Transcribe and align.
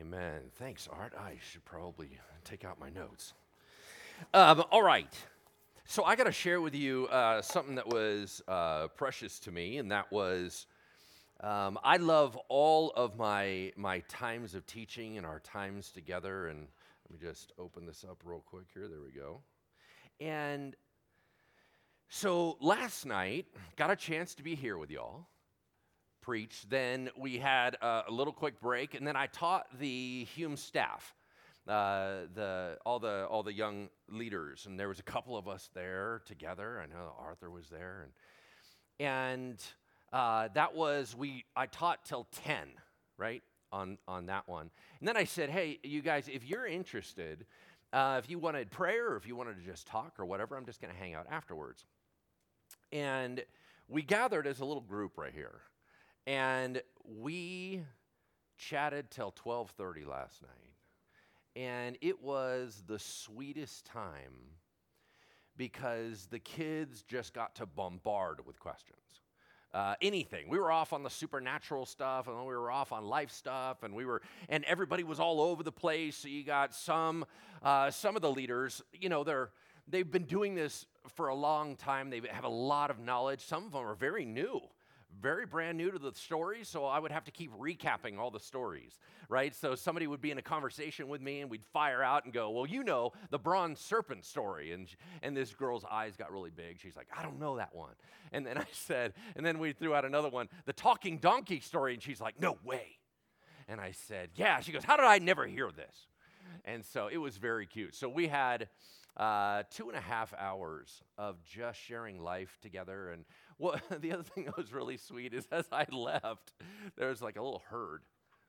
Amen. 0.00 0.40
Thanks, 0.58 0.88
Art. 0.90 1.12
I 1.18 1.34
should 1.50 1.62
probably 1.66 2.08
take 2.42 2.64
out 2.64 2.80
my 2.80 2.88
notes. 2.88 3.34
Um, 4.32 4.64
all 4.70 4.82
right. 4.82 5.12
So 5.84 6.04
I 6.04 6.16
got 6.16 6.24
to 6.24 6.32
share 6.32 6.62
with 6.62 6.74
you 6.74 7.06
uh, 7.08 7.42
something 7.42 7.74
that 7.74 7.86
was 7.86 8.40
uh, 8.48 8.88
precious 8.96 9.38
to 9.40 9.50
me, 9.52 9.76
and 9.76 9.90
that 9.92 10.10
was 10.10 10.66
um, 11.42 11.78
I 11.84 11.98
love 11.98 12.38
all 12.48 12.92
of 12.96 13.18
my 13.18 13.72
my 13.76 13.98
times 14.08 14.54
of 14.54 14.64
teaching 14.66 15.18
and 15.18 15.26
our 15.26 15.40
times 15.40 15.90
together. 15.90 16.48
And 16.48 16.60
let 17.10 17.20
me 17.20 17.28
just 17.28 17.52
open 17.58 17.84
this 17.84 18.02
up 18.08 18.22
real 18.24 18.42
quick 18.46 18.68
here. 18.72 18.88
There 18.88 19.02
we 19.04 19.10
go. 19.10 19.42
And 20.18 20.76
so 22.08 22.56
last 22.62 23.04
night, 23.04 23.48
got 23.76 23.90
a 23.90 23.96
chance 23.96 24.34
to 24.36 24.42
be 24.42 24.54
here 24.54 24.78
with 24.78 24.90
y'all 24.90 25.26
preach. 26.20 26.62
Then 26.68 27.10
we 27.16 27.38
had 27.38 27.76
a, 27.80 28.04
a 28.08 28.10
little 28.10 28.32
quick 28.32 28.60
break, 28.60 28.94
and 28.94 29.06
then 29.06 29.16
I 29.16 29.26
taught 29.26 29.66
the 29.78 30.26
Hume 30.34 30.56
staff, 30.56 31.14
uh, 31.66 32.26
the 32.34 32.78
all 32.84 32.98
the 32.98 33.26
all 33.28 33.42
the 33.42 33.52
young 33.52 33.88
leaders, 34.08 34.66
and 34.66 34.78
there 34.78 34.88
was 34.88 34.98
a 34.98 35.04
couple 35.04 35.36
of 35.36 35.48
us 35.48 35.70
there 35.74 36.22
together. 36.26 36.80
I 36.82 36.86
know 36.86 37.12
Arthur 37.18 37.50
was 37.50 37.68
there, 37.68 38.06
and 38.98 39.08
and 39.08 39.62
uh, 40.12 40.48
that 40.54 40.74
was 40.74 41.14
we. 41.16 41.44
I 41.56 41.66
taught 41.66 42.04
till 42.04 42.26
ten, 42.44 42.68
right 43.16 43.42
on 43.72 43.98
on 44.06 44.26
that 44.26 44.48
one, 44.48 44.70
and 44.98 45.08
then 45.08 45.16
I 45.16 45.24
said, 45.24 45.50
hey, 45.50 45.78
you 45.82 46.02
guys, 46.02 46.28
if 46.28 46.44
you're 46.44 46.66
interested. 46.66 47.46
Uh, 47.92 48.20
if 48.22 48.30
you 48.30 48.38
wanted 48.38 48.70
prayer 48.70 49.10
or 49.10 49.16
if 49.16 49.26
you 49.26 49.34
wanted 49.34 49.56
to 49.58 49.64
just 49.68 49.84
talk 49.84 50.20
or 50.20 50.24
whatever, 50.24 50.56
I'm 50.56 50.64
just 50.64 50.80
going 50.80 50.94
to 50.94 50.96
hang 50.96 51.14
out 51.14 51.26
afterwards. 51.28 51.84
And 52.92 53.42
we 53.88 54.02
gathered 54.02 54.46
as 54.46 54.60
a 54.60 54.64
little 54.64 54.80
group 54.80 55.18
right 55.18 55.34
here. 55.34 55.60
And 56.26 56.82
we 57.04 57.82
chatted 58.56 59.10
till 59.10 59.32
12:30 59.32 60.04
last 60.04 60.42
night. 60.42 60.50
And 61.56 61.98
it 62.00 62.22
was 62.22 62.84
the 62.86 62.98
sweetest 62.98 63.86
time 63.86 64.56
because 65.56 66.26
the 66.26 66.38
kids 66.38 67.02
just 67.02 67.34
got 67.34 67.56
to 67.56 67.66
bombard 67.66 68.46
with 68.46 68.60
questions. 68.60 68.98
Uh, 69.72 69.94
anything. 70.00 70.48
We 70.48 70.58
were 70.58 70.72
off 70.72 70.92
on 70.92 71.04
the 71.04 71.10
supernatural 71.10 71.86
stuff, 71.86 72.26
and 72.26 72.36
we 72.38 72.56
were 72.56 72.72
off 72.72 72.90
on 72.92 73.04
life 73.04 73.30
stuff, 73.30 73.84
and 73.84 73.94
we 73.94 74.04
were, 74.04 74.20
and 74.48 74.64
everybody 74.64 75.04
was 75.04 75.20
all 75.20 75.40
over 75.40 75.62
the 75.62 75.70
place. 75.70 76.16
So 76.16 76.28
you 76.28 76.42
got 76.42 76.74
some, 76.74 77.24
uh, 77.62 77.90
some 77.92 78.16
of 78.16 78.22
the 78.22 78.32
leaders. 78.32 78.82
You 78.92 79.08
know, 79.08 79.22
they're 79.22 79.50
they've 79.86 80.10
been 80.10 80.24
doing 80.24 80.54
this 80.54 80.86
for 81.14 81.28
a 81.28 81.34
long 81.34 81.76
time. 81.76 82.10
They 82.10 82.20
have 82.30 82.44
a 82.44 82.48
lot 82.48 82.90
of 82.90 82.98
knowledge. 82.98 83.44
Some 83.44 83.66
of 83.66 83.72
them 83.72 83.82
are 83.82 83.94
very 83.94 84.24
new 84.24 84.60
very 85.20 85.46
brand 85.46 85.76
new 85.76 85.90
to 85.90 85.98
the 85.98 86.12
story, 86.12 86.64
so 86.64 86.84
I 86.84 86.98
would 86.98 87.12
have 87.12 87.24
to 87.24 87.30
keep 87.30 87.52
recapping 87.52 88.18
all 88.18 88.30
the 88.30 88.40
stories, 88.40 88.98
right? 89.28 89.54
So 89.54 89.74
somebody 89.74 90.06
would 90.06 90.20
be 90.20 90.30
in 90.30 90.38
a 90.38 90.42
conversation 90.42 91.08
with 91.08 91.20
me 91.20 91.40
and 91.40 91.50
we'd 91.50 91.64
fire 91.72 92.02
out 92.02 92.24
and 92.24 92.32
go, 92.32 92.50
Well, 92.50 92.66
you 92.66 92.82
know, 92.82 93.12
the 93.30 93.38
bronze 93.38 93.80
serpent 93.80 94.24
story. 94.24 94.72
And, 94.72 94.88
and 95.22 95.36
this 95.36 95.54
girl's 95.54 95.84
eyes 95.90 96.16
got 96.16 96.32
really 96.32 96.50
big. 96.50 96.80
She's 96.80 96.96
like, 96.96 97.08
I 97.16 97.22
don't 97.22 97.38
know 97.38 97.56
that 97.56 97.74
one. 97.74 97.94
And 98.32 98.46
then 98.46 98.58
I 98.58 98.66
said, 98.72 99.14
And 99.36 99.44
then 99.44 99.58
we 99.58 99.72
threw 99.72 99.94
out 99.94 100.04
another 100.04 100.28
one, 100.28 100.48
the 100.64 100.72
talking 100.72 101.18
donkey 101.18 101.60
story. 101.60 101.94
And 101.94 102.02
she's 102.02 102.20
like, 102.20 102.40
No 102.40 102.58
way. 102.64 102.98
And 103.68 103.80
I 103.80 103.92
said, 103.92 104.30
Yeah. 104.34 104.60
She 104.60 104.72
goes, 104.72 104.84
How 104.84 104.96
did 104.96 105.06
I 105.06 105.18
never 105.18 105.46
hear 105.46 105.70
this? 105.70 106.06
And 106.64 106.84
so 106.84 107.08
it 107.10 107.18
was 107.18 107.36
very 107.36 107.66
cute. 107.66 107.94
So 107.94 108.08
we 108.08 108.28
had 108.28 108.68
uh, 109.16 109.64
two 109.70 109.88
and 109.88 109.96
a 109.96 110.00
half 110.00 110.32
hours 110.38 111.02
of 111.18 111.42
just 111.44 111.78
sharing 111.80 112.22
life 112.22 112.58
together. 112.62 113.10
And 113.10 113.24
the 114.00 114.12
other 114.12 114.22
thing 114.22 114.44
that 114.44 114.56
was 114.56 114.72
really 114.72 114.96
sweet 114.96 115.34
is 115.34 115.46
as 115.52 115.66
I 115.70 115.86
left, 115.92 116.54
there 116.96 117.08
was 117.08 117.20
like 117.20 117.36
a 117.36 117.42
little 117.42 117.62
herd 117.68 118.02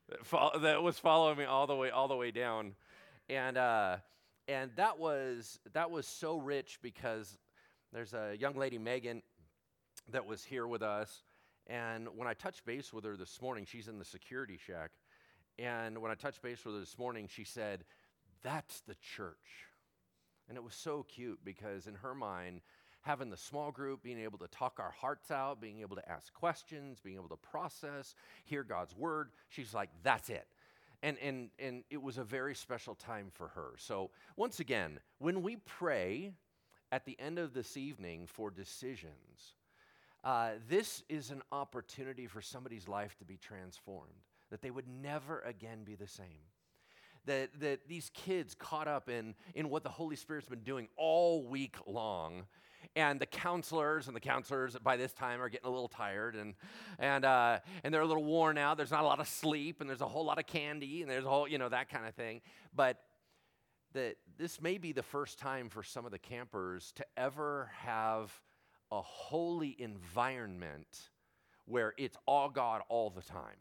that, 0.08 0.24
fo- 0.24 0.58
that 0.60 0.82
was 0.82 0.98
following 0.98 1.38
me 1.38 1.44
all 1.44 1.66
the 1.66 1.76
way 1.76 1.90
all 1.90 2.08
the 2.08 2.16
way 2.16 2.30
down, 2.30 2.74
and 3.28 3.56
uh, 3.56 3.96
and 4.48 4.70
that 4.76 4.98
was 4.98 5.60
that 5.74 5.90
was 5.90 6.06
so 6.06 6.38
rich 6.38 6.78
because 6.82 7.38
there's 7.92 8.14
a 8.14 8.34
young 8.38 8.54
lady 8.54 8.78
Megan 8.78 9.22
that 10.10 10.24
was 10.24 10.44
here 10.44 10.66
with 10.66 10.82
us, 10.82 11.24
and 11.66 12.08
when 12.16 12.26
I 12.26 12.34
touched 12.34 12.64
base 12.64 12.92
with 12.92 13.04
her 13.04 13.16
this 13.16 13.40
morning, 13.42 13.66
she's 13.66 13.88
in 13.88 13.98
the 13.98 14.04
security 14.04 14.58
shack, 14.58 14.92
and 15.58 15.98
when 15.98 16.10
I 16.10 16.14
touched 16.14 16.42
base 16.42 16.64
with 16.64 16.74
her 16.74 16.80
this 16.80 16.98
morning, 16.98 17.28
she 17.30 17.44
said, 17.44 17.84
"That's 18.42 18.80
the 18.80 18.96
church." 18.96 19.68
And 20.48 20.56
it 20.58 20.64
was 20.64 20.74
so 20.74 21.04
cute 21.04 21.38
because 21.44 21.86
in 21.86 21.94
her 21.96 22.14
mind, 22.14 22.62
having 23.02 23.30
the 23.30 23.36
small 23.36 23.70
group, 23.70 24.02
being 24.02 24.20
able 24.20 24.38
to 24.38 24.48
talk 24.48 24.78
our 24.78 24.90
hearts 24.90 25.30
out, 25.30 25.60
being 25.60 25.80
able 25.80 25.96
to 25.96 26.08
ask 26.08 26.32
questions, 26.32 26.98
being 27.00 27.16
able 27.16 27.28
to 27.28 27.36
process, 27.36 28.14
hear 28.44 28.62
God's 28.62 28.96
word, 28.96 29.30
she's 29.48 29.74
like, 29.74 29.90
that's 30.02 30.30
it. 30.30 30.46
And, 31.02 31.18
and, 31.18 31.50
and 31.58 31.82
it 31.90 32.00
was 32.00 32.16
a 32.18 32.24
very 32.24 32.54
special 32.54 32.94
time 32.94 33.28
for 33.32 33.48
her. 33.48 33.72
So, 33.76 34.10
once 34.36 34.60
again, 34.60 35.00
when 35.18 35.42
we 35.42 35.56
pray 35.56 36.32
at 36.92 37.04
the 37.04 37.18
end 37.18 37.40
of 37.40 37.54
this 37.54 37.76
evening 37.76 38.28
for 38.28 38.50
decisions, 38.50 39.56
uh, 40.22 40.50
this 40.68 41.02
is 41.08 41.30
an 41.30 41.42
opportunity 41.50 42.28
for 42.28 42.40
somebody's 42.40 42.86
life 42.86 43.16
to 43.18 43.24
be 43.24 43.36
transformed, 43.36 44.12
that 44.50 44.62
they 44.62 44.70
would 44.70 44.86
never 44.86 45.40
again 45.40 45.82
be 45.82 45.96
the 45.96 46.06
same 46.06 46.42
that, 47.26 47.50
that 47.60 47.88
these 47.88 48.10
kids 48.14 48.54
caught 48.54 48.88
up 48.88 49.08
in, 49.08 49.34
in 49.54 49.68
what 49.68 49.82
the 49.82 49.88
Holy 49.88 50.16
Spirit's 50.16 50.48
been 50.48 50.60
doing 50.60 50.88
all 50.96 51.44
week 51.44 51.76
long. 51.86 52.44
And 52.96 53.20
the 53.20 53.26
counselors 53.26 54.06
and 54.06 54.16
the 54.16 54.20
counselors 54.20 54.76
by 54.82 54.96
this 54.96 55.12
time 55.12 55.40
are 55.40 55.48
getting 55.48 55.66
a 55.66 55.70
little 55.70 55.88
tired 55.88 56.34
and, 56.34 56.54
and, 56.98 57.24
uh, 57.24 57.58
and 57.84 57.92
they're 57.92 58.02
a 58.02 58.06
little 58.06 58.24
worn 58.24 58.58
out. 58.58 58.76
There's 58.76 58.90
not 58.90 59.02
a 59.02 59.06
lot 59.06 59.20
of 59.20 59.28
sleep 59.28 59.80
and 59.80 59.88
there's 59.88 60.00
a 60.00 60.08
whole 60.08 60.24
lot 60.24 60.38
of 60.38 60.46
candy 60.46 61.02
and 61.02 61.10
there's 61.10 61.24
a 61.24 61.28
whole, 61.28 61.48
you 61.48 61.58
know, 61.58 61.68
that 61.68 61.88
kind 61.88 62.06
of 62.06 62.14
thing. 62.14 62.40
But 62.74 62.98
that 63.94 64.16
this 64.38 64.60
may 64.60 64.78
be 64.78 64.92
the 64.92 65.02
first 65.02 65.38
time 65.38 65.68
for 65.68 65.82
some 65.82 66.04
of 66.04 66.12
the 66.12 66.18
campers 66.18 66.92
to 66.96 67.04
ever 67.16 67.70
have 67.78 68.32
a 68.90 69.00
holy 69.00 69.76
environment 69.78 71.10
where 71.64 71.94
it's 71.96 72.16
all 72.26 72.48
God 72.48 72.82
all 72.88 73.10
the 73.10 73.22
time. 73.22 73.56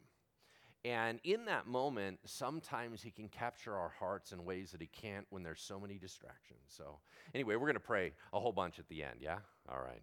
And 0.84 1.20
in 1.24 1.46
that 1.46 1.68
moment, 1.68 2.20
sometimes 2.26 3.02
He 3.02 3.12
can 3.12 3.28
capture 3.30 3.76
our 3.76 3.94
hearts 4.00 4.32
in 4.32 4.44
ways 4.46 4.72
that 4.72 4.82
He 4.82 4.88
can't 4.88 5.26
when 5.30 5.44
there's 5.44 5.62
so 5.62 5.80
many 5.80 5.98
distractions. 5.98 6.60
So, 6.68 6.98
anyway, 7.36 7.56
we're 7.56 7.68
going 7.68 7.74
to 7.74 7.80
pray 7.80 8.14
a 8.34 8.40
whole 8.40 8.52
bunch 8.52 8.80
at 8.80 8.88
the 8.88 9.04
end, 9.04 9.18
yeah? 9.20 9.38
All 9.70 9.80
right. 9.80 10.02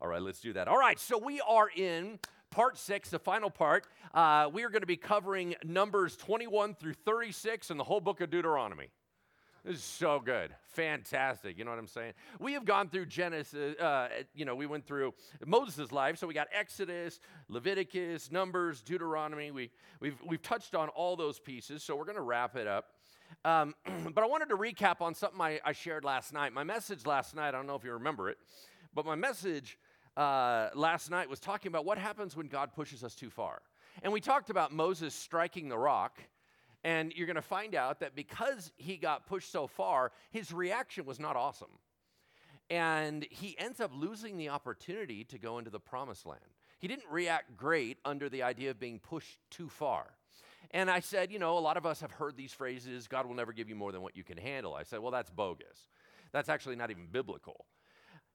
All 0.00 0.08
right, 0.08 0.22
let's 0.22 0.40
do 0.40 0.52
that. 0.52 0.68
All 0.68 0.78
right, 0.78 0.98
so 0.98 1.18
we 1.18 1.40
are 1.40 1.68
in 1.74 2.18
part 2.50 2.78
six, 2.78 3.10
the 3.10 3.18
final 3.18 3.50
part. 3.50 3.86
Uh, 4.14 4.48
we 4.52 4.64
are 4.64 4.68
going 4.70 4.82
to 4.82 4.86
be 4.86 4.96
covering 4.96 5.54
Numbers 5.64 6.16
21 6.16 6.74
through 6.74 6.94
36 6.94 7.70
and 7.70 7.78
the 7.78 7.84
whole 7.84 8.00
book 8.00 8.20
of 8.20 8.30
Deuteronomy. 8.30 8.90
This 9.64 9.76
is 9.76 9.82
so 9.82 10.20
good. 10.20 10.54
Fantastic. 10.68 11.58
You 11.58 11.64
know 11.64 11.70
what 11.70 11.80
I'm 11.80 11.88
saying? 11.88 12.12
We 12.38 12.52
have 12.52 12.64
gone 12.64 12.88
through 12.88 13.06
Genesis, 13.06 13.78
uh, 13.78 14.08
you 14.34 14.44
know, 14.44 14.54
we 14.54 14.66
went 14.66 14.86
through 14.86 15.14
Moses' 15.44 15.90
life. 15.90 16.18
So 16.18 16.26
we 16.26 16.34
got 16.34 16.46
Exodus, 16.52 17.20
Leviticus, 17.48 18.30
Numbers, 18.30 18.82
Deuteronomy. 18.82 19.50
We, 19.50 19.70
we've, 20.00 20.16
we've 20.24 20.42
touched 20.42 20.74
on 20.74 20.88
all 20.90 21.16
those 21.16 21.38
pieces. 21.38 21.82
So 21.82 21.96
we're 21.96 22.04
going 22.04 22.16
to 22.16 22.22
wrap 22.22 22.56
it 22.56 22.66
up. 22.66 22.92
Um, 23.44 23.74
but 24.14 24.22
I 24.22 24.26
wanted 24.26 24.48
to 24.50 24.56
recap 24.56 25.00
on 25.00 25.14
something 25.14 25.40
I, 25.40 25.60
I, 25.64 25.72
shared 25.72 26.04
last 26.04 26.32
night. 26.32 26.52
My 26.52 26.64
message 26.64 27.04
last 27.04 27.34
night, 27.34 27.48
I 27.48 27.52
don't 27.52 27.66
know 27.66 27.74
if 27.74 27.84
you 27.84 27.92
remember 27.92 28.30
it, 28.30 28.38
but 28.94 29.04
my 29.04 29.16
message 29.16 29.78
uh, 30.16 30.70
last 30.74 31.10
night 31.10 31.28
was 31.28 31.40
talking 31.40 31.68
about 31.68 31.84
what 31.84 31.98
happens 31.98 32.36
when 32.36 32.46
God 32.46 32.72
pushes 32.74 33.04
us 33.04 33.14
too 33.14 33.30
far. 33.30 33.60
And 34.02 34.12
we 34.12 34.20
talked 34.20 34.50
about 34.50 34.72
Moses 34.72 35.14
striking 35.14 35.68
the 35.68 35.78
rock 35.78 36.18
and 36.84 37.12
you're 37.14 37.26
going 37.26 37.36
to 37.36 37.42
find 37.42 37.74
out 37.74 38.00
that 38.00 38.14
because 38.14 38.72
he 38.76 38.96
got 38.96 39.26
pushed 39.26 39.50
so 39.50 39.66
far, 39.66 40.12
his 40.30 40.52
reaction 40.52 41.04
was 41.04 41.18
not 41.18 41.36
awesome. 41.36 41.78
And 42.70 43.26
he 43.30 43.56
ends 43.58 43.80
up 43.80 43.90
losing 43.94 44.36
the 44.36 44.50
opportunity 44.50 45.24
to 45.24 45.38
go 45.38 45.58
into 45.58 45.70
the 45.70 45.80
promised 45.80 46.26
land. 46.26 46.40
He 46.78 46.86
didn't 46.86 47.10
react 47.10 47.56
great 47.56 47.98
under 48.04 48.28
the 48.28 48.42
idea 48.42 48.70
of 48.70 48.78
being 48.78 48.98
pushed 48.98 49.38
too 49.50 49.68
far. 49.68 50.06
And 50.70 50.90
I 50.90 51.00
said, 51.00 51.32
you 51.32 51.38
know, 51.38 51.56
a 51.56 51.60
lot 51.60 51.76
of 51.76 51.86
us 51.86 52.00
have 52.02 52.10
heard 52.10 52.36
these 52.36 52.52
phrases 52.52 53.08
God 53.08 53.26
will 53.26 53.34
never 53.34 53.52
give 53.52 53.68
you 53.68 53.74
more 53.74 53.90
than 53.90 54.02
what 54.02 54.16
you 54.16 54.22
can 54.22 54.36
handle. 54.36 54.74
I 54.74 54.82
said, 54.82 55.00
well, 55.00 55.10
that's 55.10 55.30
bogus. 55.30 55.88
That's 56.30 56.48
actually 56.48 56.76
not 56.76 56.90
even 56.90 57.06
biblical. 57.10 57.64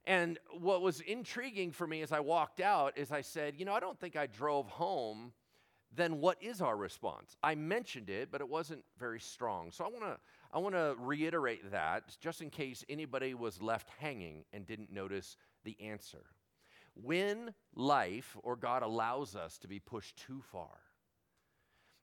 And 0.05 0.39
what 0.59 0.81
was 0.81 0.99
intriguing 0.99 1.71
for 1.71 1.87
me 1.87 2.01
as 2.01 2.11
I 2.11 2.19
walked 2.19 2.59
out 2.59 2.97
is 2.97 3.11
I 3.11 3.21
said, 3.21 3.53
you 3.57 3.65
know, 3.65 3.73
I 3.73 3.79
don't 3.79 3.99
think 3.99 4.15
I 4.15 4.27
drove 4.27 4.67
home 4.67 5.31
then 5.95 6.19
what 6.19 6.41
is 6.41 6.61
our 6.61 6.75
response? 6.75 7.35
I 7.43 7.55
mentioned 7.55 8.09
it, 8.09 8.29
but 8.31 8.41
it 8.41 8.49
wasn't 8.49 8.83
very 8.97 9.19
strong. 9.19 9.71
So 9.71 9.85
I 9.85 9.87
want 9.87 10.03
to 10.03 10.17
I 10.51 10.59
want 10.59 10.75
to 10.75 10.95
reiterate 10.99 11.71
that 11.71 12.15
just 12.19 12.41
in 12.41 12.51
case 12.51 12.85
anybody 12.87 13.33
was 13.33 13.61
left 13.61 13.89
hanging 13.99 14.45
and 14.53 14.67
didn't 14.67 14.91
notice 14.91 15.35
the 15.63 15.75
answer. 15.81 16.25
When 16.93 17.55
life 17.73 18.37
or 18.43 18.55
God 18.55 18.83
allows 18.83 19.35
us 19.35 19.57
to 19.59 19.67
be 19.67 19.79
pushed 19.79 20.17
too 20.17 20.43
far, 20.51 20.77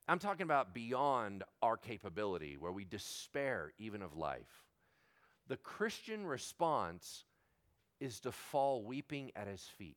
I'm 0.08 0.18
talking 0.18 0.42
about 0.42 0.74
beyond 0.74 1.44
our 1.62 1.76
capability, 1.76 2.56
where 2.56 2.72
we 2.72 2.84
despair 2.84 3.72
even 3.78 4.02
of 4.02 4.16
life. 4.16 4.64
The 5.46 5.56
Christian 5.56 6.26
response 6.26 7.24
is 8.00 8.18
to 8.20 8.32
fall 8.32 8.82
weeping 8.82 9.30
at 9.36 9.46
his 9.46 9.62
feet. 9.62 9.96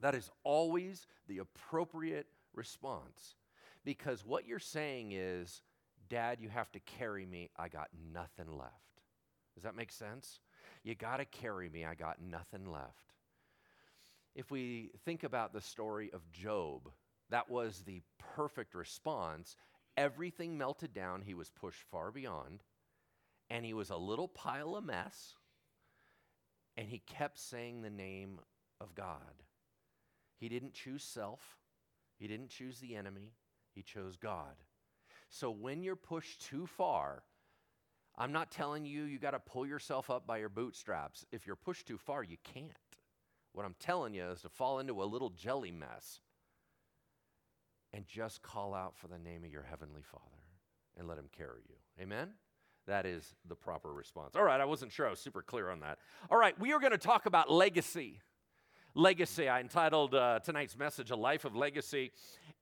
That 0.00 0.14
is 0.14 0.30
always 0.44 1.06
the 1.26 1.38
appropriate 1.38 2.26
response 2.58 3.36
Because 3.84 4.26
what 4.26 4.46
you're 4.46 4.58
saying 4.58 5.12
is, 5.12 5.62
Dad, 6.10 6.38
you 6.40 6.48
have 6.50 6.70
to 6.72 6.80
carry 6.80 7.24
me. 7.24 7.50
I 7.56 7.68
got 7.68 7.88
nothing 8.12 8.50
left. 8.50 8.72
Does 9.54 9.64
that 9.64 9.76
make 9.76 9.92
sense? 9.92 10.40
You 10.82 10.94
got 10.94 11.18
to 11.18 11.24
carry 11.24 11.68
me. 11.68 11.84
I 11.84 11.94
got 11.94 12.20
nothing 12.20 12.70
left. 12.70 13.14
If 14.34 14.50
we 14.50 14.90
think 15.04 15.24
about 15.24 15.52
the 15.52 15.60
story 15.60 16.10
of 16.12 16.30
Job, 16.30 16.90
that 17.30 17.50
was 17.50 17.82
the 17.86 18.02
perfect 18.18 18.74
response. 18.74 19.56
Everything 19.96 20.56
melted 20.56 20.94
down. 20.94 21.22
He 21.22 21.34
was 21.34 21.50
pushed 21.50 21.82
far 21.90 22.10
beyond, 22.10 22.62
and 23.50 23.64
he 23.64 23.74
was 23.74 23.90
a 23.90 23.96
little 23.96 24.28
pile 24.28 24.76
of 24.76 24.84
mess, 24.84 25.34
and 26.76 26.88
he 26.88 27.00
kept 27.00 27.38
saying 27.38 27.82
the 27.82 27.90
name 27.90 28.38
of 28.80 28.94
God. 28.94 29.42
He 30.38 30.48
didn't 30.48 30.74
choose 30.74 31.02
self, 31.02 31.57
he 32.18 32.26
didn't 32.26 32.50
choose 32.50 32.78
the 32.78 32.96
enemy, 32.96 33.32
he 33.74 33.82
chose 33.82 34.16
God. 34.16 34.56
So 35.30 35.50
when 35.50 35.82
you're 35.82 35.96
pushed 35.96 36.42
too 36.42 36.66
far, 36.66 37.22
I'm 38.16 38.32
not 38.32 38.50
telling 38.50 38.84
you 38.84 39.04
you 39.04 39.18
got 39.18 39.30
to 39.30 39.38
pull 39.38 39.66
yourself 39.66 40.10
up 40.10 40.26
by 40.26 40.38
your 40.38 40.48
bootstraps. 40.48 41.24
If 41.30 41.46
you're 41.46 41.56
pushed 41.56 41.86
too 41.86 41.98
far, 41.98 42.22
you 42.22 42.36
can't. 42.42 42.72
What 43.52 43.64
I'm 43.64 43.76
telling 43.78 44.14
you 44.14 44.24
is 44.24 44.42
to 44.42 44.48
fall 44.48 44.80
into 44.80 45.02
a 45.02 45.04
little 45.04 45.30
jelly 45.30 45.70
mess 45.70 46.20
and 47.92 48.06
just 48.06 48.42
call 48.42 48.74
out 48.74 48.96
for 48.96 49.08
the 49.08 49.18
name 49.18 49.44
of 49.44 49.50
your 49.50 49.62
heavenly 49.62 50.02
Father 50.02 50.24
and 50.96 51.06
let 51.06 51.18
him 51.18 51.28
carry 51.36 51.62
you. 51.68 51.76
Amen? 52.02 52.30
That 52.86 53.06
is 53.06 53.34
the 53.46 53.54
proper 53.54 53.92
response. 53.92 54.34
All 54.34 54.42
right, 54.42 54.60
I 54.60 54.64
wasn't 54.64 54.92
sure 54.92 55.06
I 55.06 55.10
was 55.10 55.20
super 55.20 55.42
clear 55.42 55.70
on 55.70 55.80
that. 55.80 55.98
All 56.30 56.38
right, 56.38 56.58
we 56.58 56.72
are 56.72 56.80
going 56.80 56.92
to 56.92 56.98
talk 56.98 57.26
about 57.26 57.50
legacy. 57.50 58.20
Legacy. 58.98 59.48
I 59.48 59.60
entitled 59.60 60.12
uh, 60.12 60.40
tonight's 60.40 60.76
message, 60.76 61.12
A 61.12 61.16
Life 61.16 61.44
of 61.44 61.54
Legacy. 61.54 62.10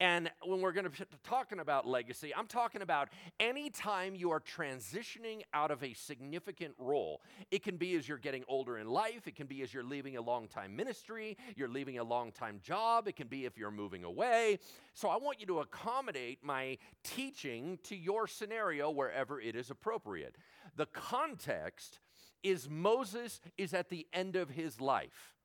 And 0.01 0.31
when 0.45 0.61
we're 0.61 0.73
going 0.73 0.85
to 0.85 0.91
be 0.91 0.99
talking 1.25 1.61
about 1.61 1.89
legacy, 1.89 2.35
I'm 2.37 2.47
talking 2.47 2.83
about 2.83 3.09
any 3.41 3.71
time 3.71 4.15
you 4.15 4.31
are 4.33 4.41
transitioning 4.41 5.41
out 5.55 5.71
of 5.71 5.83
a 5.83 5.95
significant 5.95 6.75
role. 6.79 7.23
It 7.51 7.63
can 7.63 7.79
be 7.79 7.97
as 7.97 8.07
you're 8.07 8.19
getting 8.19 8.45
older 8.49 8.77
in 8.77 8.87
life, 8.87 9.27
it 9.27 9.35
can 9.35 9.47
be 9.47 9.63
as 9.63 9.73
you're 9.73 9.83
leaving 9.83 10.19
a 10.19 10.21
long 10.21 10.47
time 10.47 10.77
ministry, 10.77 11.39
you're 11.57 11.71
leaving 11.71 12.01
a 12.01 12.05
long 12.05 12.33
time 12.33 12.61
job, 12.63 13.09
it 13.09 13.17
can 13.17 13.29
be 13.29 13.47
if 13.47 13.57
you're 13.57 13.71
moving 13.71 14.05
away. 14.05 14.59
So 14.93 15.09
I 15.09 15.17
want 15.17 15.41
you 15.41 15.47
to 15.47 15.61
accommodate 15.61 16.41
my 16.45 16.77
teaching 17.03 17.79
to 17.85 17.97
your 17.97 18.27
scenario 18.27 18.91
wherever 18.91 19.41
it 19.41 19.57
is 19.57 19.71
appropriate. 19.71 20.37
The 20.77 20.85
context 20.85 22.01
is 22.43 22.69
Moses 22.69 23.41
is 23.57 23.73
at 23.73 23.89
the 23.89 24.07
end 24.13 24.37
of 24.37 24.51
his 24.51 24.83
life. 24.83 25.36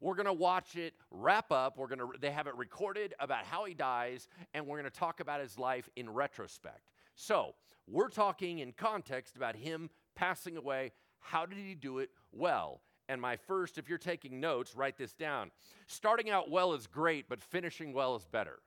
We're 0.00 0.14
going 0.14 0.26
to 0.26 0.32
watch 0.32 0.76
it 0.76 0.94
wrap 1.10 1.50
up. 1.50 1.78
We're 1.78 1.88
going 1.88 1.98
to 1.98 2.08
they 2.20 2.30
have 2.30 2.46
it 2.46 2.54
recorded 2.56 3.14
about 3.18 3.44
how 3.44 3.64
he 3.64 3.74
dies 3.74 4.28
and 4.54 4.66
we're 4.66 4.78
going 4.78 4.90
to 4.90 4.98
talk 4.98 5.20
about 5.20 5.40
his 5.40 5.58
life 5.58 5.88
in 5.96 6.10
retrospect. 6.10 6.90
So, 7.14 7.54
we're 7.88 8.08
talking 8.08 8.58
in 8.58 8.72
context 8.72 9.36
about 9.36 9.56
him 9.56 9.90
passing 10.14 10.56
away. 10.56 10.92
How 11.20 11.46
did 11.46 11.58
he 11.58 11.74
do 11.74 11.98
it? 11.98 12.10
Well, 12.32 12.80
and 13.08 13.20
my 13.20 13.36
first, 13.36 13.78
if 13.78 13.88
you're 13.88 13.98
taking 13.98 14.40
notes, 14.40 14.74
write 14.74 14.96
this 14.96 15.12
down. 15.12 15.52
Starting 15.86 16.28
out 16.28 16.50
well 16.50 16.72
is 16.72 16.86
great, 16.86 17.28
but 17.28 17.40
finishing 17.40 17.92
well 17.92 18.16
is 18.16 18.24
better. 18.24 18.58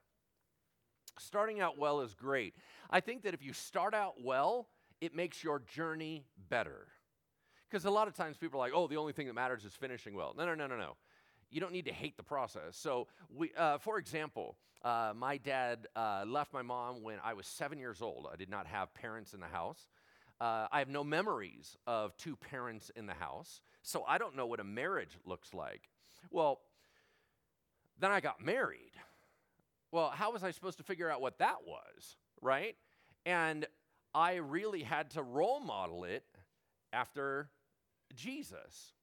Starting 1.18 1.60
out 1.60 1.78
well 1.78 2.00
is 2.00 2.14
great. 2.14 2.56
I 2.90 3.02
think 3.02 3.24
that 3.24 3.34
if 3.34 3.44
you 3.44 3.52
start 3.52 3.94
out 3.94 4.16
well, 4.24 4.70
it 5.02 5.14
makes 5.14 5.44
your 5.44 5.60
journey 5.60 6.26
better. 6.50 6.88
Because 7.70 7.86
a 7.86 7.92
lot 7.92 8.08
of 8.08 8.16
times 8.16 8.38
people 8.38 8.60
are 8.60 8.64
like, 8.64 8.74
oh, 8.74 8.88
the 8.88 8.98
only 8.98 9.12
thing 9.12 9.28
that 9.28 9.34
matters 9.34 9.66
is 9.66 9.74
finishing 9.74 10.16
well. 10.16 10.34
No, 10.38 10.46
no, 10.46 10.56
no, 10.56 10.68
no, 10.68 10.78
no 10.78 10.96
you 11.50 11.60
don't 11.60 11.74
need 11.74 11.86
to 11.86 11.94
hate 11.94 12.18
the 12.18 12.24
process. 12.24 12.78
So, 12.78 13.07
we, 13.34 13.51
uh, 13.57 13.78
for 13.80 13.98
example, 13.98 14.57
uh, 14.84 15.13
my 15.16 15.38
dad 15.38 15.88
uh, 15.96 16.24
left 16.25 16.54
my 16.54 16.62
mom 16.62 17.04
when 17.04 17.18
I 17.24 17.34
was 17.34 17.48
seven 17.48 17.80
years 17.80 18.01
old. 18.01 18.28
I 18.31 18.36
did 18.36 18.50
not 18.50 18.68
have 18.68 18.94
parents 18.94 19.34
in 19.34 19.40
the 19.40 19.48
house. 19.48 19.88
Uh, 20.40 20.68
I 20.72 20.80
have 20.80 20.88
no 20.88 21.04
memories 21.04 21.75
of 21.86 22.16
two 22.16 22.38
parents 22.38 22.90
in 22.96 23.06
the 23.06 23.13
house, 23.13 23.62
so 23.81 24.06
I 24.07 24.18
don't 24.18 24.38
know 24.38 24.46
what 24.46 24.62
a 24.62 24.63
marriage 24.63 25.18
looks 25.25 25.54
like. 25.54 25.90
Well, 26.31 26.62
then 28.00 28.12
I 28.12 28.22
got 28.22 28.44
married. 28.44 28.94
Well, 29.92 30.10
how 30.10 30.31
was 30.31 30.44
I 30.44 30.52
supposed 30.52 30.78
to 30.78 30.84
figure 30.84 31.10
out 31.10 31.19
what 31.19 31.40
that 31.40 31.57
was, 31.66 32.16
right? 32.42 32.78
And 33.25 33.66
I 34.13 34.36
really 34.36 34.84
had 34.84 35.12
to 35.12 35.24
role 35.24 35.60
model 35.60 36.06
it 36.06 36.24
after 36.94 37.50
Jesus. 38.16 38.94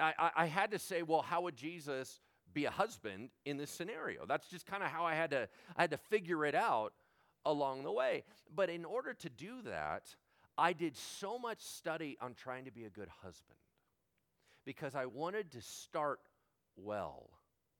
I, 0.00 0.30
I 0.36 0.46
had 0.46 0.70
to 0.72 0.78
say, 0.78 1.02
well, 1.02 1.22
how 1.22 1.42
would 1.42 1.56
Jesus 1.56 2.20
be 2.52 2.64
a 2.64 2.70
husband 2.70 3.30
in 3.44 3.56
this 3.56 3.70
scenario? 3.70 4.26
That's 4.26 4.48
just 4.48 4.66
kind 4.66 4.82
of 4.82 4.88
how 4.88 5.04
I 5.04 5.14
had 5.14 5.30
to 5.30 5.48
I 5.76 5.82
had 5.82 5.90
to 5.90 5.98
figure 5.98 6.44
it 6.44 6.54
out 6.54 6.92
along 7.44 7.84
the 7.84 7.92
way. 7.92 8.24
But 8.54 8.70
in 8.70 8.84
order 8.84 9.14
to 9.14 9.28
do 9.28 9.62
that, 9.62 10.14
I 10.58 10.72
did 10.72 10.96
so 10.96 11.38
much 11.38 11.60
study 11.60 12.18
on 12.20 12.34
trying 12.34 12.64
to 12.64 12.70
be 12.70 12.84
a 12.84 12.90
good 12.90 13.08
husband 13.22 13.58
because 14.64 14.94
I 14.94 15.06
wanted 15.06 15.52
to 15.52 15.62
start 15.62 16.20
well. 16.76 17.30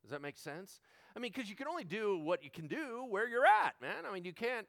Does 0.02 0.12
that 0.12 0.22
make 0.22 0.38
sense? 0.38 0.80
I 1.14 1.18
mean, 1.18 1.32
because 1.34 1.50
you 1.50 1.56
can 1.56 1.68
only 1.68 1.84
do 1.84 2.18
what 2.18 2.42
you 2.42 2.50
can 2.50 2.68
do 2.68 3.04
where 3.08 3.28
you're 3.28 3.44
at, 3.44 3.74
man. 3.80 4.06
I 4.08 4.12
mean, 4.12 4.24
you 4.24 4.32
can't. 4.32 4.66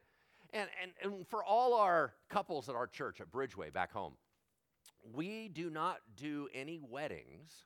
And, 0.54 0.68
and, 0.82 0.92
and 1.02 1.28
for 1.28 1.44
all 1.44 1.76
our 1.76 2.14
couples 2.30 2.68
at 2.68 2.76
our 2.76 2.88
church 2.88 3.22
at 3.22 3.32
Bridgeway 3.32 3.72
back 3.72 3.94
home, 3.94 4.14
we 5.14 5.48
do 5.48 5.70
not 5.70 5.98
do 6.16 6.48
any 6.54 6.80
weddings 6.80 7.66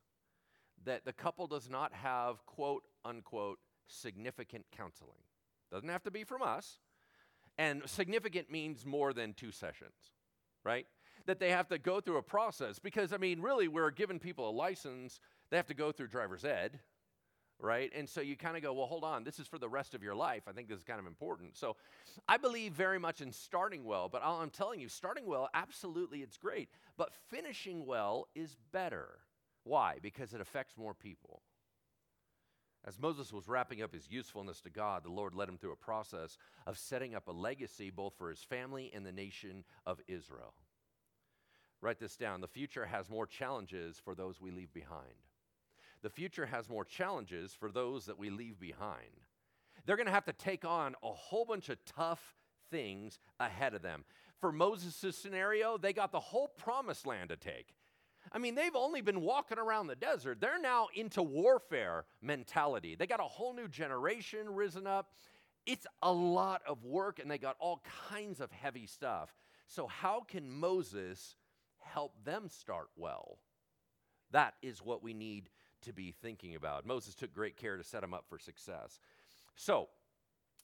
that 0.85 1.05
the 1.05 1.13
couple 1.13 1.47
does 1.47 1.69
not 1.69 1.93
have 1.93 2.45
quote 2.45 2.83
unquote 3.03 3.59
significant 3.87 4.65
counseling. 4.75 5.17
Doesn't 5.71 5.89
have 5.89 6.03
to 6.03 6.11
be 6.11 6.23
from 6.23 6.41
us. 6.41 6.79
And 7.57 7.81
significant 7.85 8.51
means 8.51 8.85
more 8.85 9.13
than 9.13 9.33
two 9.33 9.51
sessions, 9.51 10.13
right? 10.63 10.85
That 11.25 11.39
they 11.39 11.51
have 11.51 11.69
to 11.69 11.79
go 11.79 12.01
through 12.01 12.17
a 12.17 12.23
process 12.23 12.79
because, 12.79 13.13
I 13.13 13.17
mean, 13.17 13.41
really, 13.41 13.67
we're 13.67 13.91
giving 13.91 14.19
people 14.19 14.49
a 14.49 14.51
license, 14.51 15.19
they 15.49 15.57
have 15.57 15.67
to 15.67 15.73
go 15.73 15.91
through 15.91 16.07
driver's 16.07 16.43
ed, 16.43 16.79
right? 17.59 17.91
And 17.95 18.07
so 18.07 18.21
you 18.21 18.35
kind 18.35 18.57
of 18.57 18.63
go, 18.63 18.73
well, 18.73 18.85
hold 18.85 19.03
on, 19.03 19.23
this 19.23 19.39
is 19.39 19.47
for 19.47 19.57
the 19.57 19.69
rest 19.69 19.93
of 19.95 20.03
your 20.03 20.15
life. 20.15 20.43
I 20.47 20.51
think 20.51 20.67
this 20.67 20.77
is 20.77 20.83
kind 20.83 20.99
of 20.99 21.07
important. 21.07 21.57
So 21.57 21.75
I 22.27 22.37
believe 22.37 22.73
very 22.73 22.99
much 22.99 23.21
in 23.21 23.31
starting 23.31 23.83
well, 23.83 24.09
but 24.09 24.21
I'm 24.23 24.49
telling 24.49 24.79
you, 24.79 24.89
starting 24.89 25.25
well, 25.25 25.49
absolutely, 25.53 26.19
it's 26.19 26.37
great. 26.37 26.69
But 26.97 27.13
finishing 27.29 27.85
well 27.85 28.27
is 28.35 28.57
better. 28.71 29.19
Why? 29.63 29.97
Because 30.01 30.33
it 30.33 30.41
affects 30.41 30.77
more 30.77 30.93
people. 30.93 31.41
As 32.87 32.99
Moses 32.99 33.33
was 33.33 33.47
wrapping 33.47 33.81
up 33.81 33.93
his 33.93 34.11
usefulness 34.11 34.61
to 34.61 34.69
God, 34.69 35.03
the 35.03 35.11
Lord 35.11 35.33
led 35.33 35.49
him 35.49 35.57
through 35.57 35.71
a 35.71 35.77
process 35.77 36.37
of 36.67 36.77
setting 36.77 37.15
up 37.15 37.27
a 37.27 37.31
legacy 37.31 37.89
both 37.89 38.13
for 38.15 38.29
his 38.29 38.43
family 38.43 38.91
and 38.93 39.03
the 39.03 39.11
nation 39.11 39.63
of 39.87 39.99
Israel. 40.07 40.53
Write 41.81 41.99
this 41.99 42.15
down. 42.15 42.41
The 42.41 42.47
future 42.47 42.85
has 42.85 43.09
more 43.09 43.25
challenges 43.25 43.99
for 44.03 44.13
those 44.13 44.39
we 44.39 44.51
leave 44.51 44.71
behind 44.71 45.15
the 46.05 46.09
future 46.11 46.45
has 46.45 46.69
more 46.69 46.85
challenges 46.85 47.55
for 47.59 47.71
those 47.71 48.05
that 48.05 48.19
we 48.19 48.29
leave 48.29 48.59
behind. 48.59 49.23
They're 49.85 49.95
going 49.95 50.05
to 50.05 50.11
have 50.11 50.25
to 50.25 50.33
take 50.33 50.63
on 50.63 50.93
a 51.01 51.11
whole 51.11 51.45
bunch 51.45 51.69
of 51.69 51.83
tough 51.83 52.35
things 52.69 53.17
ahead 53.39 53.73
of 53.73 53.81
them. 53.81 54.05
For 54.39 54.51
Moses' 54.51 55.17
scenario, 55.17 55.79
they 55.79 55.93
got 55.93 56.11
the 56.11 56.19
whole 56.19 56.47
promised 56.47 57.07
land 57.07 57.29
to 57.29 57.37
take. 57.37 57.73
I 58.31 58.37
mean, 58.37 58.53
they've 58.53 58.75
only 58.75 59.01
been 59.01 59.21
walking 59.21 59.57
around 59.57 59.87
the 59.87 59.95
desert. 59.95 60.39
They're 60.39 60.61
now 60.61 60.89
into 60.93 61.23
warfare 61.23 62.05
mentality. 62.21 62.93
They 62.93 63.07
got 63.07 63.19
a 63.19 63.23
whole 63.23 63.55
new 63.55 63.67
generation 63.67 64.47
risen 64.53 64.85
up. 64.85 65.09
It's 65.65 65.87
a 66.03 66.13
lot 66.13 66.61
of 66.67 66.83
work, 66.83 67.17
and 67.17 67.31
they 67.31 67.39
got 67.39 67.55
all 67.59 67.81
kinds 68.11 68.41
of 68.41 68.51
heavy 68.51 68.85
stuff. 68.85 69.33
So, 69.65 69.87
how 69.87 70.21
can 70.21 70.51
Moses 70.51 71.35
help 71.79 72.13
them 72.23 72.47
start 72.47 72.89
well? 72.95 73.39
That 74.29 74.53
is 74.61 74.83
what 74.83 75.01
we 75.01 75.15
need 75.15 75.49
to 75.85 75.93
be 75.93 76.13
thinking 76.21 76.55
about. 76.55 76.85
Moses 76.85 77.15
took 77.15 77.33
great 77.33 77.57
care 77.57 77.77
to 77.77 77.83
set 77.83 78.03
him 78.03 78.13
up 78.13 78.25
for 78.27 78.37
success. 78.37 78.99
So, 79.55 79.89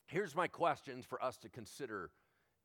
here's 0.08 0.36
my 0.36 0.48
questions 0.48 1.06
for 1.06 1.24
us 1.24 1.38
to 1.38 1.50
consider 1.50 2.12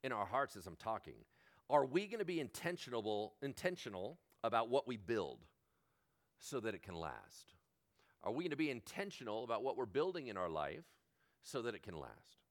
in 0.02 0.12
our 0.12 0.26
hearts 0.26 0.56
as 0.56 0.66
I'm 0.66 0.76
talking. 0.76 1.24
Are 1.70 1.86
we 1.86 2.06
going 2.06 2.20
to 2.20 2.24
be 2.24 2.40
intentional 2.40 3.34
intentional 3.42 4.18
about 4.44 4.68
what 4.68 4.86
we 4.86 4.96
build 4.96 5.44
so 6.38 6.60
that 6.60 6.74
it 6.74 6.82
can 6.82 6.94
last? 6.94 7.54
Are 8.22 8.32
we 8.32 8.44
going 8.44 8.50
to 8.50 8.56
be 8.56 8.70
intentional 8.70 9.44
about 9.44 9.62
what 9.62 9.76
we're 9.76 9.86
building 9.86 10.28
in 10.28 10.36
our 10.36 10.48
life 10.48 10.84
so 11.42 11.62
that 11.62 11.74
it 11.74 11.82
can 11.82 11.98
last? 11.98 12.42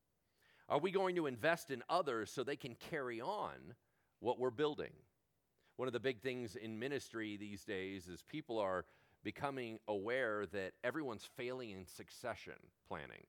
Are 0.67 0.79
we 0.79 0.91
going 0.91 1.15
to 1.17 1.27
invest 1.27 1.69
in 1.69 1.83
others 1.89 2.31
so 2.31 2.43
they 2.43 2.55
can 2.55 2.75
carry 2.89 3.21
on 3.21 3.75
what 4.19 4.39
we're 4.39 4.51
building? 4.51 4.93
One 5.75 5.87
of 5.87 5.93
the 5.93 5.99
big 5.99 6.21
things 6.21 6.55
in 6.55 6.79
ministry 6.79 7.37
these 7.37 7.63
days 7.63 8.07
is 8.07 8.23
people 8.23 8.57
are 8.57 8.85
becoming 9.25 9.79
aware 9.87 10.45
that 10.53 10.73
everyone's 10.83 11.27
failing 11.35 11.71
in 11.71 11.85
succession 11.85 12.53
planning. 12.87 13.25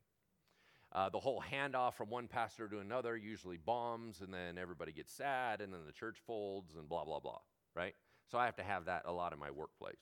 Uh, 0.92 1.08
the 1.08 1.18
whole 1.18 1.42
handoff 1.50 1.94
from 1.94 2.10
one 2.10 2.28
pastor 2.28 2.68
to 2.68 2.78
another 2.78 3.16
usually 3.16 3.56
bombs, 3.56 4.20
and 4.20 4.32
then 4.32 4.58
everybody 4.58 4.92
gets 4.92 5.12
sad, 5.12 5.60
and 5.60 5.72
then 5.72 5.80
the 5.84 5.92
church 5.92 6.18
folds, 6.26 6.76
and 6.76 6.88
blah, 6.88 7.04
blah, 7.04 7.18
blah, 7.18 7.38
right? 7.74 7.94
So 8.30 8.38
I 8.38 8.44
have 8.44 8.56
to 8.56 8.62
have 8.62 8.84
that 8.84 9.02
a 9.06 9.12
lot 9.12 9.32
in 9.32 9.38
my 9.38 9.50
workplace. 9.50 9.96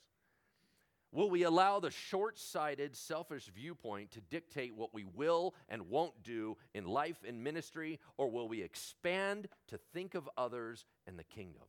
Will 1.13 1.31
we 1.31 1.45
allow 1.45 1.79
the 1.79 1.93
short 1.93 2.39
sighted, 2.39 2.97
selfish 2.97 3.49
viewpoint 3.55 4.11
to 4.11 4.21
dictate 4.21 4.75
what 4.75 4.93
we 4.93 5.05
will 5.05 5.55
and 5.69 5.89
won't 5.89 6.25
do 6.25 6.57
in 6.75 6.87
life 6.87 7.19
and 7.27 7.43
ministry, 7.43 8.01
or 8.17 8.29
will 8.29 8.49
we 8.49 8.63
expand 8.63 9.47
to 9.69 9.79
think 9.93 10.17
of 10.17 10.29
others 10.37 10.87
and 11.07 11.17
the 11.17 11.25
kingdom? 11.25 11.63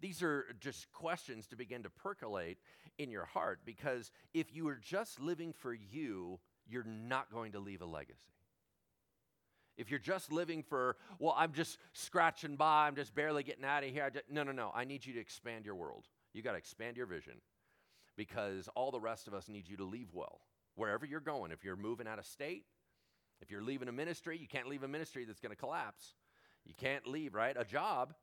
These 0.00 0.22
are 0.22 0.46
just 0.60 0.90
questions 0.92 1.46
to 1.48 1.56
begin 1.56 1.82
to 1.82 1.90
percolate 1.90 2.58
in 2.98 3.10
your 3.10 3.24
heart 3.24 3.60
because 3.64 4.10
if 4.34 4.54
you 4.54 4.68
are 4.68 4.78
just 4.80 5.20
living 5.20 5.52
for 5.52 5.74
you, 5.74 6.38
you're 6.66 6.84
not 6.84 7.30
going 7.30 7.52
to 7.52 7.58
leave 7.58 7.82
a 7.82 7.86
legacy. 7.86 8.32
If 9.76 9.90
you're 9.90 10.00
just 10.00 10.32
living 10.32 10.62
for, 10.62 10.96
well, 11.18 11.34
I'm 11.36 11.52
just 11.52 11.78
scratching 11.92 12.56
by, 12.56 12.86
I'm 12.86 12.96
just 12.96 13.14
barely 13.14 13.42
getting 13.42 13.64
out 13.64 13.84
of 13.84 13.90
here. 13.90 14.10
No, 14.30 14.42
no, 14.42 14.52
no. 14.52 14.70
I 14.74 14.84
need 14.84 15.04
you 15.04 15.12
to 15.14 15.20
expand 15.20 15.66
your 15.66 15.74
world. 15.74 16.06
You 16.32 16.42
got 16.42 16.52
to 16.52 16.58
expand 16.58 16.96
your 16.96 17.06
vision 17.06 17.34
because 18.16 18.68
all 18.74 18.90
the 18.90 19.00
rest 19.00 19.28
of 19.28 19.34
us 19.34 19.48
need 19.48 19.68
you 19.68 19.76
to 19.76 19.84
leave 19.84 20.08
well. 20.12 20.40
Wherever 20.76 21.04
you're 21.04 21.20
going, 21.20 21.52
if 21.52 21.64
you're 21.64 21.76
moving 21.76 22.06
out 22.06 22.18
of 22.18 22.26
state, 22.26 22.64
if 23.40 23.50
you're 23.50 23.62
leaving 23.62 23.88
a 23.88 23.92
ministry, 23.92 24.38
you 24.38 24.48
can't 24.48 24.68
leave 24.68 24.82
a 24.82 24.88
ministry 24.88 25.24
that's 25.24 25.40
going 25.40 25.50
to 25.50 25.56
collapse. 25.56 26.14
You 26.64 26.74
can't 26.74 27.06
leave, 27.06 27.34
right? 27.34 27.56
A 27.58 27.64
job, 27.64 28.14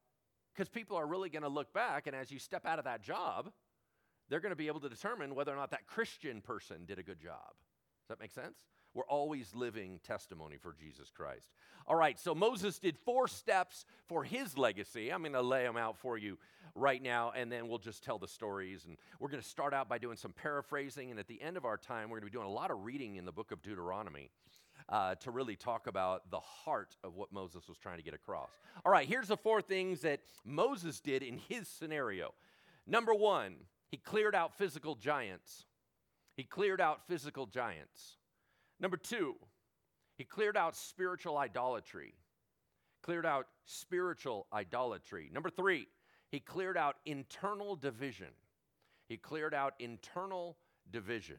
because 0.54 0.70
people 0.70 0.98
are 0.98 1.06
really 1.06 1.30
going 1.30 1.44
to 1.44 1.50
look 1.50 1.74
back, 1.74 2.08
and 2.08 2.16
as 2.16 2.32
you 2.32 2.40
step 2.40 2.66
out 2.66 2.80
of 2.80 2.86
that 2.86 3.02
job, 3.02 3.52
they're 4.30 4.40
going 4.40 4.52
to 4.52 4.56
be 4.56 4.68
able 4.68 4.80
to 4.82 4.90
determine 4.90 5.36
whether 5.36 5.52
or 5.52 5.56
not 5.56 5.72
that 5.72 5.88
Christian 5.88 6.42
person 6.42 6.86
did 6.86 7.00
a 7.00 7.04
good 7.04 7.20
job. 7.20 7.54
Does 8.04 8.10
that 8.10 8.20
make 8.20 8.32
sense? 8.32 8.60
We're 8.94 9.06
always 9.06 9.56
living 9.56 10.00
testimony 10.04 10.58
for 10.58 10.74
Jesus 10.74 11.10
Christ. 11.10 11.50
All 11.88 11.96
right, 11.96 12.20
so 12.20 12.36
Moses 12.36 12.78
did 12.78 12.98
four 12.98 13.28
steps 13.28 13.86
for 14.06 14.24
his 14.24 14.58
legacy. 14.58 15.12
I'm 15.12 15.22
going 15.22 15.34
to 15.34 15.42
lay 15.42 15.64
them 15.64 15.78
out 15.78 15.98
for 15.98 16.18
you 16.18 16.38
right 16.76 17.02
now, 17.02 17.32
and 17.36 17.52
then 17.52 17.68
we'll 17.68 17.80
just 17.80 18.04
tell 18.04 18.20
the 18.20 18.28
stories. 18.28 18.86
And 18.86 18.98
we're 19.20 19.30
going 19.30 19.42
to 19.42 19.48
start 19.48 19.74
out 19.74 19.90
by 19.90 19.98
doing 19.98 20.18
some 20.18 20.32
paraphrasing, 20.32 21.10
and 21.10 21.20
at 21.20 21.28
the 21.28 21.42
end 21.42 21.58
of 21.58 21.66
our 21.66 21.78
time, 21.78 22.10
we're 22.10 22.20
going 22.20 22.30
to 22.30 22.32
be 22.32 22.38
doing 22.38 22.48
a 22.48 22.52
lot 22.52 22.70
of 22.70 22.84
reading 22.84 23.16
in 23.16 23.26
the 23.26 23.32
book 23.32 23.52
of 23.52 23.64
Deuteronomy. 23.64 24.30
Uh, 24.90 25.16
to 25.16 25.32
really 25.32 25.56
talk 25.56 25.88
about 25.88 26.30
the 26.30 26.40
heart 26.40 26.98
of 27.04 27.16
what 27.16 27.32
Moses 27.32 27.68
was 27.70 27.78
trying 27.78 27.98
to 27.98 28.04
get 28.04 28.14
across. 28.14 28.52
All 28.86 28.92
right, 28.92 29.08
here's 29.08 29.30
the 29.30 29.38
four 29.38 29.62
things 29.62 30.02
that 30.02 30.20
Moses 30.44 31.00
did 31.00 31.24
in 31.24 31.40
his 31.48 31.68
scenario. 31.70 32.34
Number 32.86 33.14
one, 33.14 33.56
he 33.90 33.98
cleared 33.98 34.36
out 34.36 34.54
physical 34.58 34.96
giants. 34.96 35.66
He 36.36 36.44
cleared 36.44 36.82
out 36.82 37.08
physical 37.08 37.46
giants. 37.46 38.18
Number 38.80 38.98
two, 38.98 39.36
he 40.18 40.26
cleared 40.26 40.58
out 40.58 40.76
spiritual 40.76 41.38
idolatry. 41.38 42.14
Cleared 43.04 43.26
out 43.26 43.48
spiritual 43.66 44.48
idolatry. 44.52 45.30
Number 45.34 45.50
three, 45.50 45.88
he 46.30 46.40
cleared 46.40 46.78
out 46.78 46.98
internal 47.06 47.76
division. 47.76 48.34
He 49.08 49.18
cleared 49.18 49.54
out 49.54 49.74
internal 49.80 50.58
division. 50.92 51.38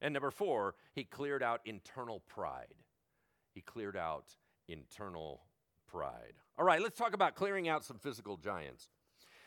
And 0.00 0.14
number 0.14 0.30
four, 0.30 0.74
he 0.94 1.04
cleared 1.04 1.42
out 1.42 1.60
internal 1.64 2.20
pride. 2.20 2.74
He 3.52 3.60
cleared 3.60 3.96
out 3.96 4.36
internal 4.68 5.42
pride. 5.86 6.34
All 6.58 6.64
right, 6.64 6.80
let's 6.80 6.98
talk 6.98 7.14
about 7.14 7.34
clearing 7.34 7.68
out 7.68 7.84
some 7.84 7.98
physical 7.98 8.36
giants. 8.36 8.88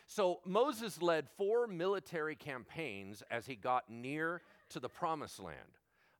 So 0.06 0.40
Moses 0.44 1.00
led 1.00 1.28
four 1.38 1.66
military 1.66 2.36
campaigns 2.36 3.22
as 3.30 3.46
he 3.46 3.56
got 3.56 3.88
near 3.88 4.42
to 4.70 4.80
the 4.80 4.88
promised 4.88 5.40
land. 5.40 5.56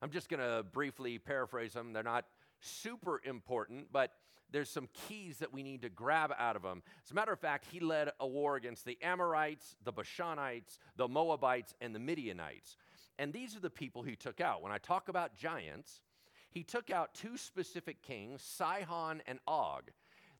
I'm 0.01 0.09
just 0.09 0.29
going 0.29 0.39
to 0.39 0.63
briefly 0.63 1.19
paraphrase 1.19 1.73
them. 1.73 1.93
They're 1.93 2.03
not 2.03 2.25
super 2.59 3.21
important, 3.23 3.87
but 3.91 4.11
there's 4.51 4.69
some 4.69 4.87
keys 5.07 5.39
that 5.39 5.51
we 5.51 5.63
need 5.63 5.81
to 5.81 5.89
grab 5.89 6.33
out 6.37 6.55
of 6.55 6.61
them. 6.61 6.83
As 7.03 7.11
a 7.11 7.13
matter 7.13 7.33
of 7.33 7.39
fact, 7.39 7.65
he 7.71 7.79
led 7.79 8.09
a 8.19 8.27
war 8.27 8.55
against 8.55 8.85
the 8.85 8.97
Amorites, 9.01 9.75
the 9.83 9.91
Bashanites, 9.91 10.77
the 10.95 11.07
Moabites, 11.07 11.73
and 11.81 11.93
the 11.93 11.99
Midianites. 11.99 12.77
And 13.19 13.31
these 13.31 13.55
are 13.55 13.59
the 13.59 13.69
people 13.69 14.03
he 14.03 14.15
took 14.15 14.41
out. 14.41 14.61
When 14.61 14.71
I 14.71 14.77
talk 14.77 15.09
about 15.09 15.35
giants, 15.35 16.01
he 16.49 16.63
took 16.63 16.89
out 16.89 17.13
two 17.13 17.37
specific 17.37 18.01
kings, 18.01 18.41
Sihon 18.41 19.21
and 19.27 19.39
Og. 19.47 19.91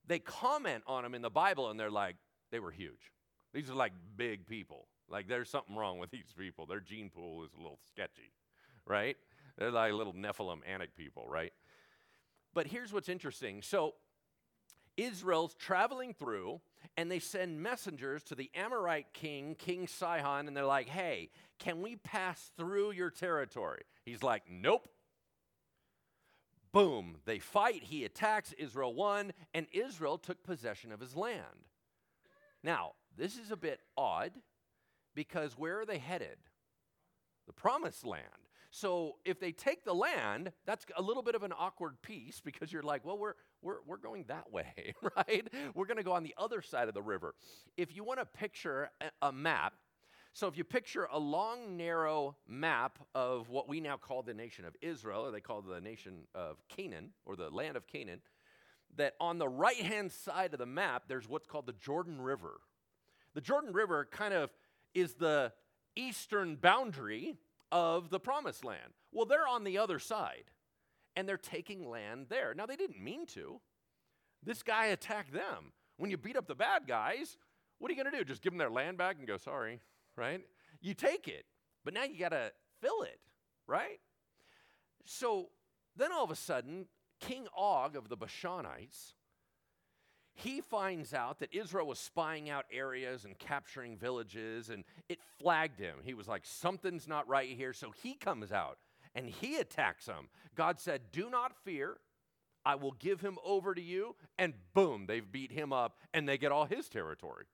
They 0.08 0.20
comment 0.20 0.84
on 0.88 1.04
them 1.04 1.16
in 1.16 1.22
the 1.22 1.30
Bible 1.30 1.70
and 1.70 1.80
they're 1.80 1.92
like, 1.92 2.16
they 2.52 2.60
were 2.60 2.72
huge. 2.72 3.12
These 3.54 3.70
are 3.70 3.76
like 3.76 3.94
big 4.16 4.46
people. 4.46 4.88
Like 5.10 5.28
there's 5.28 5.50
something 5.50 5.76
wrong 5.76 6.00
with 6.00 6.12
these 6.12 6.34
people. 6.38 6.66
Their 6.66 6.80
gene 6.80 7.10
pool 7.10 7.44
is 7.44 7.52
a 7.54 7.58
little 7.58 7.80
sketchy, 7.88 8.32
right? 8.86 9.16
They're 9.58 9.72
like 9.72 9.94
little 9.94 10.14
Nephilim 10.14 10.60
Anak 10.68 10.96
people, 10.96 11.26
right? 11.28 11.54
But 12.54 12.68
here's 12.68 12.94
what's 12.94 13.10
interesting. 13.10 13.62
So 13.62 13.96
Israel's 14.98 15.56
traveling 15.56 16.14
through, 16.14 16.62
and 16.98 17.10
they 17.10 17.20
send 17.20 17.62
messengers 17.62 18.24
to 18.24 18.36
the 18.36 18.50
Amorite 18.56 19.14
king, 19.14 19.56
King 19.56 19.88
Sihon, 19.88 20.48
and 20.48 20.56
they're 20.56 20.66
like, 20.66 20.88
hey, 20.88 21.30
can 21.60 21.82
we 21.82 21.96
pass 21.96 22.52
through 22.58 22.92
your 22.92 23.10
territory? 23.10 23.84
He's 24.06 24.24
like, 24.24 24.44
nope. 24.50 24.88
Boom, 26.72 27.18
they 27.26 27.40
fight. 27.40 27.84
He 27.84 28.04
attacks. 28.04 28.52
Israel 28.54 28.94
won, 28.94 29.32
and 29.54 29.68
Israel 29.72 30.18
took 30.18 30.44
possession 30.44 30.92
of 30.92 31.00
his 31.00 31.16
land. 31.16 31.68
Now, 32.64 32.94
this 33.16 33.38
is 33.38 33.52
a 33.52 33.58
bit 33.58 33.80
odd 33.96 34.32
because 35.14 35.58
where 35.58 35.80
are 35.80 35.86
they 35.86 36.00
headed? 36.00 36.38
The 37.46 37.54
promised 37.54 38.06
land. 38.06 38.24
So 38.72 39.18
if 39.24 39.40
they 39.40 39.52
take 39.52 39.86
the 39.86 39.94
land, 39.94 40.52
that's 40.66 40.86
a 40.98 41.02
little 41.02 41.22
bit 41.22 41.36
of 41.36 41.44
an 41.44 41.54
awkward 41.56 42.02
piece 42.02 42.42
because 42.42 42.74
you're 42.74 42.82
like, 42.82 43.06
well, 43.06 43.20
we're, 43.20 43.36
we're, 43.64 43.78
we're 43.88 43.98
going 43.98 44.26
that 44.28 44.52
way, 44.52 44.94
right? 45.18 45.48
We're 45.74 45.86
going 45.86 45.98
to 45.98 46.04
go 46.04 46.14
on 46.14 46.24
the 46.24 46.36
other 46.38 46.62
side 46.62 46.88
of 46.88 46.94
the 46.94 47.02
river. 47.02 47.34
If 47.78 47.96
you 47.96 48.04
want 48.04 48.20
to 48.20 48.26
picture 48.26 48.90
a, 49.02 49.28
a 49.28 49.32
map, 49.32 49.74
so 50.34 50.48
if 50.48 50.58
you 50.58 50.64
picture 50.64 51.08
a 51.12 51.20
long, 51.20 51.78
narrow 51.78 52.36
map 52.48 52.98
of 53.14 53.50
what 53.50 53.70
we 53.70 53.80
now 53.80 53.98
call 53.98 54.24
the 54.24 54.34
nation 54.34 54.66
of 54.66 54.76
Israel, 54.82 55.26
or 55.26 55.32
they 55.32 55.42
call 55.42 55.62
the 55.62 55.80
nation 55.80 56.28
of 56.34 56.58
Canaan, 56.70 57.12
or 57.26 57.36
the 57.36 57.50
land 57.50 57.78
of 57.78 57.86
Canaan, 57.86 58.20
that 58.98 59.14
on 59.20 59.38
the 59.38 59.48
right 59.48 59.78
hand 59.78 60.12
side 60.12 60.54
of 60.54 60.60
the 60.60 60.66
map, 60.66 61.04
there's 61.08 61.30
what's 61.30 61.48
called 61.48 61.68
the 61.68 61.74
Jordan 61.74 62.20
River. 62.20 62.60
The 63.36 63.42
Jordan 63.42 63.74
River 63.74 64.08
kind 64.12 64.34
of 64.34 64.50
is 64.94 65.16
the 65.16 65.54
eastern 65.96 66.56
boundary 66.56 67.38
of 67.72 68.10
the 68.10 68.20
promised 68.20 68.66
land. 68.66 68.94
Well, 69.12 69.26
they're 69.26 69.48
on 69.48 69.64
the 69.64 69.78
other 69.78 70.00
side, 70.00 70.46
and 71.16 71.28
they're 71.28 71.38
taking 71.38 71.90
land 71.90 72.28
there. 72.30 72.54
Now, 72.54 72.66
they 72.66 72.76
didn't 72.76 73.04
mean 73.04 73.26
to. 73.28 73.60
This 74.44 74.64
guy 74.64 74.88
attacked 74.88 75.34
them. 75.34 75.72
When 75.98 76.10
you 76.10 76.18
beat 76.18 76.36
up 76.36 76.48
the 76.48 76.56
bad 76.56 76.88
guys, 76.88 77.38
what 77.80 77.90
are 77.90 77.94
you 77.94 78.02
going 78.02 78.12
to 78.12 78.18
do? 78.18 78.24
Just 78.24 78.42
give 78.42 78.52
them 78.52 78.58
their 78.58 78.70
land 78.70 78.98
back 78.98 79.18
and 79.18 79.28
go, 79.28 79.38
sorry, 79.38 79.80
right? 80.18 80.42
You 80.82 80.94
take 80.94 81.28
it, 81.28 81.46
but 81.86 81.94
now 81.94 82.04
you 82.04 82.20
got 82.20 82.30
to 82.30 82.52
fill 82.82 83.04
it, 83.04 83.20
right? 83.68 84.00
So 85.06 85.50
then 85.96 86.12
all 86.12 86.24
of 86.24 86.32
a 86.32 86.36
sudden, 86.36 86.88
King 87.20 87.48
Og 87.56 87.96
of 87.96 88.10
the 88.10 88.18
Bashanites 88.18 89.14
he 90.36 90.62
finds 90.62 91.14
out 91.14 91.40
that 91.40 91.54
Israel 91.54 91.88
was 91.88 92.00
spying 92.00 92.50
out 92.50 92.66
areas 92.72 93.26
and 93.26 93.38
capturing 93.38 93.98
villages, 93.98 94.70
and 94.70 94.84
it 95.08 95.20
flagged 95.40 95.80
him. 95.80 95.98
He 96.04 96.14
was 96.14 96.28
like, 96.28 96.44
Something's 96.46 97.08
not 97.08 97.28
right 97.28 97.50
here. 97.50 97.74
So 97.74 97.92
he 98.02 98.16
comes 98.16 98.52
out 98.52 98.78
and 99.16 99.30
he 99.30 99.58
attacks 99.58 100.06
them. 100.06 100.30
God 100.56 100.80
said, 100.80 101.02
Do 101.12 101.30
not 101.30 101.56
fear. 101.64 101.98
I 102.66 102.76
will 102.76 102.94
give 102.94 103.22
him 103.22 103.38
over 103.44 103.74
to 103.74 103.82
you. 103.82 104.16
And 104.38 104.54
boom, 104.74 105.06
they've 105.08 105.30
beat 105.30 105.52
him 105.52 105.74
up 105.74 105.98
and 106.14 106.28
they 106.28 106.38
get 106.38 106.52
all 106.52 106.66
his 106.66 106.88
territory. 106.88 107.46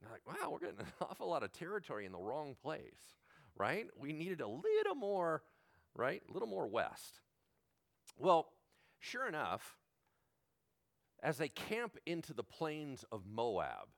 they're 0.00 0.10
like, 0.10 0.26
wow, 0.26 0.50
we're 0.50 0.58
getting 0.58 0.80
an 0.80 0.86
awful 1.00 1.28
lot 1.28 1.42
of 1.42 1.52
territory 1.52 2.06
in 2.06 2.12
the 2.12 2.18
wrong 2.18 2.56
place, 2.60 3.14
right? 3.56 3.86
We 3.96 4.12
needed 4.12 4.40
a 4.40 4.48
little 4.48 4.96
more, 4.96 5.42
right? 5.94 6.22
A 6.28 6.32
little 6.32 6.48
more 6.48 6.66
west. 6.66 7.20
Well, 8.18 8.48
sure 8.98 9.28
enough, 9.28 9.76
as 11.22 11.38
they 11.38 11.48
camp 11.48 11.96
into 12.06 12.32
the 12.34 12.42
plains 12.42 13.04
of 13.12 13.26
Moab, 13.26 13.88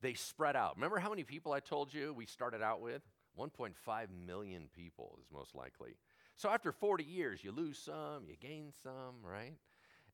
they 0.00 0.14
spread 0.14 0.56
out. 0.56 0.76
Remember 0.76 0.98
how 0.98 1.10
many 1.10 1.24
people 1.24 1.52
I 1.52 1.60
told 1.60 1.92
you 1.92 2.14
we 2.14 2.24
started 2.24 2.62
out 2.62 2.80
with? 2.80 3.02
1.5 3.40 4.06
million 4.26 4.68
people 4.76 5.18
is 5.20 5.26
most 5.32 5.54
likely. 5.54 5.96
So 6.36 6.50
after 6.50 6.72
40 6.72 7.04
years, 7.04 7.42
you 7.42 7.52
lose 7.52 7.78
some, 7.78 8.24
you 8.28 8.36
gain 8.40 8.72
some, 8.82 9.16
right? 9.22 9.54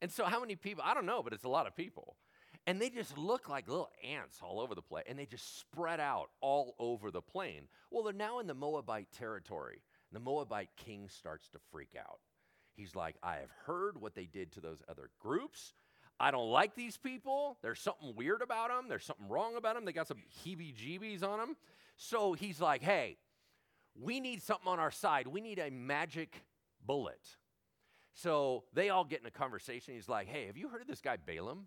And 0.01 0.11
so 0.11 0.25
how 0.25 0.41
many 0.41 0.57
people? 0.57 0.85
I 0.87 0.95
don't 0.95 1.07
know, 1.07 1.23
but 1.23 1.33
it's 1.33 1.45
a 1.45 1.49
lot 1.49 1.67
of 1.67 1.77
people. 1.77 2.17
And 2.67 2.81
they 2.81 2.91
just 2.91 3.17
look 3.17 3.49
like 3.49 3.69
little 3.69 3.91
ants 4.05 4.39
all 4.43 4.61
over 4.61 4.75
the 4.75 4.83
place, 4.83 5.05
and 5.09 5.19
they 5.19 5.27
just 5.27 5.59
spread 5.59 6.01
out 6.01 6.31
all 6.41 6.75
over 6.79 7.11
the 7.11 7.21
plain. 7.21 7.69
Well, 7.91 8.03
they're 8.03 8.13
now 8.13 8.41
in 8.41 8.47
the 8.47 8.55
Moabite 8.55 9.13
territory. 9.13 9.83
The 10.13 10.21
Moabite 10.21 10.71
king 10.77 11.09
starts 11.09 11.49
to 11.51 11.59
freak 11.71 11.97
out. 11.99 12.19
He's 12.75 12.95
like, 12.95 13.17
I 13.23 13.37
have 13.37 13.51
heard 13.67 14.01
what 14.01 14.15
they 14.15 14.27
did 14.27 14.53
to 14.53 14.61
those 14.61 14.83
other 14.89 15.11
groups. 15.19 15.75
I 16.19 16.31
don't 16.31 16.51
like 16.51 16.75
these 16.75 16.97
people. 16.97 17.59
There's 17.63 17.81
something 17.81 18.15
weird 18.17 18.43
about 18.43 18.71
them. 18.71 18.89
There's 18.89 19.05
something 19.05 19.29
wrong 19.29 19.57
about 19.57 19.75
them. 19.75 19.85
They 19.85 19.93
got 19.93 20.09
some 20.09 20.23
heebie 20.45 20.75
jeebies 20.75 21.23
on 21.23 21.39
them. 21.39 21.57
So 21.97 22.33
he's 22.33 22.61
like, 22.61 22.83
hey, 22.83 23.19
we 24.01 24.21
need 24.21 24.43
something 24.43 24.69
on 24.69 24.79
our 24.79 24.91
side. 24.91 25.27
We 25.27 25.41
need 25.41 25.59
a 25.59 25.71
magic 25.71 26.43
bullet. 26.85 27.21
So 28.15 28.65
they 28.73 28.89
all 28.89 29.05
get 29.05 29.21
in 29.21 29.27
a 29.27 29.31
conversation. 29.31 29.95
He's 29.95 30.09
like, 30.09 30.27
hey, 30.27 30.47
have 30.47 30.57
you 30.57 30.69
heard 30.69 30.81
of 30.81 30.87
this 30.87 31.01
guy 31.01 31.17
Balaam? 31.17 31.67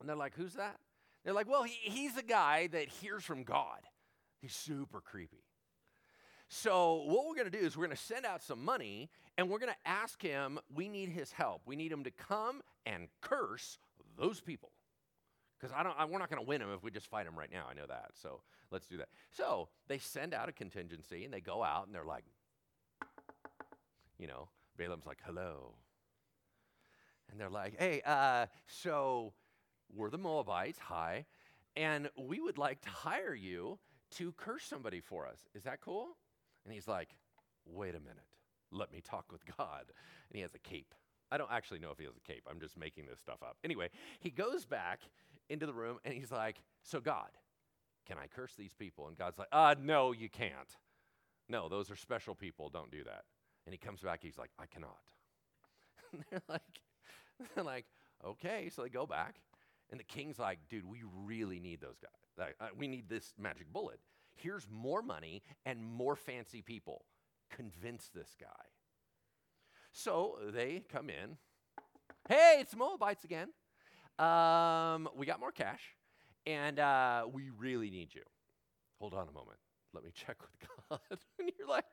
And 0.00 0.08
they're 0.08 0.16
like, 0.16 0.34
who's 0.34 0.54
that? 0.54 0.76
They're 1.24 1.34
like, 1.34 1.48
well, 1.48 1.62
he, 1.62 1.74
he's 1.82 2.16
a 2.16 2.22
guy 2.22 2.66
that 2.68 2.88
hears 2.88 3.24
from 3.24 3.44
God. 3.44 3.80
He's 4.40 4.54
super 4.54 5.00
creepy. 5.00 5.44
So, 6.48 7.04
what 7.06 7.28
we're 7.28 7.36
going 7.36 7.50
to 7.50 7.56
do 7.56 7.64
is 7.64 7.76
we're 7.76 7.86
going 7.86 7.96
to 7.96 8.02
send 8.02 8.26
out 8.26 8.42
some 8.42 8.64
money 8.64 9.08
and 9.38 9.48
we're 9.48 9.60
going 9.60 9.72
to 9.72 9.88
ask 9.88 10.20
him, 10.20 10.58
we 10.74 10.88
need 10.88 11.10
his 11.10 11.30
help. 11.30 11.62
We 11.64 11.76
need 11.76 11.92
him 11.92 12.02
to 12.04 12.10
come 12.10 12.62
and 12.86 13.08
curse 13.20 13.78
those 14.18 14.40
people. 14.40 14.70
Because 15.58 15.74
I 15.76 15.82
don't, 15.82 15.94
I, 15.98 16.04
we're 16.06 16.18
not 16.18 16.30
going 16.30 16.42
to 16.42 16.48
win 16.48 16.60
them 16.60 16.70
if 16.74 16.82
we 16.82 16.90
just 16.90 17.08
fight 17.08 17.26
them 17.26 17.38
right 17.38 17.50
now. 17.52 17.64
I 17.70 17.74
know 17.74 17.86
that. 17.86 18.12
So 18.14 18.40
let's 18.70 18.86
do 18.86 18.96
that. 18.96 19.08
So 19.30 19.68
they 19.88 19.98
send 19.98 20.32
out 20.32 20.48
a 20.48 20.52
contingency 20.52 21.24
and 21.24 21.34
they 21.34 21.40
go 21.40 21.62
out 21.62 21.86
and 21.86 21.94
they're 21.94 22.04
like, 22.04 22.24
you 24.18 24.26
know, 24.26 24.48
Balaam's 24.76 25.06
like, 25.06 25.18
hello. 25.24 25.74
And 27.30 27.38
they're 27.38 27.50
like, 27.50 27.76
hey, 27.78 28.02
uh, 28.04 28.46
so 28.66 29.32
we're 29.94 30.10
the 30.10 30.18
Moabites, 30.18 30.78
hi, 30.78 31.26
and 31.76 32.08
we 32.16 32.40
would 32.40 32.58
like 32.58 32.80
to 32.82 32.90
hire 32.90 33.34
you 33.34 33.78
to 34.12 34.32
curse 34.32 34.64
somebody 34.64 35.00
for 35.00 35.26
us. 35.26 35.38
Is 35.54 35.64
that 35.64 35.80
cool? 35.80 36.16
And 36.64 36.74
he's 36.74 36.88
like, 36.88 37.10
wait 37.64 37.94
a 37.94 38.00
minute, 38.00 38.26
let 38.72 38.92
me 38.92 39.00
talk 39.00 39.30
with 39.30 39.44
God. 39.56 39.84
And 39.86 40.36
he 40.36 40.40
has 40.40 40.54
a 40.54 40.58
cape. 40.58 40.94
I 41.30 41.38
don't 41.38 41.50
actually 41.50 41.78
know 41.78 41.90
if 41.90 41.98
he 41.98 42.04
has 42.04 42.16
a 42.16 42.32
cape. 42.32 42.46
I'm 42.50 42.60
just 42.60 42.76
making 42.76 43.06
this 43.06 43.20
stuff 43.20 43.42
up. 43.42 43.56
Anyway, 43.64 43.88
he 44.20 44.30
goes 44.30 44.64
back 44.64 45.00
into 45.48 45.66
the 45.66 45.74
room 45.74 45.98
and 46.04 46.14
he's 46.14 46.32
like, 46.32 46.56
So, 46.82 47.00
God, 47.00 47.30
can 48.06 48.16
I 48.18 48.26
curse 48.26 48.52
these 48.56 48.74
people? 48.74 49.08
And 49.08 49.16
God's 49.16 49.38
like, 49.38 49.48
Uh, 49.52 49.74
no, 49.80 50.12
you 50.12 50.28
can't. 50.28 50.76
No, 51.48 51.68
those 51.68 51.90
are 51.90 51.96
special 51.96 52.34
people. 52.34 52.68
Don't 52.68 52.90
do 52.90 53.04
that. 53.04 53.24
And 53.66 53.72
he 53.72 53.78
comes 53.78 54.00
back, 54.00 54.20
he's 54.22 54.38
like, 54.38 54.50
I 54.58 54.66
cannot. 54.66 54.96
and 56.12 56.24
they're 56.30 56.42
like, 56.48 56.62
they're 57.54 57.64
like, 57.64 57.86
okay. 58.24 58.70
So 58.74 58.82
they 58.82 58.88
go 58.88 59.06
back, 59.06 59.36
and 59.90 59.98
the 59.98 60.04
king's 60.04 60.38
like, 60.38 60.58
dude, 60.68 60.86
we 60.86 61.02
really 61.24 61.60
need 61.60 61.80
those 61.80 61.98
guys. 61.98 62.54
Uh, 62.60 62.68
we 62.76 62.88
need 62.88 63.08
this 63.08 63.34
magic 63.38 63.70
bullet. 63.72 64.00
Here's 64.34 64.66
more 64.70 65.02
money 65.02 65.42
and 65.66 65.84
more 65.84 66.16
fancy 66.16 66.62
people. 66.62 67.04
Convince 67.50 68.08
this 68.14 68.34
guy. 68.40 68.46
So 69.92 70.36
they 70.52 70.82
come 70.90 71.10
in. 71.10 71.36
Hey, 72.28 72.58
it's 72.60 72.76
Moabites 72.76 73.24
again. 73.24 73.48
Um, 74.18 75.08
we 75.16 75.26
got 75.26 75.40
more 75.40 75.52
cash, 75.52 75.96
and 76.46 76.78
uh, 76.78 77.26
we 77.30 77.50
really 77.50 77.90
need 77.90 78.14
you. 78.14 78.22
Hold 79.00 79.14
on 79.14 79.28
a 79.28 79.32
moment. 79.32 79.58
Let 79.92 80.04
me 80.04 80.10
check 80.14 80.36
with 80.40 80.68
God. 80.88 81.00
and 81.38 81.50
you're 81.58 81.68
like, 81.68 81.84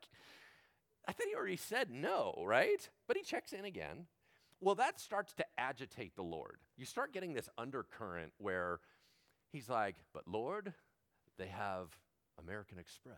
I 1.07 1.13
thought 1.13 1.27
he 1.27 1.35
already 1.35 1.57
said 1.57 1.89
no, 1.89 2.43
right? 2.45 2.87
But 3.07 3.17
he 3.17 3.23
checks 3.23 3.53
in 3.53 3.65
again. 3.65 4.07
Well, 4.59 4.75
that 4.75 4.99
starts 4.99 5.33
to 5.35 5.45
agitate 5.57 6.15
the 6.15 6.23
Lord. 6.23 6.57
You 6.77 6.85
start 6.85 7.13
getting 7.13 7.33
this 7.33 7.49
undercurrent 7.57 8.33
where 8.37 8.79
he's 9.51 9.69
like, 9.69 9.95
But 10.13 10.27
Lord, 10.27 10.73
they 11.37 11.47
have 11.47 11.87
American 12.39 12.79
Express. 12.79 13.15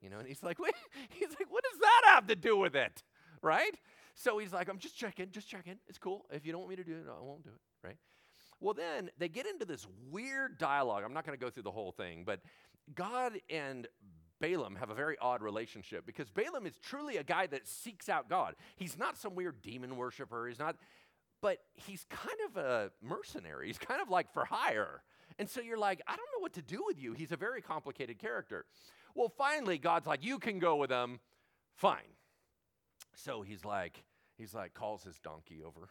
You 0.00 0.10
know, 0.10 0.18
and 0.18 0.26
he's 0.26 0.42
like, 0.42 0.58
Wait, 0.60 0.74
he's 1.10 1.30
like, 1.30 1.50
what 1.50 1.64
does 1.64 1.80
that 1.80 2.02
have 2.06 2.26
to 2.26 2.36
do 2.36 2.56
with 2.56 2.74
it? 2.74 3.02
Right? 3.42 3.74
So 4.14 4.38
he's 4.38 4.52
like, 4.52 4.68
I'm 4.68 4.78
just 4.78 4.96
checking, 4.96 5.30
just 5.30 5.48
checking. 5.48 5.78
It's 5.88 5.98
cool. 5.98 6.26
If 6.30 6.46
you 6.46 6.52
don't 6.52 6.62
want 6.62 6.70
me 6.70 6.76
to 6.76 6.84
do 6.84 6.92
it, 6.92 7.04
I 7.08 7.22
won't 7.22 7.42
do 7.42 7.50
it, 7.50 7.86
right? 7.86 7.96
Well, 8.60 8.74
then 8.74 9.10
they 9.18 9.28
get 9.28 9.46
into 9.46 9.64
this 9.64 9.86
weird 10.10 10.58
dialogue. 10.58 11.02
I'm 11.04 11.12
not 11.12 11.26
going 11.26 11.36
to 11.36 11.44
go 11.44 11.50
through 11.50 11.64
the 11.64 11.70
whole 11.72 11.90
thing, 11.90 12.22
but 12.24 12.40
God 12.94 13.32
and 13.50 13.88
Balaam 14.40 14.76
have 14.76 14.90
a 14.90 14.94
very 14.94 15.16
odd 15.20 15.42
relationship 15.42 16.04
because 16.06 16.30
Balaam 16.30 16.66
is 16.66 16.78
truly 16.78 17.16
a 17.16 17.24
guy 17.24 17.46
that 17.48 17.66
seeks 17.66 18.08
out 18.08 18.28
God. 18.28 18.54
He's 18.76 18.98
not 18.98 19.16
some 19.16 19.34
weird 19.34 19.62
demon 19.62 19.96
worshiper. 19.96 20.46
He's 20.46 20.58
not, 20.58 20.76
but 21.40 21.58
he's 21.74 22.04
kind 22.10 22.38
of 22.48 22.56
a 22.56 22.90
mercenary. 23.00 23.68
He's 23.68 23.78
kind 23.78 24.00
of 24.00 24.10
like 24.10 24.32
for 24.32 24.44
hire. 24.44 25.02
And 25.38 25.48
so 25.48 25.60
you're 25.60 25.78
like, 25.78 26.02
I 26.06 26.16
don't 26.16 26.28
know 26.36 26.40
what 26.40 26.52
to 26.54 26.62
do 26.62 26.82
with 26.86 27.00
you. 27.00 27.14
He's 27.14 27.32
a 27.32 27.36
very 27.36 27.62
complicated 27.62 28.18
character. 28.18 28.66
Well, 29.14 29.28
finally, 29.28 29.78
God's 29.78 30.06
like, 30.06 30.24
you 30.24 30.38
can 30.38 30.58
go 30.58 30.76
with 30.76 30.90
him. 30.90 31.20
Fine. 31.74 31.98
So 33.14 33.42
he's 33.42 33.64
like, 33.64 34.04
he's 34.36 34.54
like, 34.54 34.74
calls 34.74 35.04
his 35.04 35.18
donkey 35.18 35.62
over. 35.64 35.88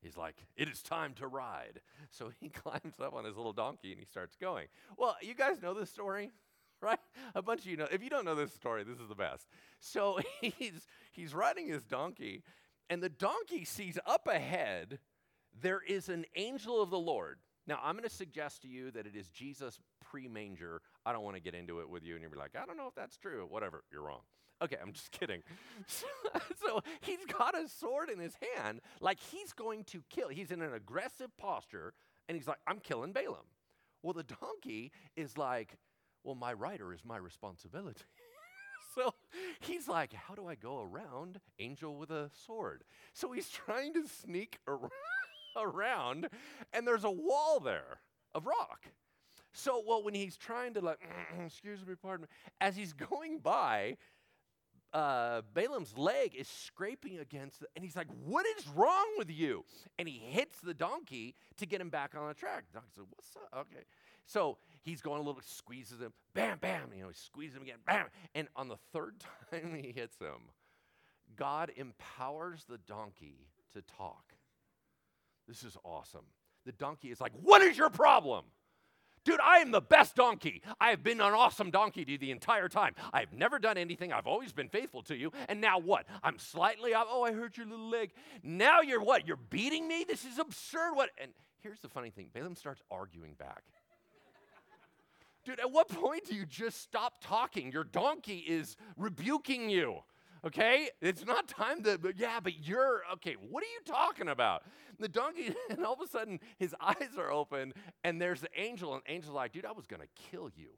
He's 0.00 0.16
like, 0.16 0.36
it 0.56 0.68
is 0.68 0.82
time 0.82 1.14
to 1.14 1.26
ride. 1.26 1.80
So 2.10 2.30
he 2.40 2.48
climbs 2.50 3.00
up 3.00 3.14
on 3.14 3.24
his 3.24 3.36
little 3.36 3.52
donkey 3.52 3.90
and 3.90 4.00
he 4.00 4.06
starts 4.06 4.36
going. 4.36 4.66
Well, 4.96 5.16
you 5.22 5.34
guys 5.34 5.60
know 5.60 5.74
this 5.74 5.90
story? 5.90 6.30
right? 6.80 6.98
A 7.34 7.42
bunch 7.42 7.60
of 7.60 7.66
you 7.66 7.76
know. 7.76 7.88
If 7.90 8.02
you 8.02 8.10
don't 8.10 8.24
know 8.24 8.34
this 8.34 8.52
story, 8.52 8.84
this 8.84 9.00
is 9.00 9.08
the 9.08 9.14
best. 9.14 9.48
So 9.80 10.18
he's 10.40 10.86
he's 11.12 11.34
riding 11.34 11.66
his 11.66 11.84
donkey, 11.84 12.42
and 12.88 13.02
the 13.02 13.08
donkey 13.08 13.64
sees 13.64 13.98
up 14.06 14.28
ahead 14.28 14.98
there 15.60 15.80
is 15.86 16.08
an 16.08 16.24
angel 16.36 16.80
of 16.80 16.90
the 16.90 16.98
Lord. 16.98 17.38
Now, 17.66 17.80
I'm 17.82 17.96
going 17.96 18.08
to 18.08 18.14
suggest 18.14 18.62
to 18.62 18.68
you 18.68 18.90
that 18.92 19.06
it 19.06 19.16
is 19.16 19.28
Jesus 19.28 19.78
pre 20.00 20.28
manger. 20.28 20.80
I 21.04 21.12
don't 21.12 21.24
want 21.24 21.36
to 21.36 21.42
get 21.42 21.54
into 21.54 21.80
it 21.80 21.88
with 21.88 22.04
you, 22.04 22.14
and 22.14 22.22
you'll 22.22 22.30
be 22.30 22.38
like, 22.38 22.56
I 22.60 22.64
don't 22.64 22.76
know 22.76 22.86
if 22.86 22.94
that's 22.94 23.16
true. 23.16 23.46
Whatever, 23.48 23.82
you're 23.92 24.02
wrong. 24.02 24.20
Okay, 24.62 24.76
I'm 24.82 24.92
just 24.92 25.12
kidding. 25.12 25.42
so, 25.86 26.80
he's 27.00 27.24
got 27.26 27.56
a 27.56 27.68
sword 27.68 28.10
in 28.10 28.18
his 28.18 28.34
hand, 28.56 28.80
like 29.00 29.20
he's 29.20 29.52
going 29.52 29.84
to 29.84 30.02
kill. 30.10 30.28
He's 30.28 30.50
in 30.50 30.62
an 30.62 30.74
aggressive 30.74 31.36
posture, 31.36 31.94
and 32.28 32.36
he's 32.36 32.48
like, 32.48 32.58
I'm 32.66 32.80
killing 32.80 33.12
Balaam. 33.12 33.46
Well, 34.02 34.14
the 34.14 34.24
donkey 34.24 34.92
is 35.16 35.38
like, 35.38 35.76
well, 36.24 36.34
my 36.34 36.52
rider 36.52 36.92
is 36.92 37.04
my 37.04 37.16
responsibility. 37.16 38.02
so 38.94 39.14
he's 39.60 39.88
like, 39.88 40.12
How 40.12 40.34
do 40.34 40.46
I 40.46 40.54
go 40.54 40.80
around 40.80 41.40
Angel 41.58 41.96
with 41.96 42.10
a 42.10 42.30
sword? 42.46 42.84
So 43.12 43.32
he's 43.32 43.48
trying 43.48 43.94
to 43.94 44.06
sneak 44.08 44.58
ar- 44.66 44.90
around, 45.56 46.28
and 46.72 46.86
there's 46.86 47.04
a 47.04 47.10
wall 47.10 47.60
there 47.60 48.00
of 48.34 48.46
rock. 48.46 48.86
So, 49.52 49.82
well, 49.86 50.02
when 50.02 50.14
he's 50.14 50.36
trying 50.36 50.74
to, 50.74 50.80
like, 50.80 50.98
excuse 51.44 51.84
me, 51.86 51.94
pardon 52.00 52.22
me, 52.22 52.28
as 52.60 52.76
he's 52.76 52.92
going 52.92 53.38
by, 53.38 53.96
uh, 54.92 55.42
Balaam's 55.54 55.96
leg 55.96 56.34
is 56.34 56.48
scraping 56.48 57.18
against, 57.18 57.60
the, 57.60 57.66
and 57.76 57.84
he's 57.84 57.96
like, 57.96 58.08
"What 58.24 58.46
is 58.58 58.66
wrong 58.68 59.06
with 59.18 59.30
you?" 59.30 59.64
And 59.98 60.08
he 60.08 60.18
hits 60.18 60.58
the 60.60 60.74
donkey 60.74 61.34
to 61.58 61.66
get 61.66 61.80
him 61.80 61.90
back 61.90 62.14
on 62.16 62.28
the 62.28 62.34
track. 62.34 62.64
The 62.72 62.78
donkey 62.78 62.90
said, 62.94 63.04
"What's 63.10 63.36
up?" 63.36 63.66
Okay, 63.70 63.84
so 64.26 64.58
he's 64.82 65.00
going 65.00 65.20
a 65.20 65.24
little, 65.24 65.40
squeezes 65.44 66.00
him, 66.00 66.12
bam, 66.34 66.58
bam, 66.58 66.90
you 66.94 67.02
know, 67.02 67.08
he 67.08 67.14
squeezes 67.14 67.56
him 67.56 67.62
again, 67.62 67.78
bam. 67.86 68.06
And 68.34 68.48
on 68.56 68.68
the 68.68 68.76
third 68.92 69.14
time 69.50 69.74
he 69.74 69.92
hits 69.92 70.18
him, 70.18 70.50
God 71.36 71.70
empowers 71.76 72.64
the 72.68 72.78
donkey 72.78 73.46
to 73.74 73.82
talk. 73.82 74.34
This 75.46 75.62
is 75.62 75.76
awesome. 75.84 76.26
The 76.66 76.72
donkey 76.72 77.10
is 77.10 77.20
like, 77.20 77.32
What 77.42 77.62
is 77.62 77.78
your 77.78 77.90
problem? 77.90 78.44
Dude, 79.28 79.40
I 79.40 79.58
am 79.58 79.72
the 79.72 79.82
best 79.82 80.16
donkey. 80.16 80.62
I 80.80 80.88
have 80.88 81.02
been 81.02 81.20
an 81.20 81.34
awesome 81.34 81.70
donkey 81.70 82.02
to 82.02 82.12
you 82.12 82.16
the 82.16 82.30
entire 82.30 82.66
time. 82.66 82.94
I've 83.12 83.34
never 83.34 83.58
done 83.58 83.76
anything. 83.76 84.10
I've 84.10 84.26
always 84.26 84.54
been 84.54 84.70
faithful 84.70 85.02
to 85.02 85.14
you. 85.14 85.32
And 85.50 85.60
now 85.60 85.78
what? 85.78 86.06
I'm 86.22 86.38
slightly 86.38 86.94
up. 86.94 87.08
Oh, 87.10 87.24
I 87.24 87.32
hurt 87.32 87.58
your 87.58 87.66
little 87.66 87.90
leg. 87.90 88.12
Now 88.42 88.80
you're 88.80 89.02
what? 89.02 89.26
You're 89.26 89.36
beating 89.36 89.86
me? 89.86 90.06
This 90.08 90.24
is 90.24 90.38
absurd. 90.38 90.94
What? 90.94 91.10
And 91.20 91.32
here's 91.60 91.78
the 91.80 91.90
funny 91.90 92.08
thing 92.08 92.30
Balaam 92.32 92.56
starts 92.56 92.80
arguing 92.90 93.34
back. 93.34 93.64
Dude, 95.44 95.60
at 95.60 95.70
what 95.70 95.88
point 95.88 96.24
do 96.24 96.34
you 96.34 96.46
just 96.46 96.80
stop 96.80 97.22
talking? 97.22 97.70
Your 97.70 97.84
donkey 97.84 98.38
is 98.48 98.78
rebuking 98.96 99.68
you. 99.68 99.98
Okay? 100.44 100.90
It's 101.00 101.24
not 101.24 101.48
time 101.48 101.82
to, 101.84 101.98
but 101.98 102.18
yeah, 102.18 102.40
but 102.42 102.66
you're, 102.66 103.02
okay, 103.14 103.34
what 103.34 103.62
are 103.62 103.66
you 103.66 103.80
talking 103.84 104.28
about? 104.28 104.62
The 104.98 105.08
donkey, 105.08 105.54
and 105.70 105.84
all 105.84 105.94
of 105.94 106.00
a 106.00 106.06
sudden 106.06 106.40
his 106.58 106.74
eyes 106.80 107.16
are 107.16 107.30
open 107.30 107.72
and 108.04 108.20
there's 108.20 108.40
the 108.40 108.48
angel, 108.56 108.94
and 108.94 109.02
the 109.04 109.10
angel's 109.10 109.34
like, 109.34 109.52
dude, 109.52 109.64
I 109.66 109.72
was 109.72 109.86
gonna 109.86 110.04
kill 110.30 110.50
you. 110.54 110.68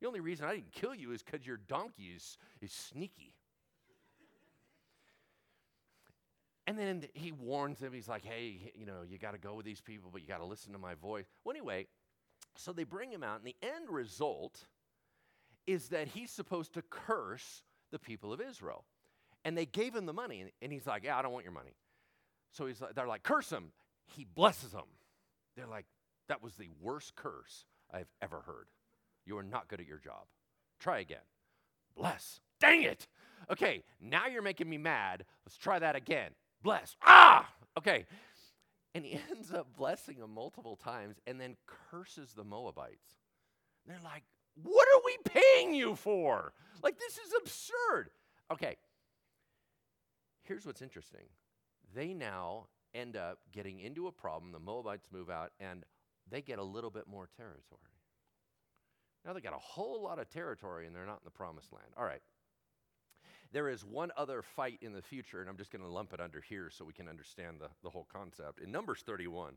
The 0.00 0.06
only 0.06 0.20
reason 0.20 0.46
I 0.46 0.54
didn't 0.54 0.72
kill 0.72 0.94
you 0.94 1.12
is 1.12 1.22
because 1.22 1.46
your 1.46 1.56
donkey 1.56 2.12
is, 2.14 2.38
is 2.60 2.72
sneaky. 2.72 3.34
And 6.68 6.78
then 6.78 7.04
he 7.14 7.32
warns 7.32 7.80
him, 7.80 7.94
he's 7.94 8.08
like, 8.08 8.24
hey, 8.24 8.72
you 8.74 8.84
know, 8.84 9.00
you 9.08 9.16
got 9.16 9.32
to 9.32 9.38
go 9.38 9.54
with 9.54 9.64
these 9.64 9.80
people, 9.80 10.10
but 10.12 10.20
you 10.20 10.28
got 10.28 10.38
to 10.38 10.44
listen 10.44 10.70
to 10.74 10.78
my 10.78 10.94
voice. 10.94 11.24
Well, 11.42 11.56
anyway, 11.56 11.86
so 12.56 12.74
they 12.74 12.84
bring 12.84 13.10
him 13.10 13.22
out, 13.22 13.38
and 13.38 13.46
the 13.46 13.56
end 13.62 13.88
result 13.88 14.66
is 15.66 15.88
that 15.88 16.08
he's 16.08 16.30
supposed 16.30 16.74
to 16.74 16.82
curse 16.82 17.62
the 17.90 17.98
people 17.98 18.34
of 18.34 18.40
Israel. 18.42 18.84
And 19.44 19.56
they 19.56 19.66
gave 19.66 19.94
him 19.94 20.06
the 20.06 20.12
money, 20.12 20.44
and, 20.60 20.72
he's 20.72 20.86
like, 20.86 21.04
Yeah, 21.04 21.18
I 21.18 21.22
don't 21.22 21.32
want 21.32 21.44
your 21.44 21.52
money. 21.52 21.74
So 22.52 22.66
he's 22.66 22.80
like, 22.80 22.94
they're 22.94 23.06
like, 23.06 23.22
Curse 23.22 23.50
him. 23.50 23.72
He 24.06 24.24
blesses 24.24 24.72
them. 24.72 24.82
They're 25.56 25.66
like, 25.66 25.86
That 26.28 26.42
was 26.42 26.54
the 26.54 26.68
worst 26.80 27.14
curse 27.14 27.64
I've 27.92 28.10
ever 28.20 28.40
heard. 28.40 28.68
You 29.24 29.38
are 29.38 29.42
not 29.42 29.68
good 29.68 29.80
at 29.80 29.86
your 29.86 29.98
job. 29.98 30.24
Try 30.80 31.00
again. 31.00 31.18
Bless. 31.96 32.40
Dang 32.60 32.82
it. 32.82 33.06
Okay, 33.50 33.84
now 34.00 34.26
you're 34.26 34.42
making 34.42 34.68
me 34.68 34.78
mad. 34.78 35.24
Let's 35.46 35.56
try 35.56 35.78
that 35.78 35.96
again. 35.96 36.32
Bless. 36.62 36.96
Ah! 37.02 37.48
Okay. 37.76 38.06
And 38.94 39.04
he 39.04 39.20
ends 39.30 39.52
up 39.52 39.68
blessing 39.76 40.18
them 40.18 40.34
multiple 40.34 40.76
times 40.76 41.16
and 41.26 41.40
then 41.40 41.56
curses 41.66 42.32
the 42.32 42.44
Moabites. 42.44 43.16
They're 43.86 43.96
like, 44.04 44.24
What 44.62 44.88
are 44.88 45.02
we 45.04 45.16
paying 45.24 45.74
you 45.74 45.94
for? 45.94 46.52
Like, 46.82 46.98
this 46.98 47.14
is 47.18 47.32
absurd. 47.40 48.10
Okay, 48.52 48.76
here's 50.48 50.66
what's 50.66 50.82
interesting 50.82 51.26
they 51.94 52.12
now 52.12 52.66
end 52.94 53.16
up 53.16 53.38
getting 53.52 53.80
into 53.80 54.06
a 54.06 54.12
problem. 54.12 54.52
The 54.52 54.58
Moabites 54.58 55.08
move 55.12 55.30
out 55.30 55.52
and 55.60 55.84
they 56.30 56.42
get 56.42 56.58
a 56.58 56.64
little 56.64 56.90
bit 56.90 57.06
more 57.06 57.28
territory. 57.36 57.80
Now 59.24 59.32
they 59.32 59.40
got 59.40 59.54
a 59.54 59.58
whole 59.58 60.02
lot 60.02 60.18
of 60.18 60.28
territory 60.28 60.86
and 60.86 60.94
they're 60.94 61.06
not 61.06 61.20
in 61.20 61.24
the 61.24 61.30
promised 61.30 61.72
land. 61.72 61.88
All 61.96 62.04
right. 62.04 62.22
There 63.52 63.68
is 63.68 63.84
one 63.84 64.10
other 64.16 64.42
fight 64.42 64.78
in 64.82 64.92
the 64.92 65.00
future, 65.00 65.40
and 65.40 65.48
I'm 65.48 65.56
just 65.56 65.70
going 65.70 65.82
to 65.82 65.88
lump 65.88 66.12
it 66.12 66.20
under 66.20 66.42
here 66.42 66.68
so 66.70 66.84
we 66.84 66.92
can 66.92 67.08
understand 67.08 67.56
the, 67.60 67.68
the 67.82 67.88
whole 67.88 68.06
concept. 68.12 68.60
In 68.60 68.70
Numbers 68.70 69.02
31, 69.06 69.54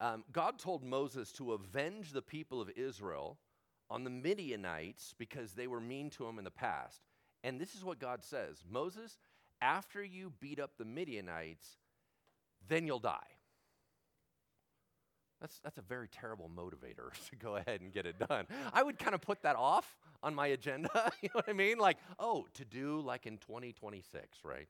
um, 0.00 0.24
God 0.32 0.58
told 0.58 0.82
Moses 0.82 1.30
to 1.32 1.52
avenge 1.52 2.10
the 2.10 2.22
people 2.22 2.60
of 2.60 2.70
Israel 2.74 3.38
on 3.88 4.02
the 4.02 4.10
Midianites 4.10 5.14
because 5.16 5.52
they 5.52 5.68
were 5.68 5.80
mean 5.80 6.10
to 6.10 6.26
him 6.26 6.38
in 6.38 6.44
the 6.44 6.50
past. 6.50 7.02
And 7.44 7.60
this 7.60 7.76
is 7.76 7.84
what 7.84 8.00
God 8.00 8.24
says 8.24 8.64
Moses, 8.68 9.18
after 9.64 10.04
you 10.04 10.30
beat 10.40 10.60
up 10.60 10.72
the 10.78 10.84
Midianites, 10.84 11.66
then 12.68 12.86
you'll 12.86 12.98
die. 12.98 13.16
That's, 15.40 15.58
that's 15.64 15.78
a 15.78 15.82
very 15.82 16.08
terrible 16.08 16.50
motivator 16.54 17.12
to 17.30 17.36
go 17.36 17.56
ahead 17.56 17.80
and 17.80 17.92
get 17.92 18.06
it 18.06 18.18
done. 18.18 18.46
I 18.72 18.82
would 18.82 18.98
kind 18.98 19.14
of 19.14 19.22
put 19.22 19.42
that 19.42 19.56
off 19.56 19.96
on 20.22 20.34
my 20.34 20.48
agenda. 20.48 21.12
you 21.22 21.30
know 21.34 21.38
what 21.38 21.48
I 21.48 21.54
mean? 21.54 21.78
Like, 21.78 21.96
oh, 22.18 22.46
to 22.54 22.64
do 22.64 23.00
like 23.00 23.26
in 23.26 23.38
2026, 23.38 24.38
right? 24.44 24.68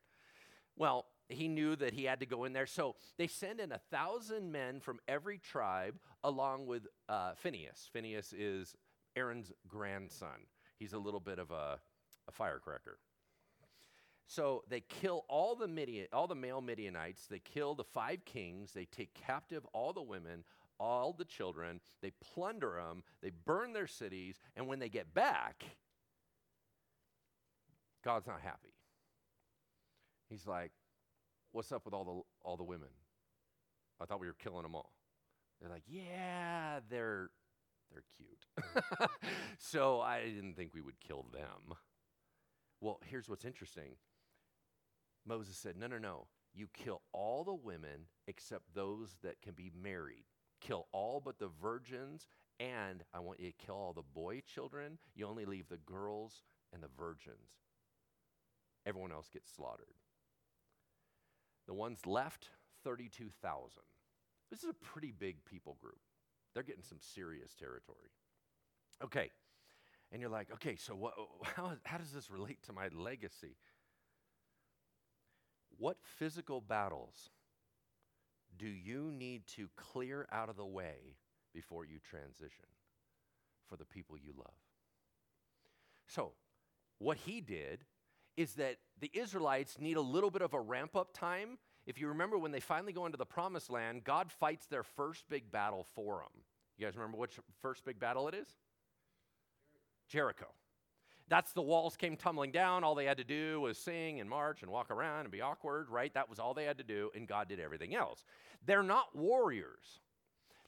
Well, 0.76 1.06
he 1.28 1.48
knew 1.48 1.76
that 1.76 1.94
he 1.94 2.04
had 2.04 2.20
to 2.20 2.26
go 2.26 2.44
in 2.44 2.52
there. 2.52 2.66
So 2.66 2.96
they 3.18 3.26
send 3.26 3.60
in 3.60 3.72
a 3.72 3.78
thousand 3.90 4.52
men 4.52 4.80
from 4.80 5.00
every 5.08 5.38
tribe 5.38 5.94
along 6.22 6.66
with 6.66 6.86
uh, 7.08 7.32
Phineas. 7.36 7.88
Phineas 7.92 8.32
is 8.32 8.76
Aaron's 9.16 9.52
grandson. 9.66 10.46
He's 10.78 10.92
a 10.92 10.98
little 10.98 11.20
bit 11.20 11.38
of 11.38 11.50
a, 11.50 11.78
a 12.28 12.32
firecracker. 12.32 12.98
So 14.26 14.64
they 14.68 14.80
kill 14.80 15.24
all 15.28 15.54
the 15.54 15.68
Midian, 15.68 16.06
all 16.12 16.26
the 16.26 16.34
male 16.34 16.60
Midianites. 16.60 17.26
They 17.26 17.40
kill 17.40 17.74
the 17.74 17.84
five 17.84 18.24
kings. 18.24 18.72
They 18.72 18.86
take 18.86 19.14
captive 19.14 19.66
all 19.72 19.92
the 19.92 20.02
women, 20.02 20.44
all 20.80 21.12
the 21.12 21.24
children. 21.24 21.80
They 22.00 22.10
plunder 22.10 22.76
them. 22.76 23.02
They 23.22 23.30
burn 23.30 23.72
their 23.72 23.86
cities. 23.86 24.40
And 24.56 24.66
when 24.66 24.78
they 24.78 24.88
get 24.88 25.12
back, 25.12 25.64
God's 28.02 28.26
not 28.26 28.40
happy. 28.40 28.74
He's 30.28 30.46
like, 30.46 30.72
"What's 31.52 31.70
up 31.70 31.84
with 31.84 31.94
all 31.94 32.04
the 32.04 32.48
all 32.48 32.56
the 32.56 32.64
women? 32.64 32.88
I 34.00 34.06
thought 34.06 34.20
we 34.20 34.26
were 34.26 34.34
killing 34.34 34.62
them 34.62 34.74
all." 34.74 34.94
They're 35.60 35.70
like, 35.70 35.84
"Yeah, 35.86 36.80
they're 36.88 37.30
they're 37.90 38.04
cute." 38.16 39.10
so 39.58 40.00
I 40.00 40.24
didn't 40.24 40.54
think 40.54 40.72
we 40.74 40.80
would 40.80 40.98
kill 41.00 41.26
them. 41.32 41.76
Well, 42.80 43.00
here's 43.04 43.28
what's 43.28 43.44
interesting. 43.44 43.96
Moses 45.26 45.56
said, 45.56 45.76
No, 45.76 45.86
no, 45.86 45.98
no. 45.98 46.26
You 46.54 46.68
kill 46.72 47.02
all 47.12 47.42
the 47.42 47.54
women 47.54 48.06
except 48.28 48.74
those 48.74 49.16
that 49.22 49.42
can 49.42 49.54
be 49.54 49.70
married. 49.82 50.24
Kill 50.60 50.86
all 50.92 51.20
but 51.20 51.38
the 51.38 51.50
virgins, 51.60 52.28
and 52.60 53.02
I 53.12 53.18
want 53.18 53.40
you 53.40 53.50
to 53.50 53.66
kill 53.66 53.74
all 53.74 53.92
the 53.92 54.02
boy 54.02 54.42
children. 54.46 54.98
You 55.14 55.26
only 55.26 55.44
leave 55.44 55.68
the 55.68 55.78
girls 55.78 56.42
and 56.72 56.82
the 56.82 56.88
virgins. 56.96 57.58
Everyone 58.86 59.12
else 59.12 59.28
gets 59.28 59.50
slaughtered. 59.50 59.96
The 61.66 61.74
ones 61.74 62.06
left, 62.06 62.50
32,000. 62.84 63.82
This 64.50 64.62
is 64.62 64.70
a 64.70 64.74
pretty 64.74 65.12
big 65.12 65.44
people 65.44 65.76
group. 65.80 65.98
They're 66.52 66.62
getting 66.62 66.82
some 66.82 66.98
serious 67.00 67.54
territory. 67.54 68.10
Okay. 69.02 69.30
And 70.12 70.20
you're 70.20 70.30
like, 70.30 70.52
okay, 70.52 70.76
so 70.76 70.94
what, 70.94 71.14
how, 71.56 71.72
how 71.82 71.98
does 71.98 72.12
this 72.12 72.30
relate 72.30 72.62
to 72.64 72.72
my 72.72 72.88
legacy? 72.94 73.56
What 75.78 75.96
physical 76.02 76.60
battles 76.60 77.30
do 78.56 78.66
you 78.66 79.10
need 79.12 79.46
to 79.48 79.68
clear 79.76 80.26
out 80.32 80.48
of 80.48 80.56
the 80.56 80.64
way 80.64 81.16
before 81.52 81.84
you 81.84 81.98
transition 81.98 82.66
for 83.68 83.76
the 83.76 83.84
people 83.84 84.16
you 84.16 84.32
love? 84.36 84.54
So, 86.06 86.32
what 86.98 87.16
he 87.16 87.40
did 87.40 87.84
is 88.36 88.54
that 88.54 88.76
the 89.00 89.10
Israelites 89.12 89.78
need 89.80 89.96
a 89.96 90.00
little 90.02 90.30
bit 90.30 90.42
of 90.42 90.54
a 90.54 90.60
ramp 90.60 90.96
up 90.96 91.12
time. 91.12 91.58
If 91.86 92.00
you 92.00 92.08
remember, 92.08 92.38
when 92.38 92.52
they 92.52 92.60
finally 92.60 92.92
go 92.92 93.06
into 93.06 93.18
the 93.18 93.26
promised 93.26 93.70
land, 93.70 94.04
God 94.04 94.32
fights 94.32 94.66
their 94.66 94.82
first 94.82 95.24
big 95.28 95.50
battle 95.50 95.86
for 95.94 96.18
them. 96.18 96.42
You 96.78 96.86
guys 96.86 96.96
remember 96.96 97.18
which 97.18 97.38
first 97.60 97.84
big 97.84 98.00
battle 98.00 98.28
it 98.28 98.34
is? 98.34 98.48
Jericho. 100.08 100.46
That's 101.28 101.52
the 101.52 101.62
walls 101.62 101.96
came 101.96 102.16
tumbling 102.16 102.52
down. 102.52 102.84
All 102.84 102.94
they 102.94 103.06
had 103.06 103.16
to 103.16 103.24
do 103.24 103.60
was 103.60 103.78
sing 103.78 104.20
and 104.20 104.28
march 104.28 104.62
and 104.62 104.70
walk 104.70 104.90
around 104.90 105.20
and 105.20 105.30
be 105.30 105.40
awkward, 105.40 105.88
right? 105.88 106.12
That 106.14 106.28
was 106.28 106.38
all 106.38 106.54
they 106.54 106.64
had 106.64 106.78
to 106.78 106.84
do, 106.84 107.10
and 107.14 107.26
God 107.26 107.48
did 107.48 107.60
everything 107.60 107.94
else. 107.94 108.24
They're 108.66 108.82
not 108.82 109.16
warriors. 109.16 110.00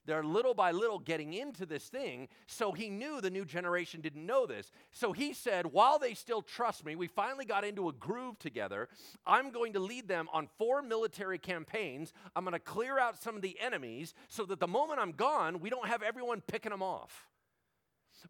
They're 0.07 0.23
little 0.23 0.55
by 0.55 0.71
little 0.71 1.01
getting 1.01 1.35
into 1.35 1.67
this 1.67 1.89
thing. 1.89 2.29
So 2.47 2.73
he 2.73 2.89
knew 2.89 3.21
the 3.21 3.31
new 3.31 3.45
generation 3.45 4.01
didn't 4.01 4.25
know 4.25 4.47
this. 4.47 4.71
So 4.93 5.13
he 5.13 5.33
said, 5.35 5.67
While 5.67 5.99
they 5.99 6.15
still 6.15 6.43
trust 6.43 6.85
me, 6.85 6.95
we 6.95 7.09
finally 7.09 7.45
got 7.45 7.65
into 7.65 7.89
a 7.89 7.93
groove 7.93 8.39
together. 8.39 8.89
I'm 9.27 9.51
going 9.51 9.73
to 9.75 9.81
lead 9.81 10.09
them 10.09 10.29
on 10.33 10.49
four 10.59 10.81
military 10.81 11.39
campaigns. 11.39 12.13
I'm 12.35 12.45
going 12.45 12.53
to 12.53 12.61
clear 12.61 12.99
out 12.99 13.21
some 13.21 13.37
of 13.37 13.43
the 13.43 13.59
enemies 13.61 14.15
so 14.29 14.45
that 14.45 14.61
the 14.61 14.69
moment 14.69 15.01
I'm 15.01 15.13
gone, 15.13 15.61
we 15.61 15.71
don't 15.71 15.89
have 15.89 16.03
everyone 16.03 16.41
picking 16.41 16.71
them 16.71 16.83
off. 16.83 17.27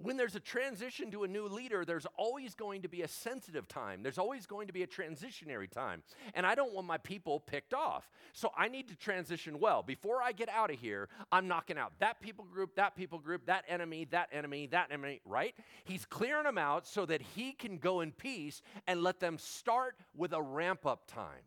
When 0.03 0.17
there's 0.17 0.37
a 0.37 0.41
transition 0.41 1.11
to 1.13 1.25
a 1.25 1.29
new 1.29 1.49
leader, 1.49 1.85
there's 1.85 2.07
always 2.17 2.55
going 2.55 2.83
to 2.83 2.89
be 2.89 3.03
a 3.03 3.09
sensitive 3.09 3.69
time. 3.69 4.03
There's 4.03 4.19
always 4.19 4.47
going 4.47 4.67
to 4.67 4.73
be 4.73 4.83
a 4.83 4.87
transitionary 4.87 5.71
time. 5.71 6.03
And 6.35 6.47
I 6.47 6.55
don't 6.55 6.73
want 6.73 6.87
my 6.87 6.99
people 6.99 7.41
picked 7.41 7.75
off. 7.75 8.11
So 8.33 8.51
I 8.57 8.69
need 8.69 8.89
to 8.89 8.97
transition 8.97 9.59
well. 9.59 9.83
Before 9.83 10.23
I 10.23 10.33
get 10.33 10.49
out 10.49 10.71
of 10.71 10.79
here, 10.79 11.09
I'm 11.33 11.49
knocking 11.49 11.79
out 11.79 11.93
that 12.01 12.21
people 12.21 12.45
group, 12.45 12.77
that 12.77 12.97
people 12.97 13.19
group, 13.19 13.47
that 13.47 13.65
enemy, 13.69 14.07
that 14.11 14.29
enemy, 14.33 14.67
that 14.69 14.91
enemy, 14.91 15.21
right? 15.25 15.55
He's 15.85 16.05
clearing 16.05 16.45
them 16.45 16.59
out 16.59 16.87
so 16.87 17.07
that 17.07 17.23
he 17.35 17.53
can 17.53 17.79
go 17.79 18.01
in 18.01 18.13
peace 18.13 18.63
and 18.87 19.03
let 19.03 19.21
them 19.21 19.39
start 19.39 19.97
with 20.15 20.33
a 20.33 20.43
ramp 20.43 20.87
up 20.87 21.07
time. 21.07 21.43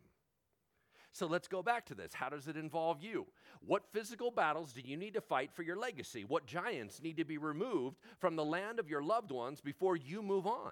So 1.12 1.26
let's 1.26 1.48
go 1.48 1.64
back 1.64 1.86
to 1.88 1.96
this. 1.96 2.14
How 2.14 2.30
does 2.30 2.48
it 2.48 2.56
involve 2.56 3.02
you? 3.02 3.28
What 3.62 3.84
physical 3.92 4.32
battles 4.32 4.74
do 4.74 4.82
you 4.82 4.96
need 4.96 5.16
to 5.16 5.22
fight 5.22 5.52
for 5.54 5.64
your 5.64 5.76
legacy? 5.76 6.24
What 6.24 6.46
giants 6.46 7.02
need 7.02 7.18
to 7.18 7.26
be 7.26 7.38
removed 7.38 7.98
from 8.20 8.36
the 8.36 8.46
land 8.46 8.80
of 8.80 8.90
your 8.90 9.02
loved 9.02 9.32
ones 9.32 9.60
before 9.60 9.96
you 9.96 10.22
move 10.22 10.46
on? 10.46 10.72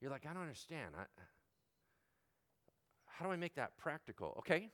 You're 0.00 0.10
like, 0.10 0.26
I 0.28 0.32
don't 0.32 0.42
understand. 0.42 0.94
I, 0.98 1.04
how 3.06 3.26
do 3.26 3.32
I 3.32 3.36
make 3.36 3.54
that 3.56 3.76
practical? 3.76 4.34
Okay, 4.38 4.70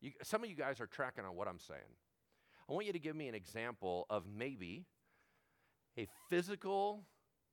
you, 0.00 0.12
some 0.22 0.42
of 0.42 0.50
you 0.50 0.56
guys 0.56 0.80
are 0.80 0.86
tracking 0.86 1.24
on 1.24 1.36
what 1.36 1.48
I'm 1.48 1.58
saying. 1.58 1.80
I 2.68 2.72
want 2.72 2.86
you 2.86 2.92
to 2.92 3.00
give 3.00 3.16
me 3.16 3.28
an 3.28 3.34
example 3.34 4.06
of 4.10 4.24
maybe 4.26 4.84
a 5.98 6.06
physical, 6.28 7.04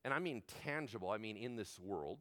and 0.04 0.14
I 0.14 0.20
mean 0.20 0.42
tangible, 0.64 1.10
I 1.10 1.18
mean 1.18 1.36
in 1.36 1.56
this 1.56 1.78
world. 1.78 2.18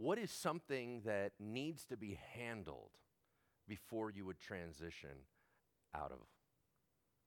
What 0.00 0.16
is 0.16 0.30
something 0.30 1.02
that 1.04 1.32
needs 1.38 1.84
to 1.84 1.96
be 1.98 2.18
handled 2.32 2.92
before 3.68 4.10
you 4.10 4.24
would 4.24 4.40
transition 4.40 5.26
out 5.94 6.10
of 6.10 6.20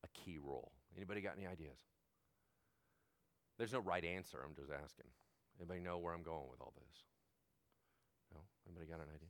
a 0.04 0.08
key 0.08 0.40
role? 0.44 0.72
Anybody 0.98 1.22
got 1.22 1.36
any 1.38 1.46
ideas? 1.46 1.78
There's 3.60 3.74
no 3.74 3.80
right 3.80 4.04
answer. 4.04 4.40
I'm 4.44 4.56
just 4.56 4.72
asking. 4.72 5.06
Anybody 5.60 5.82
know 5.82 6.00
where 6.00 6.16
I'm 6.16 6.24
going 6.24 6.50
with 6.50 6.62
all 6.62 6.74
this? 6.76 7.04
No? 8.34 8.40
Anybody 8.66 8.88
got 8.88 9.02
an 9.02 9.14
idea? 9.14 9.30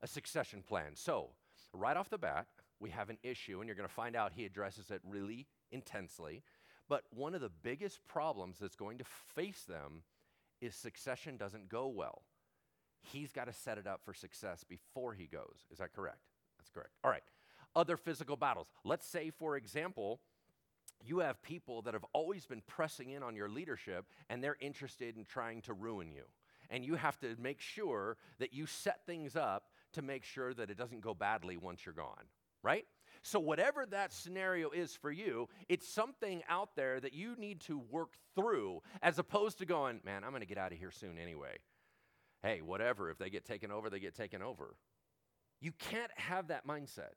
A 0.00 0.06
succession 0.06 0.62
plan. 0.66 0.92
So, 0.94 1.32
right 1.74 1.98
off 1.98 2.08
the 2.08 2.16
bat, 2.16 2.46
we 2.78 2.88
have 2.88 3.10
an 3.10 3.18
issue, 3.22 3.58
and 3.58 3.68
you're 3.68 3.76
going 3.76 3.86
to 3.86 3.94
find 3.94 4.16
out 4.16 4.32
he 4.34 4.46
addresses 4.46 4.90
it 4.90 5.02
really 5.04 5.46
intensely. 5.72 6.42
But 6.88 7.02
one 7.10 7.34
of 7.34 7.42
the 7.42 7.50
biggest 7.50 8.00
problems 8.08 8.56
that's 8.58 8.76
going 8.76 8.96
to 8.96 9.04
face 9.04 9.64
them 9.64 10.04
is 10.62 10.74
succession 10.74 11.36
doesn't 11.36 11.68
go 11.68 11.86
well 11.86 12.22
he's 13.02 13.32
got 13.32 13.46
to 13.46 13.52
set 13.52 13.78
it 13.78 13.86
up 13.86 14.00
for 14.04 14.14
success 14.14 14.64
before 14.64 15.14
he 15.14 15.26
goes. 15.26 15.66
Is 15.70 15.78
that 15.78 15.92
correct? 15.94 16.20
That's 16.58 16.70
correct. 16.70 16.90
All 17.04 17.10
right. 17.10 17.22
Other 17.74 17.96
physical 17.96 18.36
battles. 18.36 18.68
Let's 18.84 19.06
say, 19.06 19.30
for 19.30 19.56
example, 19.56 20.20
you 21.04 21.20
have 21.20 21.42
people 21.42 21.82
that 21.82 21.94
have 21.94 22.04
always 22.12 22.46
been 22.46 22.62
pressing 22.66 23.10
in 23.10 23.22
on 23.22 23.36
your 23.36 23.48
leadership 23.48 24.06
and 24.28 24.42
they're 24.42 24.56
interested 24.60 25.16
in 25.16 25.24
trying 25.24 25.62
to 25.62 25.72
ruin 25.72 26.10
you. 26.10 26.24
And 26.68 26.84
you 26.84 26.94
have 26.94 27.18
to 27.20 27.34
make 27.40 27.60
sure 27.60 28.16
that 28.38 28.52
you 28.52 28.66
set 28.66 29.04
things 29.06 29.34
up 29.34 29.64
to 29.94 30.02
make 30.02 30.24
sure 30.24 30.54
that 30.54 30.70
it 30.70 30.78
doesn't 30.78 31.00
go 31.00 31.14
badly 31.14 31.56
once 31.56 31.84
you're 31.84 31.94
gone, 31.94 32.26
right? 32.62 32.86
So, 33.22 33.40
whatever 33.40 33.86
that 33.86 34.12
scenario 34.12 34.70
is 34.70 34.94
for 34.94 35.10
you, 35.10 35.48
it's 35.68 35.88
something 35.88 36.42
out 36.48 36.76
there 36.76 37.00
that 37.00 37.12
you 37.12 37.34
need 37.36 37.60
to 37.62 37.82
work 37.90 38.14
through 38.36 38.82
as 39.02 39.18
opposed 39.18 39.58
to 39.58 39.66
going, 39.66 40.00
man, 40.04 40.22
I'm 40.22 40.30
going 40.30 40.42
to 40.42 40.46
get 40.46 40.58
out 40.58 40.72
of 40.72 40.78
here 40.78 40.92
soon 40.92 41.18
anyway 41.18 41.58
hey, 42.42 42.60
whatever, 42.62 43.10
if 43.10 43.18
they 43.18 43.30
get 43.30 43.44
taken 43.44 43.70
over, 43.70 43.90
they 43.90 44.00
get 44.00 44.14
taken 44.14 44.42
over. 44.42 44.76
You 45.60 45.72
can't 45.72 46.12
have 46.16 46.48
that 46.48 46.66
mindset. 46.66 47.14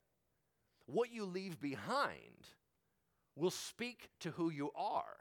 What 0.85 1.11
you 1.11 1.25
leave 1.25 1.59
behind 1.61 2.47
will 3.35 3.51
speak 3.51 4.09
to 4.19 4.31
who 4.31 4.49
you 4.49 4.71
are. 4.75 5.15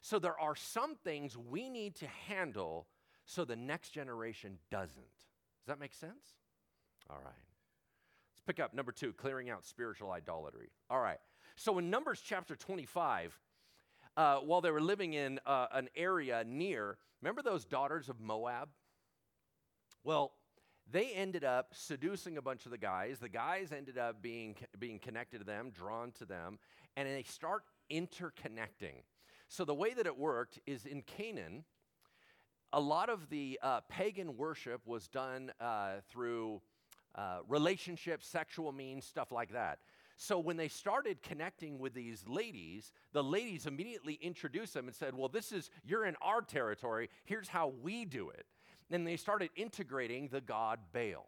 So 0.00 0.18
there 0.18 0.38
are 0.38 0.56
some 0.56 0.96
things 0.96 1.36
we 1.36 1.68
need 1.68 1.96
to 1.96 2.06
handle 2.26 2.86
so 3.24 3.44
the 3.44 3.56
next 3.56 3.90
generation 3.90 4.58
doesn't. 4.70 4.96
Does 4.96 5.66
that 5.66 5.80
make 5.80 5.92
sense? 5.92 6.36
All 7.10 7.18
right. 7.18 7.34
Let's 8.32 8.40
pick 8.46 8.58
up 8.58 8.74
number 8.74 8.92
two 8.92 9.12
clearing 9.12 9.50
out 9.50 9.64
spiritual 9.64 10.10
idolatry. 10.10 10.70
All 10.88 11.00
right. 11.00 11.18
So 11.56 11.78
in 11.78 11.90
Numbers 11.90 12.22
chapter 12.24 12.56
25, 12.56 13.38
uh, 14.16 14.38
while 14.38 14.60
they 14.60 14.70
were 14.70 14.80
living 14.80 15.12
in 15.14 15.40
uh, 15.46 15.66
an 15.72 15.88
area 15.94 16.44
near, 16.46 16.98
remember 17.20 17.42
those 17.42 17.64
daughters 17.64 18.08
of 18.08 18.20
Moab? 18.20 18.68
Well, 20.04 20.32
they 20.90 21.10
ended 21.12 21.44
up 21.44 21.74
seducing 21.74 22.38
a 22.38 22.42
bunch 22.42 22.64
of 22.64 22.72
the 22.72 22.78
guys. 22.78 23.18
The 23.18 23.28
guys 23.28 23.72
ended 23.72 23.98
up 23.98 24.22
being, 24.22 24.56
being 24.78 24.98
connected 24.98 25.38
to 25.38 25.44
them, 25.44 25.70
drawn 25.70 26.12
to 26.12 26.24
them, 26.24 26.58
and 26.96 27.06
they 27.06 27.24
start 27.24 27.62
interconnecting. 27.90 29.02
So 29.48 29.64
the 29.64 29.74
way 29.74 29.94
that 29.94 30.06
it 30.06 30.16
worked 30.16 30.58
is 30.66 30.86
in 30.86 31.02
Canaan, 31.02 31.64
a 32.72 32.80
lot 32.80 33.08
of 33.08 33.28
the 33.28 33.58
uh, 33.62 33.80
pagan 33.88 34.36
worship 34.36 34.82
was 34.86 35.08
done 35.08 35.52
uh, 35.60 35.96
through 36.08 36.60
uh, 37.14 37.38
relationships, 37.48 38.26
sexual 38.26 38.72
means, 38.72 39.04
stuff 39.04 39.32
like 39.32 39.52
that. 39.52 39.78
So 40.16 40.38
when 40.38 40.56
they 40.56 40.68
started 40.68 41.22
connecting 41.22 41.78
with 41.78 41.94
these 41.94 42.24
ladies, 42.26 42.92
the 43.12 43.22
ladies 43.22 43.66
immediately 43.66 44.14
introduced 44.14 44.74
them 44.74 44.86
and 44.86 44.94
said, 44.94 45.14
Well, 45.14 45.28
this 45.28 45.52
is, 45.52 45.70
you're 45.84 46.04
in 46.04 46.16
our 46.20 46.42
territory. 46.42 47.08
Here's 47.24 47.48
how 47.48 47.72
we 47.82 48.04
do 48.04 48.30
it. 48.30 48.44
And 48.90 49.06
they 49.06 49.16
started 49.16 49.50
integrating 49.56 50.28
the 50.28 50.40
god 50.40 50.78
Baal. 50.92 51.26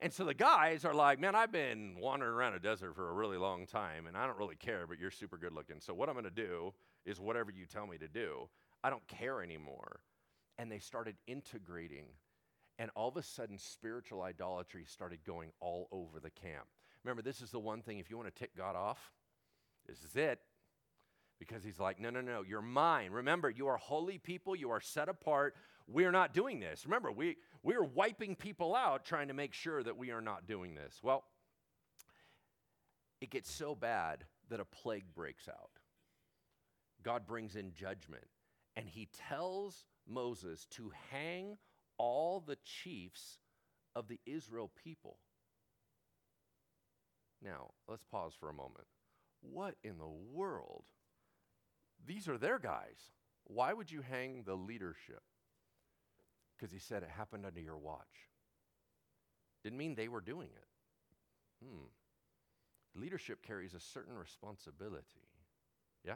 And 0.00 0.12
so 0.12 0.24
the 0.24 0.34
guys 0.34 0.84
are 0.84 0.92
like, 0.92 1.18
man, 1.18 1.34
I've 1.34 1.52
been 1.52 1.96
wandering 1.98 2.32
around 2.32 2.52
a 2.54 2.58
desert 2.58 2.94
for 2.94 3.08
a 3.08 3.12
really 3.14 3.38
long 3.38 3.66
time, 3.66 4.06
and 4.06 4.14
I 4.14 4.26
don't 4.26 4.36
really 4.36 4.56
care, 4.56 4.86
but 4.86 4.98
you're 4.98 5.10
super 5.10 5.38
good 5.38 5.52
looking. 5.52 5.80
So 5.80 5.94
what 5.94 6.10
I'm 6.10 6.14
going 6.14 6.24
to 6.24 6.30
do 6.30 6.74
is 7.06 7.18
whatever 7.18 7.50
you 7.50 7.64
tell 7.64 7.86
me 7.86 7.96
to 7.98 8.08
do. 8.08 8.48
I 8.84 8.90
don't 8.90 9.06
care 9.08 9.42
anymore. 9.42 10.00
And 10.58 10.70
they 10.70 10.78
started 10.78 11.16
integrating. 11.26 12.06
And 12.78 12.90
all 12.94 13.08
of 13.08 13.16
a 13.16 13.22
sudden, 13.22 13.56
spiritual 13.56 14.20
idolatry 14.20 14.84
started 14.86 15.20
going 15.24 15.50
all 15.60 15.88
over 15.90 16.20
the 16.20 16.30
camp. 16.30 16.66
Remember, 17.02 17.22
this 17.22 17.40
is 17.40 17.50
the 17.50 17.58
one 17.58 17.80
thing, 17.80 17.98
if 17.98 18.10
you 18.10 18.18
want 18.18 18.28
to 18.28 18.38
tick 18.38 18.54
God 18.54 18.76
off, 18.76 19.12
this 19.86 20.02
is 20.02 20.14
it. 20.16 20.40
Because 21.38 21.62
he's 21.62 21.78
like, 21.78 22.00
no, 22.00 22.10
no, 22.10 22.20
no, 22.20 22.42
you're 22.42 22.62
mine. 22.62 23.10
Remember, 23.10 23.50
you 23.50 23.66
are 23.66 23.76
holy 23.76 24.18
people, 24.18 24.56
you 24.56 24.70
are 24.70 24.80
set 24.80 25.08
apart. 25.08 25.54
We're 25.86 26.12
not 26.12 26.32
doing 26.32 26.60
this. 26.60 26.84
Remember, 26.84 27.12
we, 27.12 27.36
we're 27.62 27.84
wiping 27.84 28.34
people 28.34 28.74
out 28.74 29.04
trying 29.04 29.28
to 29.28 29.34
make 29.34 29.52
sure 29.52 29.82
that 29.82 29.96
we 29.96 30.10
are 30.10 30.22
not 30.22 30.46
doing 30.46 30.74
this. 30.74 30.98
Well, 31.02 31.24
it 33.20 33.30
gets 33.30 33.52
so 33.52 33.74
bad 33.74 34.24
that 34.48 34.60
a 34.60 34.64
plague 34.64 35.14
breaks 35.14 35.48
out. 35.48 35.70
God 37.02 37.26
brings 37.26 37.54
in 37.54 37.72
judgment, 37.72 38.24
and 38.74 38.88
he 38.88 39.08
tells 39.28 39.84
Moses 40.08 40.66
to 40.72 40.90
hang 41.10 41.56
all 41.98 42.40
the 42.40 42.58
chiefs 42.64 43.38
of 43.94 44.08
the 44.08 44.20
Israel 44.26 44.70
people. 44.82 45.18
Now, 47.42 47.70
let's 47.88 48.04
pause 48.04 48.32
for 48.38 48.48
a 48.48 48.54
moment. 48.54 48.86
What 49.40 49.76
in 49.84 49.98
the 49.98 50.08
world? 50.32 50.86
These 52.06 52.28
are 52.28 52.38
their 52.38 52.58
guys. 52.58 53.12
Why 53.44 53.72
would 53.72 53.90
you 53.90 54.02
hang 54.02 54.42
the 54.42 54.54
leadership? 54.54 55.22
Because 56.56 56.72
he 56.72 56.78
said 56.78 57.02
it 57.02 57.10
happened 57.10 57.44
under 57.44 57.60
your 57.60 57.78
watch. 57.78 58.30
Didn't 59.62 59.78
mean 59.78 59.94
they 59.94 60.08
were 60.08 60.20
doing 60.20 60.48
it. 60.48 61.64
Hmm. 61.64 61.86
Leadership 62.94 63.42
carries 63.42 63.74
a 63.74 63.80
certain 63.80 64.16
responsibility. 64.16 65.28
Yeah? 66.04 66.14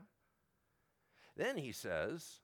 Then 1.37 1.57
he 1.57 1.73
says, 1.73 2.41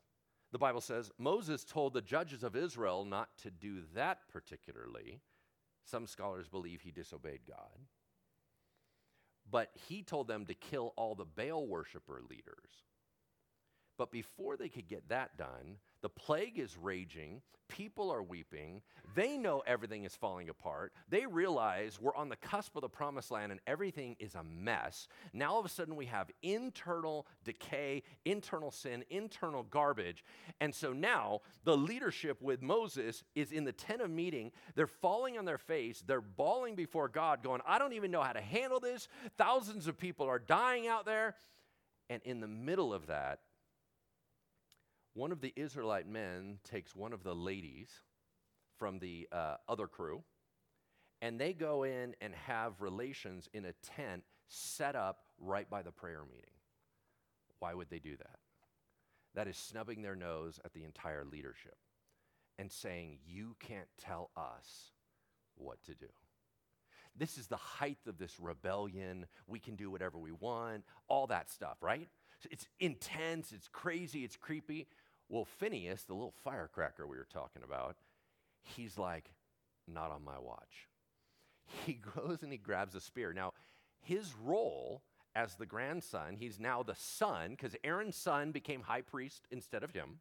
the 0.53 0.59
Bible 0.59 0.81
says, 0.81 1.11
Moses 1.19 1.65
told 1.65 1.95
the 1.95 2.03
judges 2.03 2.43
of 2.43 2.57
Israel 2.57 3.05
not 3.05 3.29
to 3.43 3.51
do 3.51 3.83
that 3.95 4.21
particularly. 4.31 5.21
Some 5.85 6.07
scholars 6.07 6.49
believe 6.49 6.81
he 6.81 6.91
disobeyed 6.91 7.41
God. 7.47 7.87
But 9.49 9.71
he 9.89 10.03
told 10.03 10.29
them 10.29 10.45
to 10.47 10.55
kill 10.55 10.93
all 10.97 11.15
the 11.15 11.25
Baal 11.25 11.67
worshiper 11.67 12.21
leaders. 12.29 12.85
But 13.99 14.11
before 14.11 14.57
they 14.57 14.69
could 14.69 14.89
get 14.89 15.09
that 15.09 15.37
done, 15.37 15.79
the 16.03 16.09
plague 16.09 16.59
is 16.59 16.77
raging. 16.77 17.43
People 17.69 18.13
are 18.13 18.23
weeping. 18.23 18.83
They 19.17 19.37
know 19.37 19.63
everything 19.67 20.05
is 20.05 20.15
falling 20.15 20.49
apart. 20.49 20.93
They 21.09 21.27
realize 21.27 21.99
we're 22.01 22.15
on 22.15 22.29
the 22.29 22.37
cusp 22.37 22.77
of 22.77 22.83
the 22.83 22.89
promised 22.89 23.31
land 23.33 23.51
and 23.51 23.61
everything 23.67 24.15
is 24.21 24.37
a 24.37 24.45
mess. 24.45 25.09
Now, 25.33 25.55
all 25.55 25.59
of 25.59 25.67
a 25.67 25.69
sudden, 25.69 25.97
we 25.97 26.07
have 26.07 26.31
internal 26.43 27.27
decay, 27.43 28.05
internal 28.25 28.71
sin, 28.71 29.05
internal 29.11 29.65
garbage. 29.65 30.25
And 30.61 30.73
so 30.73 30.93
now 30.93 31.41
the 31.65 31.77
leadership 31.77 32.41
with 32.41 32.63
Moses 32.63 33.25
is 33.35 33.51
in 33.51 33.65
the 33.65 33.73
tent 33.73 34.01
of 34.01 34.11
meeting. 34.11 34.53
They're 34.77 34.87
falling 34.87 35.37
on 35.37 35.45
their 35.45 35.59
face. 35.59 36.05
They're 36.07 36.21
bawling 36.21 36.77
before 36.77 37.09
God, 37.09 37.43
going, 37.43 37.63
I 37.67 37.79
don't 37.79 37.95
even 37.95 38.13
know 38.13 38.23
how 38.23 38.33
to 38.33 38.41
handle 38.41 38.79
this. 38.79 39.09
Thousands 39.39 39.89
of 39.89 39.99
people 39.99 40.27
are 40.27 40.39
dying 40.39 40.87
out 40.87 41.05
there. 41.05 41.35
And 42.09 42.23
in 42.25 42.39
the 42.39 42.47
middle 42.47 42.95
of 42.95 43.09
that, 43.09 43.41
one 45.17 45.33
of 45.33 45.41
the 45.41 45.53
Israelite 45.57 46.07
men 46.07 46.59
takes 46.63 46.95
one 46.95 47.15
of 47.15 47.23
the 47.23 47.35
ladies 47.35 47.89
from 48.79 48.99
the 48.99 49.27
uh, 49.33 49.57
other 49.67 49.87
crew, 49.87 50.23
and 51.23 51.41
they 51.41 51.55
go 51.55 51.85
in 51.85 52.15
and 52.21 52.35
have 52.35 52.83
relations 52.83 53.49
in 53.55 53.65
a 53.65 53.73
tent 53.97 54.25
set 54.49 54.95
up 54.95 55.21
right 55.41 55.71
by 55.71 55.81
the 55.81 55.91
prayer 55.91 56.23
meeting. 56.29 56.51
Why 57.61 57.73
would 57.73 57.89
they 57.89 57.99
do 57.99 58.15
that? 58.19 58.37
That 59.35 59.49
is 59.49 59.57
snubbing 59.57 60.03
their 60.03 60.15
nose 60.15 60.61
at 60.67 60.75
the 60.75 60.85
entire 60.85 61.25
leadership 61.25 61.79
and 62.59 62.71
saying, 62.71 63.19
You 63.27 63.57
can't 63.59 63.89
tell 63.99 64.31
us 64.37 64.93
what 65.57 65.83
to 65.85 65.95
do. 65.95 66.09
This 67.19 67.39
is 67.39 67.47
the 67.47 67.57
height 67.57 68.01
of 68.07 68.19
this 68.19 68.39
rebellion. 68.39 69.25
We 69.47 69.61
can 69.61 69.77
do 69.77 69.91
whatever 69.91 70.19
we 70.19 70.33
want, 70.33 70.85
all 71.09 71.27
that 71.29 71.51
stuff, 71.51 71.79
right? 71.81 72.09
It's 72.51 72.67
intense, 72.81 73.53
it's 73.53 73.69
crazy, 73.69 74.23
it's 74.25 74.37
creepy. 74.37 74.87
Well, 75.29 75.45
Phineas, 75.45 76.05
the 76.05 76.15
little 76.15 76.35
firecracker 76.45 77.07
we 77.07 77.17
were 77.17 77.27
talking 77.33 77.63
about, 77.63 77.97
he's 78.63 78.97
like, 78.97 79.33
not 79.89 80.11
on 80.11 80.25
my 80.25 80.39
watch. 80.39 80.89
He 81.85 81.95
goes 82.17 82.43
and 82.43 82.53
he 82.53 82.59
grabs 82.59 82.95
a 82.95 83.01
spear. 83.01 83.33
Now, 83.33 83.53
his 84.01 84.35
role 84.43 85.03
as 85.35 85.57
the 85.57 85.67
grandson, 85.67 86.37
he's 86.37 86.59
now 86.59 86.83
the 86.83 86.95
son, 86.97 87.51
because 87.51 87.77
Aaron's 87.85 88.17
son 88.17 88.53
became 88.53 88.81
high 88.83 89.03
priest 89.03 89.47
instead 89.51 89.83
of 89.83 89.91
him. 89.91 90.21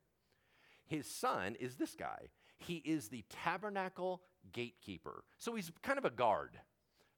His 0.88 1.08
son 1.08 1.56
is 1.60 1.76
this 1.76 1.96
guy. 1.96 2.30
He 2.58 2.76
is 2.78 3.08
the 3.08 3.24
tabernacle 3.30 4.22
gatekeeper. 4.52 5.24
So 5.38 5.56
he's 5.56 5.72
kind 5.84 5.98
of 5.98 6.06
a 6.06 6.10
guard 6.10 6.60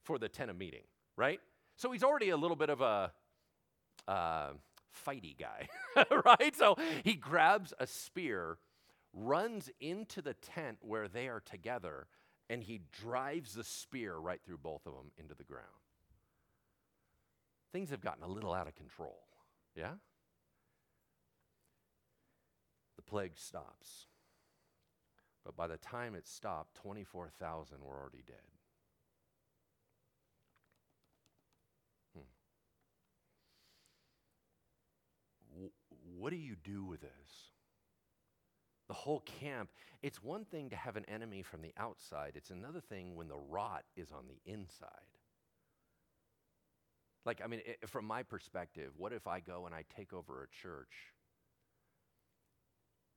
for 0.03 0.19
the 0.19 0.29
tent 0.29 0.51
of 0.51 0.57
meeting, 0.57 0.83
right? 1.15 1.39
So 1.75 1.91
he's 1.91 2.03
already 2.03 2.29
a 2.29 2.37
little 2.37 2.55
bit 2.55 2.69
of 2.69 2.81
a, 2.81 3.11
uh, 4.07 4.49
fighty 5.05 5.35
guy, 5.37 5.67
right? 6.25 6.55
So 6.55 6.75
he 7.03 7.13
grabs 7.13 7.73
a 7.79 7.87
spear, 7.87 8.57
runs 9.13 9.69
into 9.79 10.21
the 10.21 10.33
tent 10.33 10.77
where 10.81 11.07
they 11.07 11.27
are 11.27 11.41
together, 11.41 12.07
and 12.49 12.63
he 12.63 12.81
drives 13.01 13.53
the 13.53 13.63
spear 13.63 14.15
right 14.17 14.41
through 14.45 14.59
both 14.59 14.85
of 14.85 14.93
them 14.93 15.11
into 15.17 15.35
the 15.35 15.43
ground. 15.43 15.65
Things 17.73 17.89
have 17.89 18.01
gotten 18.01 18.23
a 18.23 18.27
little 18.27 18.53
out 18.53 18.67
of 18.67 18.75
control, 18.75 19.19
yeah? 19.75 19.93
The 22.95 23.01
plague 23.01 23.37
stops. 23.37 24.07
But 25.43 25.55
by 25.55 25.67
the 25.67 25.77
time 25.77 26.15
it 26.15 26.27
stopped, 26.27 26.75
24,000 26.75 27.77
were 27.81 27.95
already 27.95 28.23
dead. 28.25 28.56
What 36.17 36.31
do 36.31 36.37
you 36.37 36.55
do 36.63 36.83
with 36.83 37.01
this? 37.01 37.51
The 38.87 38.93
whole 38.93 39.21
camp, 39.39 39.69
it's 40.01 40.23
one 40.23 40.45
thing 40.45 40.69
to 40.69 40.75
have 40.75 40.95
an 40.95 41.05
enemy 41.09 41.41
from 41.41 41.61
the 41.61 41.73
outside, 41.77 42.33
it's 42.35 42.51
another 42.51 42.79
thing 42.79 43.15
when 43.15 43.27
the 43.27 43.37
rot 43.49 43.83
is 43.95 44.11
on 44.11 44.25
the 44.27 44.51
inside. 44.51 44.89
Like, 47.25 47.41
I 47.43 47.47
mean, 47.47 47.61
it, 47.65 47.89
from 47.89 48.05
my 48.05 48.23
perspective, 48.23 48.93
what 48.95 49.11
if 49.11 49.27
I 49.27 49.41
go 49.41 49.65
and 49.65 49.75
I 49.75 49.83
take 49.93 50.13
over 50.13 50.43
a 50.43 50.61
church 50.61 51.13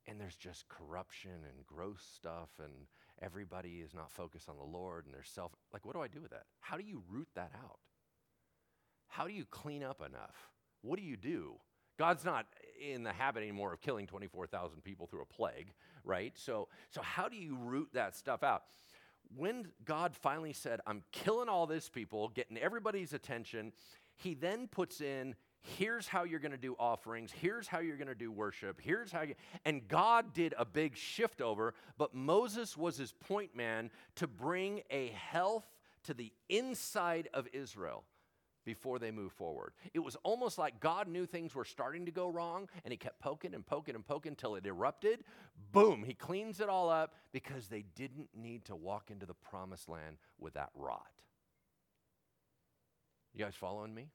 and 0.09 0.21
there's 0.21 0.35
just 0.35 0.69
corruption 0.69 1.31
and 1.31 1.67
gross 1.67 2.03
stuff 2.17 2.49
and 2.59 2.73
everybody 3.23 3.81
is 3.85 3.95
not 3.95 4.11
focused 4.11 4.49
on 4.49 4.57
the 4.57 4.65
Lord 4.65 5.05
and 5.07 5.15
their 5.15 5.23
self. 5.23 5.53
Like, 5.73 5.87
what 5.87 5.95
do 5.95 6.03
I 6.03 6.09
do 6.09 6.21
with 6.21 6.33
that? 6.33 6.47
How 6.61 6.77
do 6.77 6.83
you 6.83 7.03
root 7.09 7.29
that 7.35 7.53
out? 7.63 7.79
How 9.07 9.27
do 9.27 9.33
you 9.33 9.45
clean 9.51 9.83
up 9.83 10.01
enough? 10.01 10.51
What 10.83 10.99
do 10.99 11.05
you 11.05 11.17
do? 11.17 11.57
God's 12.01 12.25
not 12.25 12.47
in 12.81 13.03
the 13.03 13.13
habit 13.13 13.43
anymore 13.43 13.75
of 13.75 13.83
killing 13.83 14.07
24,000 14.07 14.83
people 14.83 15.07
through 15.07 15.21
a 15.21 15.27
plague, 15.27 15.75
right? 16.03 16.33
So, 16.35 16.69
so 16.89 17.03
how 17.03 17.29
do 17.29 17.37
you 17.37 17.59
root 17.61 17.91
that 17.93 18.17
stuff 18.17 18.43
out? 18.43 18.63
When 19.37 19.69
God 19.85 20.17
finally 20.17 20.55
said, 20.55 20.81
I'm 20.87 21.03
killing 21.13 21.51
all 21.51 21.67
this 21.67 21.91
people, 21.91 22.29
getting 22.29 22.57
everybody's 22.57 23.13
attention, 23.13 23.73
he 24.17 24.33
then 24.33 24.67
puts 24.67 25.03
in, 25.03 25.35
here's 25.61 26.09
how 26.09 26.25
you're 26.25 26.41
going 26.41 26.53
to 26.53 26.57
do 26.57 26.75
offerings, 26.79 27.33
here's 27.33 27.69
how 27.69 27.81
you're 27.81 27.99
going 27.99 28.09
to 28.09 28.15
do 28.15 28.33
worship, 28.33 28.81
here's 28.83 29.13
how 29.13 29.21
you, 29.21 29.35
and 29.67 29.87
God 29.87 30.33
did 30.33 30.55
a 30.57 30.65
big 30.65 30.97
shift 30.97 31.43
over, 31.43 31.75
but 31.99 32.15
Moses 32.15 32.79
was 32.79 32.97
his 32.97 33.13
point 33.13 33.55
man 33.55 33.91
to 34.15 34.27
bring 34.27 34.81
a 34.91 35.09
health 35.09 35.67
to 36.05 36.15
the 36.15 36.33
inside 36.49 37.29
of 37.35 37.47
Israel 37.53 38.05
before 38.71 39.01
they 39.01 39.11
move 39.11 39.33
forward. 39.33 39.73
It 39.95 39.99
was 39.99 40.17
almost 40.23 40.57
like 40.57 40.79
God 40.79 41.09
knew 41.09 41.27
things 41.27 41.57
were 41.57 41.65
starting 41.65 42.07
to 42.07 42.13
go 42.13 42.29
wrong 42.29 42.69
and 42.85 42.93
he 42.93 42.97
kept 42.97 43.19
poking 43.19 43.53
and 43.53 43.67
poking 43.67 43.97
and 43.97 44.07
poking 44.07 44.31
until 44.31 44.55
it 44.55 44.65
erupted. 44.65 45.25
Boom, 45.73 46.05
he 46.05 46.15
cleans 46.15 46.61
it 46.61 46.69
all 46.69 46.89
up 46.89 47.15
because 47.33 47.67
they 47.67 47.85
didn't 47.97 48.29
need 48.33 48.65
to 48.67 48.77
walk 48.77 49.11
into 49.11 49.27
the 49.27 49.35
promised 49.35 49.89
land 49.89 50.19
with 50.39 50.55
that 50.55 50.71
rot. 50.77 51.11
You 53.35 53.45
guys 53.45 53.57
following 53.57 53.93
me? 53.93 54.07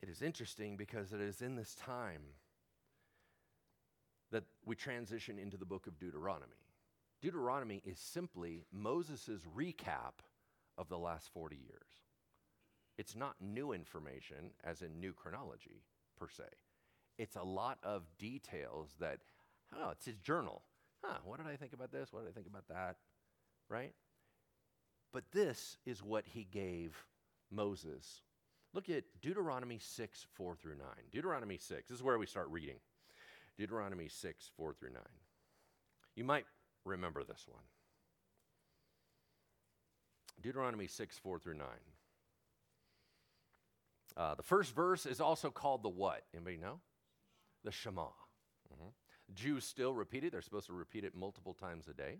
It 0.00 0.08
is 0.08 0.22
interesting 0.22 0.76
because 0.76 1.12
it 1.12 1.20
is 1.20 1.42
in 1.42 1.56
this 1.56 1.74
time 1.74 2.22
that 4.30 4.44
we 4.64 4.76
transition 4.76 5.40
into 5.40 5.56
the 5.56 5.66
book 5.66 5.88
of 5.88 5.98
Deuteronomy. 5.98 6.62
Deuteronomy 7.20 7.82
is 7.84 7.98
simply 7.98 8.62
Moses' 8.72 9.40
recap 9.56 10.22
of 10.78 10.88
the 10.88 10.98
last 10.98 11.28
40 11.34 11.56
years. 11.56 11.90
It's 12.96 13.14
not 13.14 13.36
new 13.40 13.72
information, 13.72 14.52
as 14.64 14.80
in 14.82 14.98
new 14.98 15.12
chronology, 15.12 15.82
per 16.18 16.28
se. 16.28 16.44
It's 17.18 17.36
a 17.36 17.42
lot 17.42 17.78
of 17.82 18.04
details 18.18 18.94
that, 19.00 19.18
oh, 19.76 19.90
it's 19.90 20.06
his 20.06 20.18
journal. 20.18 20.62
Huh, 21.04 21.18
what 21.24 21.38
did 21.38 21.46
I 21.46 21.56
think 21.56 21.72
about 21.72 21.92
this? 21.92 22.12
What 22.12 22.24
did 22.24 22.30
I 22.30 22.32
think 22.32 22.46
about 22.46 22.68
that? 22.68 22.96
Right? 23.68 23.92
But 25.12 25.24
this 25.32 25.76
is 25.84 26.02
what 26.02 26.26
he 26.26 26.44
gave 26.44 27.04
Moses. 27.50 28.22
Look 28.74 28.88
at 28.88 29.04
Deuteronomy 29.22 29.78
6, 29.80 30.26
4 30.34 30.56
through 30.56 30.76
9. 30.76 30.86
Deuteronomy 31.12 31.58
6, 31.58 31.88
this 31.88 31.96
is 31.96 32.02
where 32.02 32.18
we 32.18 32.26
start 32.26 32.48
reading. 32.50 32.76
Deuteronomy 33.56 34.08
6, 34.08 34.50
4 34.56 34.74
through 34.74 34.92
9. 34.92 35.02
You 36.14 36.24
might 36.24 36.46
remember 36.84 37.24
this 37.24 37.46
one. 37.48 37.62
Deuteronomy 40.42 40.86
6, 40.86 41.18
4 41.18 41.38
through 41.38 41.54
9. 41.54 41.66
Uh, 44.16 44.34
the 44.34 44.42
first 44.42 44.74
verse 44.74 45.06
is 45.06 45.20
also 45.20 45.50
called 45.50 45.82
the 45.82 45.88
what? 45.88 46.22
Anybody 46.34 46.56
know? 46.56 46.80
The 47.64 47.70
Shema. 47.70 48.02
Mm-hmm. 48.02 48.88
Jews 49.34 49.64
still 49.64 49.94
repeat 49.94 50.24
it. 50.24 50.32
They're 50.32 50.42
supposed 50.42 50.66
to 50.66 50.72
repeat 50.72 51.04
it 51.04 51.14
multiple 51.14 51.54
times 51.54 51.86
a 51.88 51.94
day. 51.94 52.18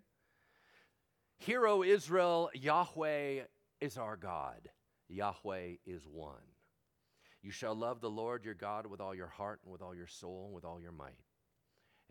Hear, 1.38 1.66
O 1.66 1.82
Israel, 1.82 2.50
Yahweh 2.54 3.42
is 3.80 3.96
our 3.96 4.16
God. 4.16 4.68
Yahweh 5.08 5.76
is 5.86 6.06
one. 6.06 6.34
You 7.42 7.50
shall 7.50 7.74
love 7.74 8.00
the 8.00 8.10
Lord 8.10 8.44
your 8.44 8.54
God 8.54 8.86
with 8.86 9.00
all 9.00 9.14
your 9.14 9.28
heart 9.28 9.60
and 9.64 9.72
with 9.72 9.80
all 9.80 9.94
your 9.94 10.06
soul 10.06 10.44
and 10.46 10.54
with 10.54 10.64
all 10.64 10.80
your 10.80 10.92
might. 10.92 11.22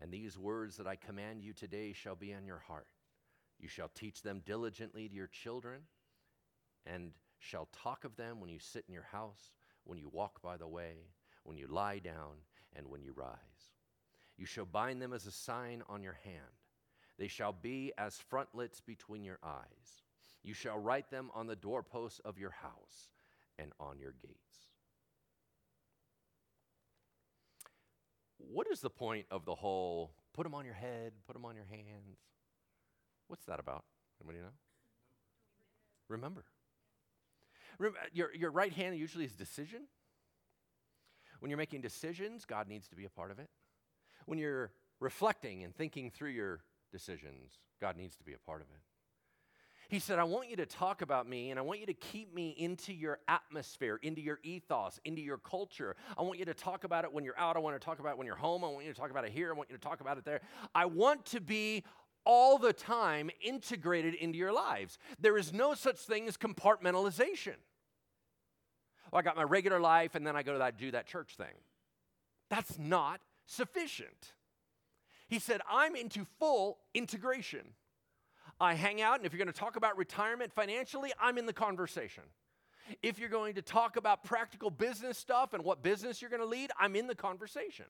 And 0.00 0.10
these 0.10 0.38
words 0.38 0.76
that 0.76 0.86
I 0.86 0.96
command 0.96 1.42
you 1.42 1.52
today 1.52 1.92
shall 1.92 2.16
be 2.16 2.32
in 2.32 2.46
your 2.46 2.62
heart. 2.66 2.86
You 3.58 3.68
shall 3.68 3.88
teach 3.88 4.22
them 4.22 4.42
diligently 4.46 5.08
to 5.08 5.14
your 5.14 5.26
children, 5.26 5.82
and 6.92 7.12
shall 7.38 7.68
talk 7.72 8.04
of 8.04 8.16
them 8.16 8.40
when 8.40 8.50
you 8.50 8.58
sit 8.58 8.84
in 8.88 8.94
your 8.94 9.08
house, 9.12 9.52
when 9.84 9.98
you 9.98 10.08
walk 10.12 10.42
by 10.42 10.56
the 10.56 10.66
way, 10.66 10.94
when 11.44 11.56
you 11.56 11.66
lie 11.66 11.98
down, 11.98 12.36
and 12.74 12.86
when 12.86 13.02
you 13.02 13.12
rise. 13.12 13.72
You 14.36 14.46
shall 14.46 14.66
bind 14.66 15.00
them 15.00 15.12
as 15.12 15.26
a 15.26 15.32
sign 15.32 15.82
on 15.88 16.02
your 16.02 16.18
hand. 16.24 16.44
They 17.18 17.28
shall 17.28 17.52
be 17.52 17.92
as 17.98 18.16
frontlets 18.16 18.80
between 18.80 19.24
your 19.24 19.38
eyes. 19.42 20.02
You 20.42 20.54
shall 20.54 20.78
write 20.78 21.10
them 21.10 21.30
on 21.34 21.46
the 21.46 21.56
doorposts 21.56 22.20
of 22.24 22.38
your 22.38 22.50
house 22.50 23.10
and 23.58 23.72
on 23.80 23.98
your 23.98 24.14
gates. 24.22 24.68
what 28.50 28.66
is 28.70 28.80
the 28.80 28.90
point 28.90 29.26
of 29.30 29.44
the 29.44 29.54
whole 29.54 30.12
put 30.32 30.44
them 30.44 30.54
on 30.54 30.64
your 30.64 30.74
head, 30.74 31.12
put 31.26 31.34
them 31.34 31.44
on 31.44 31.54
your 31.54 31.66
hands? 31.70 32.18
What's 33.26 33.44
that 33.46 33.60
about? 33.60 33.84
Anybody 34.20 34.42
know? 34.42 34.52
Remember. 36.08 36.44
Remember 37.78 37.98
uh, 37.98 38.08
your, 38.12 38.34
your 38.34 38.50
right 38.50 38.72
hand 38.72 38.96
usually 38.96 39.24
is 39.24 39.32
decision. 39.32 39.82
When 41.40 41.50
you're 41.50 41.58
making 41.58 41.80
decisions, 41.80 42.44
God 42.44 42.68
needs 42.68 42.88
to 42.88 42.96
be 42.96 43.04
a 43.04 43.10
part 43.10 43.30
of 43.30 43.38
it. 43.38 43.48
When 44.26 44.38
you're 44.38 44.72
reflecting 45.00 45.62
and 45.62 45.74
thinking 45.74 46.10
through 46.10 46.30
your 46.30 46.60
decisions, 46.92 47.58
God 47.80 47.96
needs 47.96 48.16
to 48.16 48.24
be 48.24 48.32
a 48.32 48.38
part 48.38 48.60
of 48.60 48.66
it. 48.68 48.80
He 49.88 50.00
said, 50.00 50.18
I 50.18 50.24
want 50.24 50.50
you 50.50 50.56
to 50.56 50.66
talk 50.66 51.00
about 51.00 51.26
me 51.26 51.50
and 51.50 51.58
I 51.58 51.62
want 51.62 51.80
you 51.80 51.86
to 51.86 51.94
keep 51.94 52.34
me 52.34 52.50
into 52.58 52.92
your 52.92 53.20
atmosphere, 53.26 53.98
into 54.02 54.20
your 54.20 54.38
ethos, 54.42 55.00
into 55.06 55.22
your 55.22 55.38
culture. 55.38 55.96
I 56.18 56.22
want 56.22 56.38
you 56.38 56.44
to 56.44 56.52
talk 56.52 56.84
about 56.84 57.04
it 57.04 57.12
when 57.12 57.24
you're 57.24 57.38
out. 57.38 57.56
I 57.56 57.60
want 57.60 57.80
to 57.80 57.82
talk 57.82 57.98
about 57.98 58.10
it 58.10 58.18
when 58.18 58.26
you're 58.26 58.36
home. 58.36 58.64
I 58.64 58.68
want 58.68 58.84
you 58.84 58.92
to 58.92 58.98
talk 58.98 59.10
about 59.10 59.24
it 59.24 59.32
here. 59.32 59.48
I 59.48 59.56
want 59.56 59.70
you 59.70 59.76
to 59.76 59.82
talk 59.82 60.02
about 60.02 60.18
it 60.18 60.26
there. 60.26 60.42
I 60.74 60.84
want 60.84 61.24
to 61.26 61.40
be 61.40 61.84
all 62.24 62.58
the 62.58 62.74
time 62.74 63.30
integrated 63.40 64.12
into 64.12 64.36
your 64.36 64.52
lives. 64.52 64.98
There 65.18 65.38
is 65.38 65.54
no 65.54 65.72
such 65.72 65.96
thing 66.00 66.28
as 66.28 66.36
compartmentalization. 66.36 67.54
Oh, 69.12 69.16
I 69.16 69.22
got 69.22 69.36
my 69.36 69.42
regular 69.42 69.80
life 69.80 70.14
and 70.14 70.26
then 70.26 70.36
I 70.36 70.42
go 70.42 70.52
to 70.52 70.58
that 70.58 70.78
do 70.78 70.90
that 70.90 71.06
church 71.06 71.36
thing. 71.36 71.54
That's 72.50 72.78
not 72.78 73.20
sufficient. 73.46 74.32
He 75.28 75.38
said, 75.38 75.60
I'm 75.70 75.94
into 75.94 76.26
full 76.38 76.78
integration. 76.94 77.74
I 78.60 78.74
hang 78.74 79.00
out, 79.00 79.18
and 79.18 79.26
if 79.26 79.32
you're 79.32 79.38
going 79.44 79.52
to 79.52 79.58
talk 79.58 79.76
about 79.76 79.96
retirement 79.96 80.52
financially, 80.52 81.12
I'm 81.20 81.38
in 81.38 81.46
the 81.46 81.52
conversation. 81.52 82.24
If 83.02 83.18
you're 83.18 83.28
going 83.28 83.54
to 83.54 83.62
talk 83.62 83.96
about 83.96 84.24
practical 84.24 84.70
business 84.70 85.18
stuff 85.18 85.52
and 85.52 85.62
what 85.62 85.82
business 85.82 86.20
you're 86.20 86.30
going 86.30 86.42
to 86.42 86.48
lead, 86.48 86.70
I'm 86.80 86.96
in 86.96 87.06
the 87.06 87.14
conversation. 87.14 87.84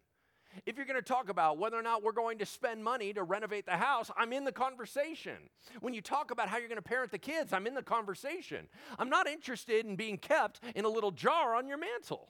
If 0.67 0.77
you're 0.77 0.87
going 0.87 0.97
to 0.97 1.03
talk 1.03 1.29
about 1.29 1.59
whether 1.59 1.77
or 1.77 1.83
not 1.83 2.03
we're 2.03 2.13
going 2.13 2.39
to 2.39 2.47
spend 2.47 2.83
money 2.83 3.13
to 3.13 3.23
renovate 3.23 3.67
the 3.67 3.77
house, 3.77 4.11
I'm 4.17 4.33
in 4.33 4.45
the 4.45 4.53
conversation. 4.53 5.37
When 5.81 5.95
you 5.95 6.01
talk 6.01 6.31
about 6.31 6.49
how 6.49 6.59
you're 6.59 6.69
going 6.69 6.77
to 6.77 6.83
parent 6.83 7.11
the 7.11 7.19
kids, 7.19 7.53
I'm 7.53 7.67
in 7.67 7.75
the 7.75 7.83
conversation. 7.83 8.69
I'm 8.99 9.09
not 9.09 9.27
interested 9.27 9.87
in 9.87 9.97
being 9.97 10.19
kept 10.19 10.61
in 10.75 10.85
a 10.85 10.89
little 10.89 11.11
jar 11.11 11.55
on 11.55 11.67
your 11.67 11.79
mantel. 11.79 12.29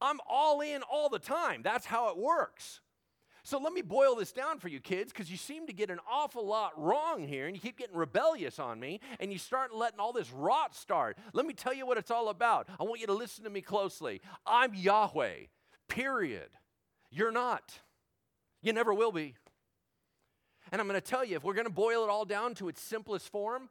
I'm 0.00 0.18
all 0.28 0.60
in 0.60 0.82
all 0.82 1.08
the 1.08 1.18
time. 1.18 1.62
That's 1.62 1.86
how 1.86 2.10
it 2.10 2.18
works. 2.18 2.80
So 3.46 3.58
let 3.58 3.74
me 3.74 3.82
boil 3.82 4.16
this 4.16 4.32
down 4.32 4.58
for 4.58 4.68
you 4.68 4.80
kids 4.80 5.12
because 5.12 5.30
you 5.30 5.36
seem 5.36 5.66
to 5.66 5.74
get 5.74 5.90
an 5.90 5.98
awful 6.10 6.46
lot 6.46 6.72
wrong 6.80 7.28
here 7.28 7.46
and 7.46 7.54
you 7.54 7.60
keep 7.60 7.76
getting 7.76 7.94
rebellious 7.94 8.58
on 8.58 8.80
me 8.80 9.00
and 9.20 9.30
you 9.30 9.38
start 9.38 9.74
letting 9.74 10.00
all 10.00 10.14
this 10.14 10.32
rot 10.32 10.74
start. 10.74 11.18
Let 11.34 11.44
me 11.44 11.52
tell 11.52 11.74
you 11.74 11.86
what 11.86 11.98
it's 11.98 12.10
all 12.10 12.30
about. 12.30 12.70
I 12.80 12.84
want 12.84 13.02
you 13.02 13.06
to 13.06 13.12
listen 13.12 13.44
to 13.44 13.50
me 13.50 13.60
closely. 13.60 14.22
I'm 14.46 14.74
Yahweh, 14.74 15.34
period. 15.88 16.48
You're 17.10 17.32
not. 17.32 17.80
You 18.62 18.72
never 18.72 18.92
will 18.92 19.12
be. 19.12 19.34
And 20.72 20.80
I'm 20.80 20.88
going 20.88 21.00
to 21.00 21.06
tell 21.06 21.24
you, 21.24 21.36
if 21.36 21.44
we're 21.44 21.54
going 21.54 21.66
to 21.66 21.72
boil 21.72 22.04
it 22.04 22.10
all 22.10 22.24
down 22.24 22.54
to 22.56 22.68
its 22.68 22.80
simplest 22.80 23.30
form, 23.30 23.68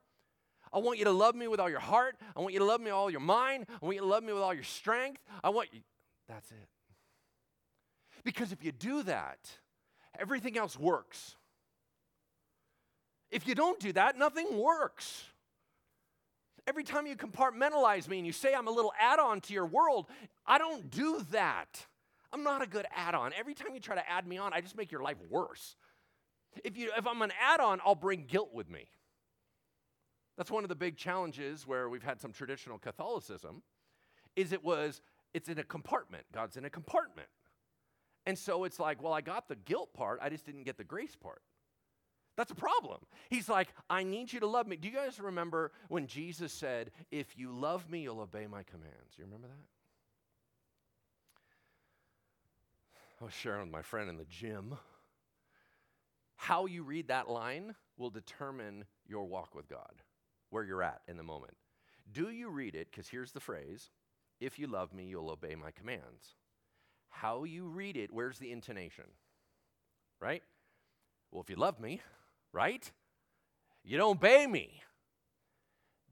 I 0.72 0.80
want 0.80 1.00
you 1.00 1.06
to 1.06 1.12
love 1.12 1.36
me 1.36 1.48
with 1.48 1.60
all 1.60 1.70
your 1.70 1.80
heart. 1.80 2.16
I 2.36 2.40
want 2.40 2.54
you 2.54 2.60
to 2.60 2.66
love 2.66 2.80
me 2.80 2.86
with 2.86 2.94
all 2.94 3.10
your 3.10 3.20
mind. 3.20 3.66
I 3.70 3.86
want 3.86 3.96
you 3.96 4.02
to 4.02 4.08
love 4.08 4.24
me 4.24 4.34
with 4.34 4.42
all 4.42 4.54
your 4.54 4.64
strength. 4.64 5.22
I 5.44 5.50
want 5.50 5.70
you. 5.74 5.82
That's 6.28 6.50
it. 6.52 6.68
Because 8.24 8.52
if 8.52 8.64
you 8.64 8.72
do 8.72 9.04
that, 9.04 9.38
everything 10.18 10.58
else 10.58 10.80
works. 10.80 11.36
If 13.30 13.48
you 13.48 13.56
don't 13.56 13.80
do 13.80 13.92
that, 13.94 14.18
nothing 14.18 14.58
works. 14.58 15.26
Every 16.66 16.84
time 16.84 17.08
you 17.08 17.16
compartmentalize 17.16 18.08
me 18.08 18.20
and 18.20 18.26
you 18.26 18.32
say 18.32 18.54
I'm 18.54 18.68
a 18.68 18.72
little 18.72 18.94
add 19.00 19.20
on 19.20 19.42
to 19.42 19.54
your 19.54 19.66
world, 19.66 20.08
I 20.46 20.58
don't 20.58 20.90
do 20.90 21.26
that. 21.32 21.86
I'm 22.34 22.44
not 22.44 22.62
a 22.64 22.68
good 22.68 22.88
add 22.94 23.14
on. 23.14 23.32
Every 23.38 23.54
time 23.54 23.74
you 23.74 23.80
try 23.80 23.96
to 23.96 24.10
add 24.10 24.28
me 24.28 24.38
on, 24.38 24.54
I 24.54 24.62
just 24.62 24.76
make 24.76 24.92
your 24.92 25.04
life 25.04 25.18
worse. 25.30 25.76
If, 26.64 26.78
you, 26.78 26.92
if 26.98 27.06
I'm 27.08 27.22
an 27.22 27.32
add 27.40 27.60
on, 27.60 27.80
I'll 27.86 27.96
bring 27.96 28.26
guilt 28.26 28.50
with 28.54 28.70
me. 28.70 28.88
That's 30.38 30.50
one 30.50 30.64
of 30.64 30.70
the 30.70 30.76
big 30.76 30.98
challenges 30.98 31.68
where 31.68 31.90
we've 31.90 32.04
had 32.04 32.20
some 32.20 32.32
traditional 32.34 32.80
Catholicism 32.80 33.62
is 34.36 34.52
it 34.52 34.64
was 34.64 35.02
it's 35.34 35.48
in 35.48 35.60
a 35.60 35.64
compartment. 35.64 36.26
God's 36.34 36.58
in 36.58 36.66
a 36.66 36.70
compartment. 36.70 37.28
And 38.26 38.38
so 38.38 38.64
it's 38.64 38.80
like, 38.80 39.02
well, 39.02 39.14
I 39.14 39.22
got 39.22 39.48
the 39.48 39.56
guilt 39.56 39.94
part, 39.94 40.20
I 40.22 40.30
just 40.30 40.46
didn't 40.46 40.64
get 40.64 40.78
the 40.78 40.84
grace 40.84 41.16
part. 41.16 41.42
That's 42.36 42.52
a 42.52 42.56
problem. 42.56 43.00
He's 43.30 43.48
like, 43.48 43.70
I 43.90 44.04
need 44.04 44.34
you 44.34 44.40
to 44.40 44.48
love 44.48 44.66
me. 44.66 44.76
Do 44.76 44.88
you 44.88 44.96
guys 44.96 45.20
remember 45.20 45.72
when 45.88 46.08
Jesus 46.08 46.52
said, 46.52 46.92
If 47.12 47.38
you 47.38 47.52
love 47.52 47.88
me, 47.90 48.02
you'll 48.02 48.22
obey 48.22 48.48
my 48.48 48.64
commands? 48.64 49.14
You 49.18 49.26
remember 49.26 49.48
that? 49.48 49.83
I 53.24 53.26
was 53.28 53.34
sharing 53.34 53.62
with 53.62 53.72
my 53.72 53.82
friend 53.82 54.10
in 54.10 54.18
the 54.18 54.26
gym. 54.26 54.76
How 56.36 56.66
you 56.66 56.84
read 56.84 57.08
that 57.08 57.30
line 57.30 57.74
will 57.96 58.10
determine 58.10 58.84
your 59.08 59.24
walk 59.24 59.56
with 59.56 59.70
God, 59.70 60.02
where 60.50 60.66
you're 60.66 60.84
at 60.84 61.00
in 61.08 61.16
the 61.16 61.24
moment. 61.24 61.54
Do 62.12 62.32
you 62.32 62.50
read 62.50 62.76
it? 62.76 62.90
Because 62.92 63.08
here's 63.08 63.32
the 63.32 63.40
phrase 63.40 63.92
If 64.42 64.60
you 64.60 64.68
love 64.68 64.94
me, 64.94 65.06
you'll 65.06 65.30
obey 65.30 65.56
my 65.56 65.72
commands. 65.72 66.36
How 67.08 67.46
you 67.46 67.70
read 67.70 67.96
it, 67.96 68.12
where's 68.12 68.40
the 68.40 68.52
intonation? 68.52 69.06
Right? 70.20 70.44
Well, 71.32 71.42
if 71.42 71.50
you 71.50 71.56
love 71.56 71.80
me, 71.80 72.02
right? 72.52 72.92
You 73.86 73.98
don't 73.98 74.18
obey 74.18 74.48
me. 74.48 74.82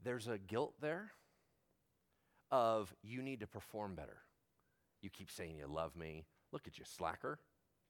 There's 0.02 0.28
a 0.28 0.38
guilt 0.38 0.76
there 0.80 1.10
of 2.50 2.94
you 3.02 3.20
need 3.20 3.40
to 3.40 3.46
perform 3.46 3.96
better. 3.96 4.16
You 5.02 5.10
keep 5.10 5.30
saying 5.30 5.58
you 5.58 5.66
love 5.66 5.94
me. 5.94 6.24
Look 6.52 6.66
at 6.66 6.78
you, 6.78 6.84
slacker, 6.86 7.38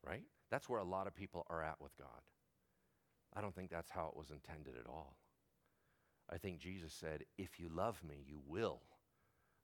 right? 0.07 0.23
That's 0.51 0.69
where 0.69 0.81
a 0.81 0.85
lot 0.85 1.07
of 1.07 1.15
people 1.15 1.47
are 1.51 1.63
at 1.63 1.81
with 1.81 1.97
God. 1.97 2.23
I 3.35 3.41
don't 3.41 3.55
think 3.55 3.71
that's 3.71 3.91
how 3.91 4.07
it 4.07 4.17
was 4.17 4.31
intended 4.31 4.75
at 4.79 4.89
all. 4.89 5.17
I 6.31 6.39
think 6.39 6.59
Jesus 6.59 6.93
said, 6.93 7.25
If 7.39 7.59
you 7.59 7.69
love 7.69 8.03
me, 8.07 8.25
you 8.27 8.41
will 8.47 8.81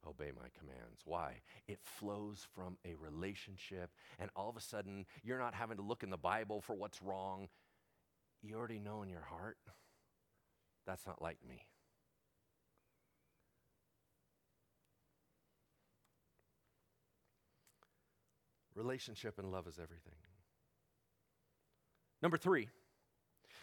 obey 0.07 0.30
my 0.34 0.49
commands. 0.59 1.03
Why? 1.05 1.40
It 1.66 1.78
flows 1.82 2.46
from 2.55 2.78
a 2.84 2.94
relationship, 2.94 3.90
and 4.18 4.30
all 4.34 4.49
of 4.49 4.57
a 4.57 4.61
sudden, 4.61 5.07
you're 5.22 5.38
not 5.38 5.55
having 5.55 5.76
to 5.76 5.82
look 5.82 6.03
in 6.03 6.11
the 6.11 6.16
Bible 6.16 6.61
for 6.61 6.74
what's 6.74 7.03
wrong. 7.03 7.49
You 8.42 8.57
already 8.57 8.78
know 8.78 9.03
in 9.03 9.09
your 9.09 9.22
heart, 9.22 9.59
that's 10.86 11.07
not 11.07 11.20
like 11.20 11.38
me. 11.46 11.66
Relationship 18.79 19.41
and 19.41 19.51
love 19.51 19.66
is 19.66 19.81
everything. 19.83 20.14
Number 22.22 22.37
three, 22.37 22.68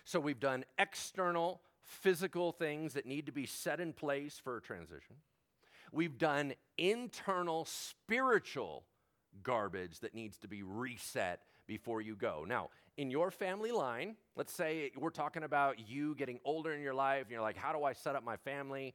so 0.03 0.19
we've 0.19 0.41
done 0.41 0.65
external 0.77 1.61
physical 1.81 2.51
things 2.51 2.93
that 2.93 3.05
need 3.05 3.25
to 3.27 3.31
be 3.31 3.45
set 3.45 3.79
in 3.79 3.93
place 3.93 4.41
for 4.43 4.57
a 4.57 4.61
transition. 4.61 5.15
We've 5.93 6.17
done 6.17 6.53
internal 6.77 7.63
spiritual 7.63 8.83
garbage 9.41 9.99
that 10.01 10.13
needs 10.13 10.37
to 10.39 10.49
be 10.49 10.63
reset 10.63 11.39
before 11.65 12.01
you 12.01 12.17
go. 12.17 12.43
Now, 12.45 12.71
in 12.97 13.09
your 13.09 13.31
family 13.31 13.71
line, 13.71 14.17
let's 14.35 14.51
say 14.51 14.91
we're 14.97 15.11
talking 15.11 15.43
about 15.43 15.87
you 15.87 16.15
getting 16.15 16.39
older 16.43 16.73
in 16.73 16.81
your 16.81 16.93
life, 16.93 17.21
and 17.21 17.31
you're 17.31 17.41
like, 17.41 17.57
how 17.57 17.71
do 17.71 17.85
I 17.85 17.93
set 17.93 18.17
up 18.17 18.23
my 18.25 18.35
family? 18.35 18.93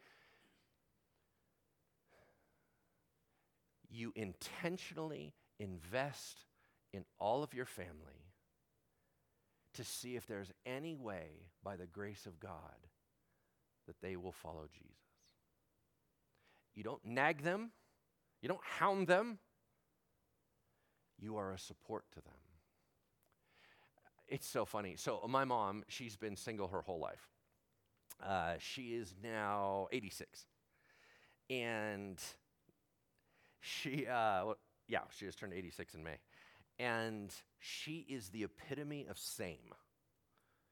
You 3.88 4.12
intentionally 4.14 5.32
invest 5.60 6.44
in 6.92 7.04
all 7.20 7.44
of 7.44 7.54
your 7.54 7.66
family 7.66 8.24
to 9.74 9.84
see 9.84 10.16
if 10.16 10.26
there's 10.26 10.50
any 10.66 10.96
way, 10.96 11.28
by 11.62 11.76
the 11.76 11.86
grace 11.86 12.26
of 12.26 12.40
God, 12.40 12.88
that 13.86 14.00
they 14.02 14.16
will 14.16 14.32
follow 14.32 14.66
Jesus. 14.72 14.96
You 16.74 16.82
don't 16.82 17.04
nag 17.04 17.42
them, 17.42 17.70
you 18.42 18.48
don't 18.48 18.64
hound 18.64 19.06
them, 19.06 19.38
you 21.18 21.36
are 21.36 21.52
a 21.52 21.58
support 21.58 22.04
to 22.12 22.20
them. 22.20 22.32
It's 24.26 24.46
so 24.46 24.64
funny. 24.64 24.94
So, 24.96 25.24
my 25.28 25.44
mom, 25.44 25.84
she's 25.88 26.16
been 26.16 26.36
single 26.36 26.68
her 26.68 26.82
whole 26.82 27.00
life. 27.00 27.28
Uh, 28.24 28.54
she 28.58 28.94
is 28.94 29.14
now 29.22 29.88
86. 29.92 30.46
And 31.48 32.18
she, 33.60 34.06
uh, 34.06 34.54
yeah, 34.90 35.00
she 35.10 35.24
just 35.24 35.38
turned 35.38 35.54
86 35.54 35.94
in 35.94 36.02
May. 36.02 36.18
And 36.78 37.32
she 37.58 38.06
is 38.08 38.28
the 38.28 38.44
epitome 38.44 39.06
of 39.08 39.18
same. 39.18 39.74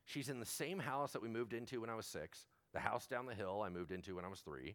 She's 0.04 0.28
in 0.28 0.40
the 0.40 0.46
same 0.46 0.78
house 0.78 1.12
that 1.12 1.22
we 1.22 1.28
moved 1.28 1.52
into 1.52 1.80
when 1.80 1.90
I 1.90 1.94
was 1.94 2.06
six, 2.06 2.46
the 2.72 2.80
house 2.80 3.06
down 3.06 3.26
the 3.26 3.34
hill 3.34 3.62
I 3.64 3.68
moved 3.68 3.92
into 3.92 4.16
when 4.16 4.24
I 4.24 4.28
was 4.28 4.40
three, 4.40 4.74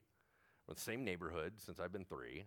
or 0.67 0.75
the 0.75 0.81
same 0.81 1.03
neighborhood 1.03 1.53
since 1.57 1.79
I've 1.79 1.91
been 1.91 2.05
three. 2.05 2.45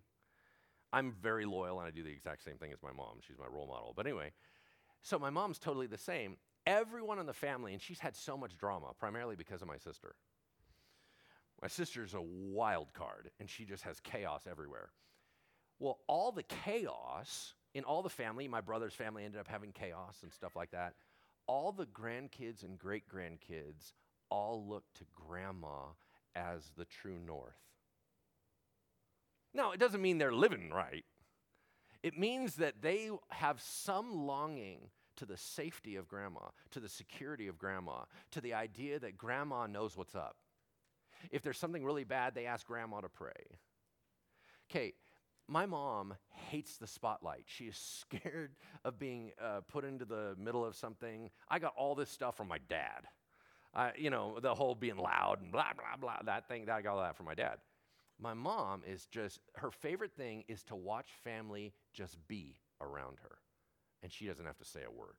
I'm 0.92 1.12
very 1.12 1.44
loyal 1.44 1.78
and 1.78 1.86
I 1.86 1.90
do 1.90 2.02
the 2.02 2.10
exact 2.12 2.44
same 2.44 2.56
thing 2.56 2.72
as 2.72 2.82
my 2.82 2.92
mom. 2.92 3.18
She's 3.20 3.38
my 3.38 3.46
role 3.46 3.66
model. 3.66 3.92
But 3.94 4.06
anyway, 4.06 4.32
so 5.02 5.18
my 5.18 5.30
mom's 5.30 5.58
totally 5.58 5.88
the 5.88 5.98
same. 5.98 6.36
Everyone 6.66 7.18
in 7.18 7.26
the 7.26 7.32
family, 7.32 7.72
and 7.72 7.82
she's 7.82 8.00
had 8.00 8.16
so 8.16 8.36
much 8.36 8.56
drama, 8.56 8.92
primarily 8.98 9.36
because 9.36 9.62
of 9.62 9.68
my 9.68 9.76
sister. 9.76 10.14
My 11.60 11.68
sister's 11.68 12.14
a 12.14 12.20
wild 12.20 12.92
card, 12.92 13.30
and 13.38 13.48
she 13.48 13.64
just 13.64 13.82
has 13.82 14.00
chaos 14.00 14.46
everywhere. 14.48 14.90
Well, 15.78 15.98
all 16.06 16.32
the 16.32 16.42
chaos 16.42 17.54
in 17.74 17.84
all 17.84 18.02
the 18.02 18.08
family, 18.08 18.48
my 18.48 18.62
brother's 18.62 18.94
family 18.94 19.24
ended 19.24 19.40
up 19.40 19.48
having 19.48 19.72
chaos 19.72 20.18
and 20.22 20.32
stuff 20.32 20.56
like 20.56 20.70
that. 20.70 20.94
All 21.46 21.72
the 21.72 21.86
grandkids 21.86 22.64
and 22.64 22.78
great 22.78 23.04
grandkids 23.08 23.92
all 24.30 24.66
look 24.66 24.84
to 24.94 25.04
grandma 25.14 25.88
as 26.34 26.70
the 26.76 26.86
true 26.86 27.18
north. 27.24 27.58
Now, 29.52 29.72
it 29.72 29.80
doesn't 29.80 30.02
mean 30.02 30.18
they're 30.18 30.32
living 30.32 30.70
right. 30.70 31.04
It 32.02 32.18
means 32.18 32.56
that 32.56 32.82
they 32.82 33.10
have 33.28 33.60
some 33.60 34.26
longing 34.26 34.90
to 35.16 35.26
the 35.26 35.36
safety 35.36 35.96
of 35.96 36.08
grandma, 36.08 36.48
to 36.70 36.80
the 36.80 36.88
security 36.88 37.48
of 37.48 37.58
grandma, 37.58 38.04
to 38.32 38.40
the 38.40 38.54
idea 38.54 38.98
that 38.98 39.16
grandma 39.16 39.66
knows 39.66 39.96
what's 39.96 40.14
up. 40.14 40.36
If 41.30 41.42
there's 41.42 41.58
something 41.58 41.84
really 41.84 42.04
bad, 42.04 42.34
they 42.34 42.46
ask 42.46 42.66
grandma 42.66 43.00
to 43.00 43.08
pray. 43.08 43.32
Okay, 44.70 44.94
my 45.48 45.66
mom 45.66 46.14
hates 46.28 46.76
the 46.76 46.86
spotlight. 46.86 47.44
She 47.46 47.64
is 47.64 47.76
scared 48.00 48.56
of 48.84 48.98
being 48.98 49.32
uh, 49.42 49.60
put 49.68 49.84
into 49.84 50.04
the 50.04 50.34
middle 50.38 50.64
of 50.64 50.74
something. 50.76 51.30
I 51.48 51.58
got 51.58 51.74
all 51.76 51.94
this 51.94 52.10
stuff 52.10 52.36
from 52.36 52.48
my 52.48 52.58
dad. 52.68 53.06
Uh, 53.74 53.90
you 53.96 54.08
know, 54.08 54.38
the 54.40 54.54
whole 54.54 54.74
being 54.74 54.96
loud 54.96 55.42
and 55.42 55.52
blah, 55.52 55.72
blah, 55.76 55.96
blah, 56.00 56.16
that 56.24 56.48
thing, 56.48 56.64
that 56.64 56.76
I 56.76 56.82
got 56.82 56.96
all 56.96 57.02
that 57.02 57.16
from 57.16 57.26
my 57.26 57.34
dad. 57.34 57.58
My 58.18 58.32
mom 58.32 58.82
is 58.86 59.06
just, 59.06 59.40
her 59.56 59.70
favorite 59.70 60.12
thing 60.16 60.44
is 60.48 60.62
to 60.64 60.74
watch 60.74 61.08
family 61.22 61.74
just 61.92 62.16
be 62.26 62.56
around 62.80 63.18
her. 63.22 63.36
And 64.02 64.10
she 64.10 64.26
doesn't 64.26 64.46
have 64.46 64.56
to 64.58 64.64
say 64.64 64.80
a 64.86 64.90
word. 64.90 65.16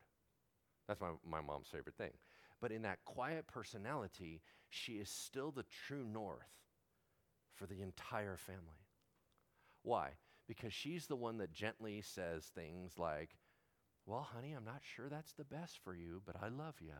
That's 0.87 0.99
my, 0.99 1.11
my 1.29 1.41
mom's 1.41 1.67
favorite 1.67 1.97
thing. 1.97 2.13
But 2.59 2.71
in 2.71 2.81
that 2.81 3.05
quiet 3.05 3.45
personality, 3.45 4.41
she 4.69 4.93
is 4.93 5.09
still 5.09 5.51
the 5.51 5.65
true 5.87 6.03
north 6.03 6.49
for 7.53 7.67
the 7.67 7.81
entire 7.81 8.37
family. 8.37 8.86
Why? 9.87 10.09
Because 10.49 10.73
she's 10.73 11.07
the 11.07 11.15
one 11.15 11.37
that 11.37 11.53
gently 11.53 12.01
says 12.01 12.51
things 12.53 12.97
like, 12.97 13.37
Well, 14.05 14.27
honey, 14.33 14.51
I'm 14.51 14.65
not 14.65 14.81
sure 14.83 15.07
that's 15.07 15.31
the 15.31 15.45
best 15.45 15.79
for 15.81 15.95
you, 15.95 16.21
but 16.25 16.35
I 16.43 16.49
love 16.49 16.75
you. 16.81 16.91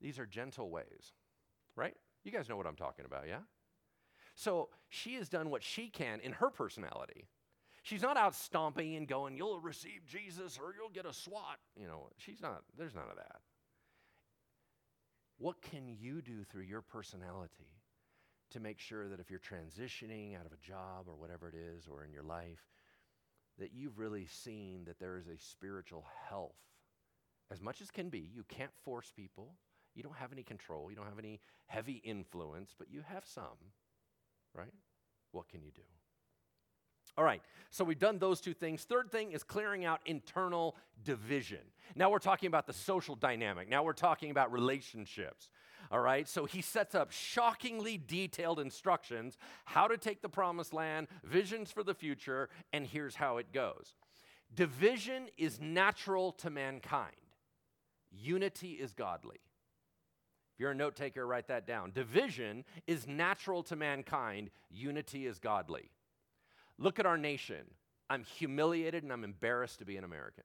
These 0.00 0.18
are 0.18 0.26
gentle 0.26 0.70
ways, 0.70 1.12
right? 1.76 1.94
You 2.24 2.32
guys 2.32 2.48
know 2.48 2.56
what 2.56 2.66
I'm 2.66 2.74
talking 2.74 3.04
about, 3.04 3.28
yeah? 3.28 3.42
So 4.34 4.70
she 4.88 5.14
has 5.14 5.28
done 5.28 5.48
what 5.48 5.62
she 5.62 5.90
can 5.90 6.18
in 6.18 6.32
her 6.32 6.50
personality. 6.50 7.28
She's 7.84 8.02
not 8.02 8.16
out 8.16 8.34
stomping 8.34 8.96
and 8.96 9.06
going, 9.06 9.36
You'll 9.36 9.60
receive 9.60 10.04
Jesus 10.04 10.58
or 10.60 10.74
you'll 10.76 10.90
get 10.90 11.06
a 11.06 11.14
SWAT. 11.14 11.60
You 11.80 11.86
know, 11.86 12.08
she's 12.18 12.42
not, 12.42 12.64
there's 12.76 12.96
none 12.96 13.08
of 13.08 13.16
that. 13.16 13.36
What 15.38 15.62
can 15.62 15.86
you 15.86 16.20
do 16.20 16.42
through 16.42 16.62
your 16.62 16.82
personality 16.82 17.73
to 18.50 18.60
make 18.60 18.78
sure 18.78 19.08
that 19.08 19.20
if 19.20 19.30
you're 19.30 19.40
transitioning 19.40 20.38
out 20.38 20.46
of 20.46 20.52
a 20.52 20.66
job 20.66 21.06
or 21.08 21.14
whatever 21.16 21.48
it 21.48 21.54
is, 21.54 21.88
or 21.90 22.04
in 22.04 22.12
your 22.12 22.22
life, 22.22 22.68
that 23.58 23.72
you've 23.72 23.98
really 23.98 24.26
seen 24.26 24.84
that 24.86 24.98
there 24.98 25.16
is 25.16 25.26
a 25.28 25.38
spiritual 25.38 26.04
health 26.28 26.56
as 27.50 27.60
much 27.60 27.80
as 27.80 27.90
can 27.90 28.08
be. 28.08 28.30
You 28.34 28.44
can't 28.48 28.74
force 28.84 29.12
people. 29.14 29.54
You 29.94 30.02
don't 30.02 30.16
have 30.16 30.32
any 30.32 30.42
control. 30.42 30.90
You 30.90 30.96
don't 30.96 31.08
have 31.08 31.18
any 31.18 31.40
heavy 31.66 32.00
influence, 32.04 32.74
but 32.76 32.90
you 32.90 33.02
have 33.06 33.24
some, 33.24 33.72
right? 34.54 34.72
What 35.32 35.48
can 35.48 35.62
you 35.62 35.70
do? 35.74 35.82
All 37.16 37.24
right, 37.24 37.42
so 37.70 37.84
we've 37.84 37.98
done 37.98 38.18
those 38.18 38.40
two 38.40 38.54
things. 38.54 38.82
Third 38.82 39.12
thing 39.12 39.30
is 39.30 39.44
clearing 39.44 39.84
out 39.84 40.00
internal 40.04 40.74
division. 41.04 41.60
Now 41.94 42.10
we're 42.10 42.18
talking 42.18 42.48
about 42.48 42.66
the 42.66 42.72
social 42.72 43.14
dynamic. 43.14 43.68
Now 43.68 43.84
we're 43.84 43.92
talking 43.92 44.32
about 44.32 44.50
relationships. 44.50 45.48
All 45.90 46.00
right, 46.00 46.28
so 46.28 46.44
he 46.44 46.62
sets 46.62 46.94
up 46.94 47.10
shockingly 47.10 47.98
detailed 47.98 48.60
instructions 48.60 49.36
how 49.64 49.88
to 49.88 49.96
take 49.96 50.22
the 50.22 50.28
promised 50.28 50.72
land, 50.72 51.08
visions 51.22 51.70
for 51.70 51.82
the 51.82 51.94
future, 51.94 52.48
and 52.72 52.86
here's 52.86 53.16
how 53.16 53.38
it 53.38 53.52
goes. 53.52 53.94
Division 54.54 55.28
is 55.36 55.60
natural 55.60 56.32
to 56.32 56.50
mankind, 56.50 57.14
unity 58.10 58.72
is 58.72 58.94
godly. 58.94 59.40
If 60.54 60.60
you're 60.60 60.70
a 60.70 60.74
note 60.74 60.94
taker, 60.94 61.26
write 61.26 61.48
that 61.48 61.66
down. 61.66 61.90
Division 61.90 62.64
is 62.86 63.08
natural 63.08 63.64
to 63.64 63.74
mankind, 63.74 64.50
unity 64.70 65.26
is 65.26 65.40
godly. 65.40 65.90
Look 66.78 67.00
at 67.00 67.06
our 67.06 67.18
nation. 67.18 67.64
I'm 68.08 68.22
humiliated 68.22 69.02
and 69.02 69.12
I'm 69.12 69.24
embarrassed 69.24 69.80
to 69.80 69.84
be 69.84 69.96
an 69.96 70.04
American. 70.04 70.44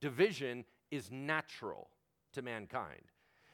Division 0.00 0.64
is 0.90 1.10
natural 1.10 1.90
to 2.32 2.42
mankind 2.42 3.02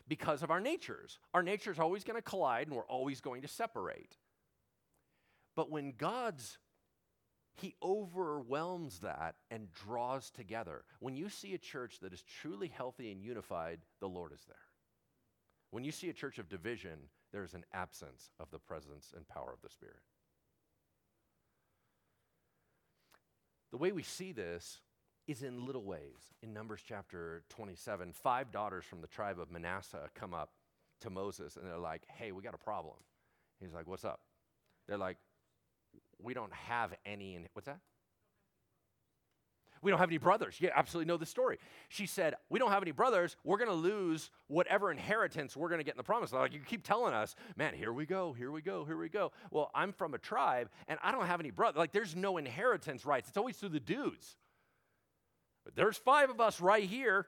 because 0.08 0.42
of 0.42 0.50
our 0.50 0.60
natures. 0.60 1.18
Our 1.32 1.42
nature 1.42 1.70
is 1.70 1.78
always 1.78 2.04
going 2.04 2.16
to 2.16 2.22
collide 2.22 2.66
and 2.66 2.76
we're 2.76 2.86
always 2.86 3.20
going 3.20 3.42
to 3.42 3.48
separate. 3.48 4.16
But 5.56 5.70
when 5.70 5.94
God's 5.96 6.58
he 7.56 7.74
overwhelms 7.82 8.98
that 9.00 9.36
and 9.50 9.72
draws 9.72 10.30
together. 10.30 10.82
When 10.98 11.16
you 11.16 11.28
see 11.28 11.54
a 11.54 11.58
church 11.58 12.00
that 12.00 12.12
is 12.12 12.22
truly 12.22 12.68
healthy 12.68 13.12
and 13.12 13.22
unified, 13.22 13.80
the 14.00 14.08
Lord 14.08 14.32
is 14.32 14.42
there. 14.46 14.56
When 15.70 15.84
you 15.84 15.92
see 15.92 16.08
a 16.08 16.12
church 16.12 16.38
of 16.38 16.48
division, 16.48 16.98
there's 17.32 17.54
an 17.54 17.64
absence 17.72 18.30
of 18.40 18.50
the 18.50 18.58
presence 18.58 19.12
and 19.16 19.26
power 19.28 19.52
of 19.52 19.60
the 19.62 19.68
Spirit. 19.68 20.02
The 23.70 23.78
way 23.78 23.92
we 23.92 24.02
see 24.02 24.32
this 24.32 24.80
is 25.26 25.42
in 25.42 25.64
little 25.64 25.84
ways. 25.84 26.32
In 26.42 26.52
Numbers 26.52 26.82
chapter 26.86 27.42
27, 27.48 28.12
five 28.12 28.50
daughters 28.50 28.84
from 28.84 29.00
the 29.00 29.06
tribe 29.06 29.38
of 29.40 29.50
Manasseh 29.50 30.10
come 30.14 30.34
up 30.34 30.50
to 31.00 31.10
Moses 31.10 31.56
and 31.56 31.66
they're 31.66 31.78
like, 31.78 32.02
hey, 32.08 32.32
we 32.32 32.42
got 32.42 32.54
a 32.54 32.58
problem. 32.58 32.96
He's 33.60 33.72
like, 33.72 33.86
what's 33.86 34.04
up? 34.04 34.20
They're 34.86 34.98
like, 34.98 35.16
we 36.22 36.34
don't 36.34 36.52
have 36.52 36.94
any. 37.06 37.36
In, 37.36 37.46
what's 37.52 37.66
that? 37.66 37.78
We 39.82 39.90
don't 39.90 40.00
have 40.00 40.08
any 40.08 40.18
brothers. 40.18 40.56
You 40.60 40.70
absolutely 40.74 41.12
know 41.12 41.18
the 41.18 41.26
story. 41.26 41.58
She 41.90 42.06
said, 42.06 42.34
We 42.48 42.58
don't 42.58 42.70
have 42.70 42.82
any 42.82 42.90
brothers. 42.90 43.36
We're 43.44 43.58
going 43.58 43.68
to 43.68 43.74
lose 43.74 44.30
whatever 44.46 44.90
inheritance 44.90 45.54
we're 45.54 45.68
going 45.68 45.78
to 45.78 45.84
get 45.84 45.92
in 45.92 45.98
the 45.98 46.04
promise. 46.04 46.32
Like 46.32 46.54
you 46.54 46.60
keep 46.60 46.82
telling 46.82 47.12
us, 47.12 47.34
man, 47.54 47.74
here 47.74 47.92
we 47.92 48.06
go, 48.06 48.32
here 48.32 48.50
we 48.50 48.62
go, 48.62 48.86
here 48.86 48.96
we 48.96 49.10
go. 49.10 49.30
Well, 49.50 49.70
I'm 49.74 49.92
from 49.92 50.14
a 50.14 50.18
tribe 50.18 50.70
and 50.88 50.98
I 51.02 51.12
don't 51.12 51.26
have 51.26 51.38
any 51.38 51.50
brothers. 51.50 51.78
Like 51.78 51.92
there's 51.92 52.16
no 52.16 52.38
inheritance 52.38 53.04
rights. 53.04 53.28
It's 53.28 53.36
always 53.36 53.56
through 53.56 53.70
the 53.70 53.80
dudes. 53.80 54.36
There's 55.74 55.96
five 55.96 56.30
of 56.30 56.40
us 56.40 56.60
right 56.60 56.84
here. 56.84 57.26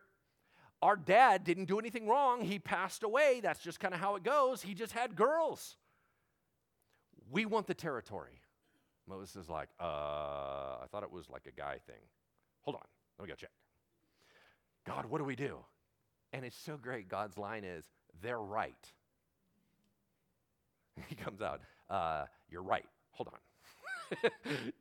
Our 0.82 0.96
dad 0.96 1.44
didn't 1.44 1.64
do 1.66 1.78
anything 1.78 2.06
wrong. 2.06 2.42
He 2.42 2.58
passed 2.58 3.02
away. 3.02 3.40
That's 3.42 3.60
just 3.60 3.80
kind 3.80 3.94
of 3.94 4.00
how 4.00 4.16
it 4.16 4.22
goes. 4.22 4.62
He 4.62 4.74
just 4.74 4.92
had 4.92 5.16
girls. 5.16 5.76
We 7.30 7.46
want 7.46 7.66
the 7.66 7.74
territory. 7.74 8.40
Moses 9.08 9.36
is 9.36 9.48
like, 9.48 9.68
uh, 9.80 9.84
I 9.84 10.84
thought 10.90 11.02
it 11.02 11.10
was 11.10 11.30
like 11.30 11.46
a 11.46 11.58
guy 11.58 11.78
thing. 11.86 12.02
Hold 12.62 12.76
on, 12.76 12.82
let 13.18 13.26
me 13.26 13.28
go 13.30 13.36
check. 13.36 13.50
God, 14.84 15.06
what 15.06 15.18
do 15.18 15.24
we 15.24 15.36
do? 15.36 15.58
And 16.32 16.44
it's 16.44 16.56
so 16.56 16.76
great. 16.76 17.08
God's 17.08 17.38
line 17.38 17.64
is, 17.64 17.84
they're 18.22 18.40
right. 18.40 18.74
He 21.08 21.14
comes 21.14 21.42
out, 21.42 21.60
uh, 21.90 22.24
you're 22.48 22.62
right. 22.62 22.86
Hold 23.12 23.28
on. 23.28 24.30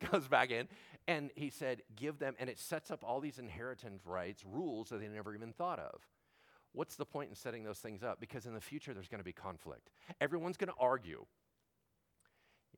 Comes 0.00 0.28
back 0.28 0.50
in, 0.50 0.68
and 1.08 1.30
he 1.36 1.50
said, 1.50 1.82
give 1.94 2.18
them, 2.18 2.34
and 2.38 2.50
it 2.50 2.58
sets 2.58 2.90
up 2.90 3.04
all 3.04 3.20
these 3.20 3.38
inheritance 3.38 4.04
rights, 4.04 4.44
rules 4.44 4.88
that 4.88 5.00
they 5.00 5.08
never 5.08 5.34
even 5.34 5.52
thought 5.52 5.78
of. 5.78 6.00
What's 6.72 6.96
the 6.96 7.06
point 7.06 7.30
in 7.30 7.36
setting 7.36 7.64
those 7.64 7.78
things 7.78 8.02
up? 8.02 8.20
Because 8.20 8.44
in 8.44 8.54
the 8.54 8.60
future, 8.60 8.92
there's 8.92 9.08
going 9.08 9.20
to 9.20 9.24
be 9.24 9.32
conflict. 9.32 9.90
Everyone's 10.20 10.56
going 10.56 10.68
to 10.68 10.78
argue. 10.78 11.24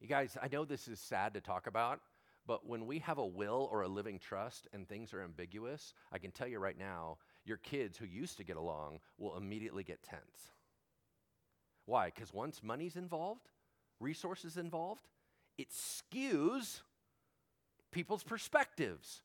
You 0.01 0.07
guys, 0.07 0.37
I 0.41 0.49
know 0.49 0.65
this 0.65 0.87
is 0.87 1.01
sad 1.01 1.35
to 1.35 1.41
talk 1.41 1.67
about, 1.67 2.01
but 2.47 2.67
when 2.67 2.87
we 2.87 3.01
have 3.01 3.19
a 3.19 3.27
will 3.27 3.69
or 3.73 3.83
a 3.83 3.89
living 3.89 4.19
trust 4.19 4.69
and 4.73 4.89
things 4.89 5.13
are 5.13 5.23
ambiguous, 5.23 5.95
I 6.13 6.19
can 6.19 6.31
tell 6.31 6.47
you 6.47 6.59
right 6.59 6.79
now, 6.79 7.19
your 7.45 7.57
kids 7.57 7.99
who 7.99 8.07
used 8.07 8.37
to 8.37 8.45
get 8.45 8.57
along 8.57 9.01
will 9.19 9.37
immediately 9.37 9.83
get 9.83 10.03
tense. 10.03 10.53
Why? 11.87 12.13
Because 12.15 12.33
once 12.33 12.63
money's 12.63 12.97
involved, 12.97 13.49
resources 13.99 14.57
involved, 14.57 15.09
it 15.57 15.69
skews 15.71 16.83
people's 17.91 18.23
perspectives. 18.23 19.23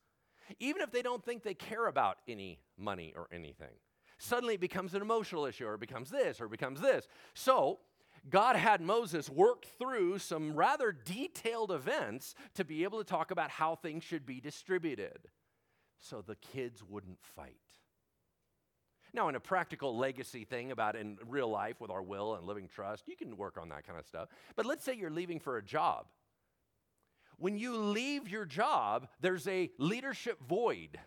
Even 0.60 0.82
if 0.82 0.92
they 0.92 1.02
don't 1.02 1.24
think 1.24 1.44
they 1.44 1.54
care 1.54 1.88
about 1.88 2.18
any 2.28 2.60
money 2.78 3.14
or 3.16 3.28
anything, 3.32 3.76
suddenly 4.18 4.56
it 4.56 4.62
becomes 4.62 4.94
an 4.94 5.02
emotional 5.02 5.46
issue 5.46 5.66
or 5.66 5.76
it 5.76 5.80
becomes 5.80 6.10
this 6.10 6.42
or 6.42 6.48
becomes 6.48 6.82
this. 6.82 7.08
So, 7.34 7.80
God 8.30 8.56
had 8.56 8.80
Moses 8.80 9.30
work 9.30 9.66
through 9.78 10.20
some 10.20 10.56
rather 10.56 10.94
detailed 10.94 11.72
events 11.72 12.36
to 12.56 12.64
be 12.64 12.84
able 12.84 13.00
to 13.00 13.04
talk 13.04 13.32
about 13.32 13.50
how 13.50 13.76
things 13.76 14.04
should 14.04 14.26
be 14.26 14.40
distributed 14.40 15.28
so 16.00 16.22
the 16.22 16.36
kids 16.36 16.84
wouldn't 16.84 17.20
fight. 17.22 17.58
Now, 19.14 19.30
in 19.30 19.36
a 19.36 19.40
practical 19.40 19.96
legacy 19.96 20.44
thing 20.44 20.72
about 20.72 20.96
in 20.96 21.18
real 21.28 21.50
life 21.50 21.80
with 21.80 21.92
our 21.92 22.02
will 22.02 22.36
and 22.36 22.48
living 22.48 22.68
trust, 22.68 23.08
you 23.08 23.16
can 23.16 23.38
work 23.38 23.60
on 23.62 23.70
that 23.70 23.86
kind 23.86 24.00
of 24.00 24.08
stuff. 24.08 24.30
But 24.56 24.66
let's 24.66 24.84
say 24.84 24.96
you're 24.96 25.12
leaving 25.12 25.40
for 25.40 25.58
a 25.58 25.64
job. 25.64 26.08
When 27.38 27.58
you 27.58 27.78
leave 27.78 28.28
your 28.28 28.46
job, 28.46 29.08
there's 29.22 29.48
a 29.48 29.70
leadership 29.78 30.40
void. 30.48 31.00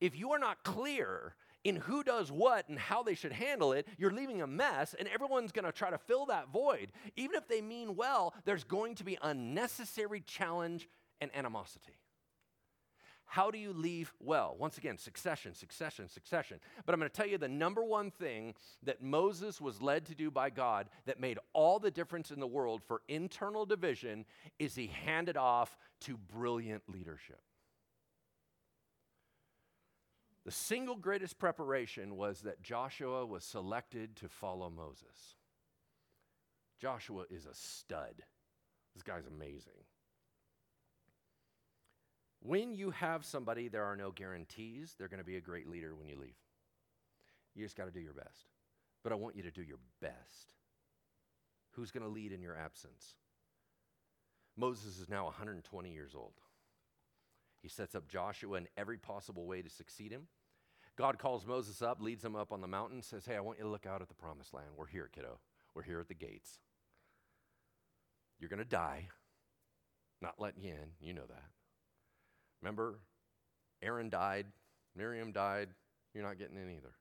If 0.00 0.18
you 0.18 0.32
are 0.32 0.38
not 0.38 0.64
clear 0.64 1.34
in 1.64 1.76
who 1.76 2.02
does 2.02 2.32
what 2.32 2.68
and 2.68 2.78
how 2.78 3.02
they 3.02 3.14
should 3.14 3.32
handle 3.32 3.72
it, 3.72 3.86
you're 3.96 4.10
leaving 4.10 4.42
a 4.42 4.46
mess, 4.46 4.94
and 4.98 5.08
everyone's 5.08 5.52
going 5.52 5.64
to 5.64 5.72
try 5.72 5.90
to 5.90 5.98
fill 5.98 6.26
that 6.26 6.48
void. 6.52 6.92
Even 7.16 7.36
if 7.36 7.46
they 7.46 7.60
mean 7.60 7.94
well, 7.94 8.34
there's 8.44 8.64
going 8.64 8.96
to 8.96 9.04
be 9.04 9.16
unnecessary 9.22 10.20
challenge 10.20 10.88
and 11.20 11.30
animosity. 11.36 12.01
How 13.32 13.50
do 13.50 13.56
you 13.56 13.72
leave 13.72 14.12
well? 14.20 14.56
Once 14.58 14.76
again, 14.76 14.98
succession, 14.98 15.54
succession, 15.54 16.06
succession. 16.06 16.60
But 16.84 16.92
I'm 16.92 16.98
going 17.00 17.10
to 17.10 17.16
tell 17.16 17.26
you 17.26 17.38
the 17.38 17.48
number 17.48 17.82
one 17.82 18.10
thing 18.10 18.54
that 18.82 19.02
Moses 19.02 19.58
was 19.58 19.80
led 19.80 20.04
to 20.04 20.14
do 20.14 20.30
by 20.30 20.50
God 20.50 20.90
that 21.06 21.18
made 21.18 21.38
all 21.54 21.78
the 21.78 21.90
difference 21.90 22.30
in 22.30 22.40
the 22.40 22.46
world 22.46 22.82
for 22.86 23.00
internal 23.08 23.64
division 23.64 24.26
is 24.58 24.74
he 24.74 24.88
handed 24.88 25.38
off 25.38 25.78
to 26.02 26.18
brilliant 26.18 26.82
leadership. 26.88 27.40
The 30.44 30.52
single 30.52 30.96
greatest 30.96 31.38
preparation 31.38 32.18
was 32.18 32.42
that 32.42 32.62
Joshua 32.62 33.24
was 33.24 33.44
selected 33.44 34.14
to 34.16 34.28
follow 34.28 34.68
Moses. 34.68 35.36
Joshua 36.78 37.24
is 37.30 37.46
a 37.46 37.54
stud. 37.54 38.24
This 38.92 39.02
guy's 39.02 39.26
amazing. 39.26 39.86
When 42.44 42.74
you 42.74 42.90
have 42.90 43.24
somebody, 43.24 43.68
there 43.68 43.84
are 43.84 43.96
no 43.96 44.10
guarantees 44.10 44.94
they're 44.98 45.08
going 45.08 45.18
to 45.18 45.24
be 45.24 45.36
a 45.36 45.40
great 45.40 45.68
leader 45.68 45.94
when 45.94 46.08
you 46.08 46.16
leave. 46.18 46.34
You 47.54 47.64
just 47.64 47.76
got 47.76 47.84
to 47.84 47.90
do 47.90 48.00
your 48.00 48.14
best. 48.14 48.48
But 49.04 49.12
I 49.12 49.16
want 49.16 49.36
you 49.36 49.42
to 49.42 49.50
do 49.50 49.62
your 49.62 49.78
best. 50.00 50.54
Who's 51.72 51.90
going 51.90 52.04
to 52.04 52.08
lead 52.08 52.32
in 52.32 52.42
your 52.42 52.56
absence? 52.56 53.14
Moses 54.56 54.98
is 54.98 55.08
now 55.08 55.24
120 55.24 55.92
years 55.92 56.14
old. 56.14 56.34
He 57.62 57.68
sets 57.68 57.94
up 57.94 58.08
Joshua 58.08 58.58
in 58.58 58.68
every 58.76 58.98
possible 58.98 59.46
way 59.46 59.62
to 59.62 59.70
succeed 59.70 60.10
him. 60.12 60.22
God 60.96 61.18
calls 61.18 61.46
Moses 61.46 61.80
up, 61.80 62.02
leads 62.02 62.24
him 62.24 62.36
up 62.36 62.52
on 62.52 62.60
the 62.60 62.66
mountain, 62.66 63.02
says, 63.02 63.24
Hey, 63.24 63.36
I 63.36 63.40
want 63.40 63.58
you 63.58 63.64
to 63.64 63.70
look 63.70 63.86
out 63.86 64.02
at 64.02 64.08
the 64.08 64.14
promised 64.14 64.52
land. 64.52 64.68
We're 64.76 64.86
here, 64.86 65.08
kiddo. 65.12 65.38
We're 65.74 65.82
here 65.82 66.00
at 66.00 66.08
the 66.08 66.14
gates. 66.14 66.58
You're 68.38 68.50
going 68.50 68.58
to 68.58 68.64
die. 68.64 69.08
Not 70.20 70.40
letting 70.40 70.62
you 70.62 70.72
in. 70.72 70.90
You 71.00 71.14
know 71.14 71.26
that. 71.28 71.44
Remember, 72.62 73.00
Aaron 73.82 74.08
died, 74.08 74.46
Miriam 74.96 75.32
died. 75.32 75.68
You're 76.14 76.24
not 76.24 76.38
getting 76.38 76.56
in 76.56 76.70
either. 76.70 76.92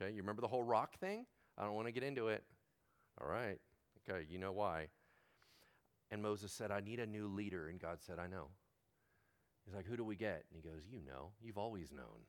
Okay? 0.00 0.12
You 0.12 0.22
remember 0.22 0.40
the 0.40 0.48
whole 0.48 0.62
rock 0.62 0.98
thing? 0.98 1.26
I 1.58 1.64
don't 1.64 1.74
want 1.74 1.88
to 1.88 1.92
get 1.92 2.02
into 2.02 2.28
it. 2.28 2.44
All 3.20 3.28
right. 3.28 3.58
Okay, 4.08 4.24
you 4.28 4.38
know 4.38 4.52
why. 4.52 4.88
And 6.10 6.22
Moses 6.22 6.52
said, 6.52 6.70
I 6.70 6.80
need 6.80 7.00
a 7.00 7.06
new 7.06 7.28
leader. 7.28 7.68
And 7.68 7.80
God 7.80 7.98
said, 8.00 8.18
I 8.18 8.26
know. 8.26 8.48
He's 9.64 9.74
like, 9.74 9.86
Who 9.86 9.96
do 9.96 10.04
we 10.04 10.16
get? 10.16 10.44
And 10.50 10.62
he 10.62 10.68
goes, 10.68 10.82
You 10.90 11.00
know. 11.06 11.30
You've 11.40 11.58
always 11.58 11.92
known. 11.92 12.26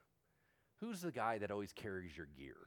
Who's 0.79 1.01
the 1.01 1.11
guy 1.11 1.37
that 1.37 1.51
always 1.51 1.71
carries 1.71 2.15
your 2.15 2.27
gear? 2.37 2.57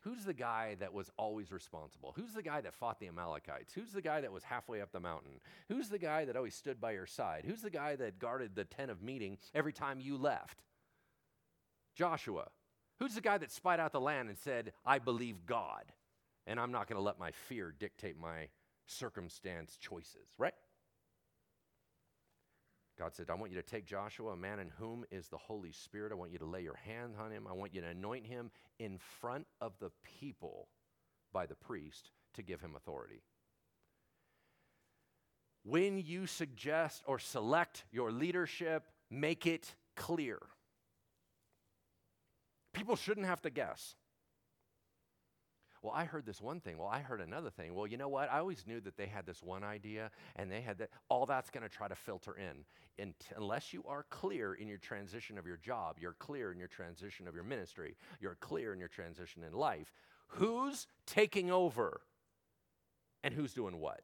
Who's 0.00 0.24
the 0.24 0.34
guy 0.34 0.76
that 0.80 0.92
was 0.92 1.10
always 1.16 1.50
responsible? 1.50 2.12
Who's 2.16 2.34
the 2.34 2.42
guy 2.42 2.60
that 2.60 2.74
fought 2.74 3.00
the 3.00 3.08
Amalekites? 3.08 3.72
Who's 3.72 3.92
the 3.92 4.02
guy 4.02 4.20
that 4.20 4.32
was 4.32 4.44
halfway 4.44 4.80
up 4.80 4.92
the 4.92 5.00
mountain? 5.00 5.40
Who's 5.68 5.88
the 5.88 5.98
guy 5.98 6.24
that 6.24 6.36
always 6.36 6.54
stood 6.54 6.80
by 6.80 6.92
your 6.92 7.06
side? 7.06 7.44
Who's 7.46 7.62
the 7.62 7.70
guy 7.70 7.96
that 7.96 8.18
guarded 8.18 8.54
the 8.54 8.64
tent 8.64 8.90
of 8.90 9.02
meeting 9.02 9.38
every 9.54 9.72
time 9.72 10.00
you 10.00 10.16
left? 10.16 10.62
Joshua. 11.94 12.48
Who's 12.98 13.14
the 13.14 13.20
guy 13.20 13.38
that 13.38 13.50
spied 13.50 13.80
out 13.80 13.92
the 13.92 14.00
land 14.00 14.28
and 14.28 14.38
said, 14.38 14.72
I 14.84 14.98
believe 14.98 15.46
God, 15.46 15.84
and 16.46 16.60
I'm 16.60 16.72
not 16.72 16.88
going 16.88 16.96
to 16.96 17.02
let 17.02 17.18
my 17.18 17.32
fear 17.32 17.74
dictate 17.76 18.18
my 18.18 18.48
circumstance 18.86 19.76
choices, 19.80 20.28
right? 20.38 20.54
God 22.98 23.14
said, 23.14 23.28
I 23.28 23.34
want 23.34 23.50
you 23.50 23.60
to 23.60 23.66
take 23.68 23.86
Joshua, 23.86 24.32
a 24.32 24.36
man 24.36 24.60
in 24.60 24.68
whom 24.78 25.04
is 25.10 25.26
the 25.28 25.36
Holy 25.36 25.72
Spirit. 25.72 26.12
I 26.12 26.14
want 26.14 26.30
you 26.30 26.38
to 26.38 26.44
lay 26.44 26.62
your 26.62 26.76
hand 26.76 27.14
on 27.18 27.32
him. 27.32 27.46
I 27.48 27.52
want 27.52 27.74
you 27.74 27.80
to 27.80 27.88
anoint 27.88 28.26
him 28.26 28.50
in 28.78 28.98
front 28.98 29.46
of 29.60 29.72
the 29.80 29.90
people 30.20 30.68
by 31.32 31.46
the 31.46 31.56
priest 31.56 32.10
to 32.34 32.42
give 32.42 32.60
him 32.60 32.76
authority. 32.76 33.22
When 35.64 35.98
you 35.98 36.26
suggest 36.26 37.02
or 37.06 37.18
select 37.18 37.84
your 37.90 38.12
leadership, 38.12 38.84
make 39.10 39.46
it 39.46 39.74
clear. 39.96 40.38
People 42.72 42.96
shouldn't 42.96 43.26
have 43.26 43.42
to 43.42 43.50
guess. 43.50 43.96
Well, 45.84 45.92
I 45.94 46.06
heard 46.06 46.24
this 46.24 46.40
one 46.40 46.60
thing. 46.60 46.78
Well, 46.78 46.88
I 46.88 47.00
heard 47.00 47.20
another 47.20 47.50
thing. 47.50 47.74
Well, 47.74 47.86
you 47.86 47.98
know 47.98 48.08
what? 48.08 48.32
I 48.32 48.38
always 48.38 48.66
knew 48.66 48.80
that 48.80 48.96
they 48.96 49.04
had 49.04 49.26
this 49.26 49.42
one 49.42 49.62
idea 49.62 50.10
and 50.34 50.50
they 50.50 50.62
had 50.62 50.78
that. 50.78 50.88
All 51.10 51.26
that's 51.26 51.50
going 51.50 51.62
to 51.62 51.68
try 51.68 51.88
to 51.88 51.94
filter 51.94 52.34
in. 52.38 52.64
And 52.98 53.12
unless 53.36 53.74
you 53.74 53.84
are 53.86 54.06
clear 54.08 54.54
in 54.54 54.66
your 54.66 54.78
transition 54.78 55.36
of 55.36 55.46
your 55.46 55.58
job, 55.58 55.98
you're 56.00 56.16
clear 56.18 56.50
in 56.52 56.58
your 56.58 56.68
transition 56.68 57.28
of 57.28 57.34
your 57.34 57.44
ministry, 57.44 57.96
you're 58.18 58.38
clear 58.40 58.72
in 58.72 58.78
your 58.78 58.88
transition 58.88 59.44
in 59.44 59.52
life, 59.52 59.92
who's 60.28 60.86
taking 61.06 61.50
over 61.50 62.00
and 63.22 63.34
who's 63.34 63.52
doing 63.52 63.78
what? 63.78 64.00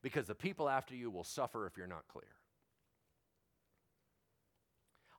Because 0.00 0.28
the 0.28 0.34
people 0.36 0.68
after 0.68 0.94
you 0.94 1.10
will 1.10 1.24
suffer 1.24 1.66
if 1.66 1.76
you're 1.76 1.88
not 1.88 2.06
clear 2.06 2.36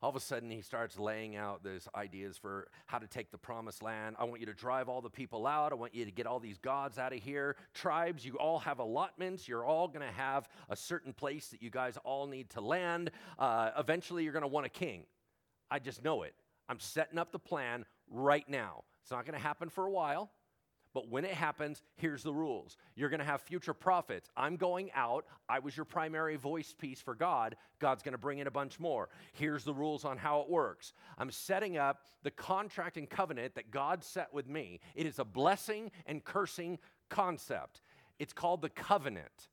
all 0.06 0.10
of 0.10 0.16
a 0.16 0.20
sudden 0.20 0.52
he 0.52 0.62
starts 0.62 1.00
laying 1.00 1.36
out 1.36 1.64
those 1.64 1.88
ideas 1.96 2.38
for 2.38 2.68
how 2.86 3.00
to 3.00 3.08
take 3.08 3.32
the 3.32 3.40
promised 3.40 3.82
land. 3.82 4.16
I 4.20 4.26
want 4.26 4.40
you 4.40 4.46
to 4.46 4.54
drive 4.54 4.88
all 4.88 5.02
the 5.02 5.10
people 5.10 5.48
out. 5.48 5.72
I 5.72 5.76
want 5.76 5.96
you 5.96 6.06
to 6.06 6.12
get 6.12 6.28
all 6.28 6.40
these 6.40 6.60
gods 6.60 7.00
out 7.00 7.12
of 7.12 7.24
here. 7.24 7.56
Tribes, 7.74 8.24
you 8.24 8.36
all 8.36 8.60
have 8.60 8.78
allotments. 8.78 9.48
You're 9.48 9.66
all 9.66 9.88
going 9.88 10.06
to 10.06 10.14
have 10.14 10.48
a 10.70 10.76
certain 10.76 11.12
place 11.12 11.48
that 11.48 11.64
you 11.64 11.72
guys 11.72 11.98
all 12.04 12.28
need 12.28 12.52
to 12.52 12.62
land. 12.62 13.10
Uh, 13.40 13.72
eventually, 13.80 14.24
you're 14.24 14.32
going 14.32 14.44
to 14.44 14.48
want 14.48 14.68
a 14.68 14.70
king. 14.70 15.06
I 15.72 15.80
just 15.80 16.04
know 16.04 16.22
it. 16.22 16.36
I'm 16.70 16.80
setting 16.80 17.18
up 17.18 17.32
the 17.32 17.40
plan 17.40 17.84
right 18.08 18.48
now. 18.48 18.84
It's 19.02 19.10
not 19.10 19.26
going 19.26 19.36
to 19.36 19.44
happen 19.44 19.70
for 19.70 19.88
a 19.88 19.92
while, 19.92 20.30
But 20.96 21.10
when 21.10 21.26
it 21.26 21.34
happens, 21.34 21.84
here's 21.98 22.24
the 22.24 22.34
rules. 22.34 22.78
You're 22.96 23.10
going 23.10 23.20
to 23.20 23.26
have 23.26 23.42
future 23.42 23.74
prophets. 23.74 24.30
I'm 24.38 24.56
going 24.56 24.92
out. 24.96 25.26
I 25.50 25.60
was 25.60 25.76
your 25.76 25.84
primary 25.84 26.38
voice 26.38 26.74
piece 26.74 27.02
for 27.02 27.14
God. 27.14 27.58
God's 27.80 28.02
going 28.02 28.14
to 28.14 28.18
bring 28.18 28.40
in 28.40 28.48
a 28.48 28.52
bunch 28.52 28.80
more. 28.80 29.10
Here's 29.34 29.66
the 29.66 29.74
rules 29.74 30.06
on 30.06 30.18
how 30.18 30.40
it 30.40 30.50
works. 30.50 30.94
I'm 31.18 31.32
setting 31.32 31.78
up 31.78 32.06
the 32.24 32.32
contract 32.32 32.96
and 32.96 33.10
covenant 33.10 33.56
that 33.56 33.72
God 33.72 34.06
set 34.06 34.34
with 34.34 34.48
me. 34.48 34.80
It 34.96 35.06
is 35.06 35.20
a 35.20 35.26
blessing 35.26 35.92
and 36.06 36.24
cursing 36.24 36.80
concept. 37.10 37.82
It's 38.18 38.32
called 38.32 38.62
the 38.62 38.70
covenant. 38.70 39.50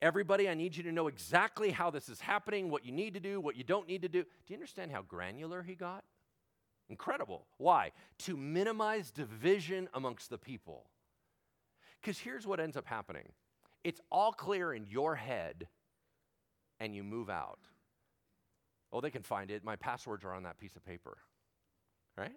Everybody, 0.00 0.48
I 0.48 0.54
need 0.54 0.74
you 0.74 0.84
to 0.84 0.92
know 0.92 1.06
exactly 1.06 1.70
how 1.70 1.90
this 1.90 2.08
is 2.08 2.18
happening, 2.18 2.70
what 2.70 2.86
you 2.86 2.92
need 2.92 3.12
to 3.12 3.20
do, 3.20 3.42
what 3.42 3.56
you 3.56 3.62
don't 3.62 3.86
need 3.86 4.00
to 4.02 4.08
do. 4.08 4.22
Do 4.22 4.28
you 4.48 4.56
understand 4.56 4.90
how 4.90 5.02
granular 5.02 5.62
he 5.62 5.74
got? 5.74 6.02
Incredible. 6.92 7.46
Why? 7.56 7.92
To 8.18 8.36
minimize 8.36 9.10
division 9.10 9.88
amongst 9.94 10.28
the 10.28 10.36
people. 10.36 10.84
Because 11.98 12.18
here's 12.18 12.46
what 12.46 12.60
ends 12.60 12.76
up 12.76 12.86
happening 12.86 13.32
it's 13.82 14.02
all 14.12 14.30
clear 14.30 14.74
in 14.74 14.84
your 14.86 15.14
head, 15.14 15.68
and 16.80 16.94
you 16.94 17.02
move 17.02 17.30
out. 17.30 17.60
Oh, 18.92 19.00
they 19.00 19.10
can 19.10 19.22
find 19.22 19.50
it. 19.50 19.64
My 19.64 19.74
passwords 19.74 20.22
are 20.22 20.34
on 20.34 20.42
that 20.42 20.58
piece 20.58 20.76
of 20.76 20.84
paper. 20.84 21.16
Right? 22.18 22.36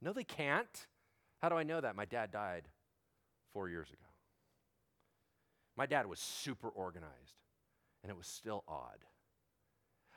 No, 0.00 0.12
they 0.12 0.22
can't. 0.22 0.86
How 1.42 1.48
do 1.48 1.56
I 1.56 1.64
know 1.64 1.80
that? 1.80 1.96
My 1.96 2.04
dad 2.04 2.30
died 2.30 2.68
four 3.52 3.68
years 3.68 3.88
ago. 3.88 4.06
My 5.76 5.86
dad 5.86 6.06
was 6.06 6.20
super 6.20 6.68
organized, 6.68 7.42
and 8.04 8.10
it 8.10 8.16
was 8.16 8.28
still 8.28 8.62
odd. 8.68 9.04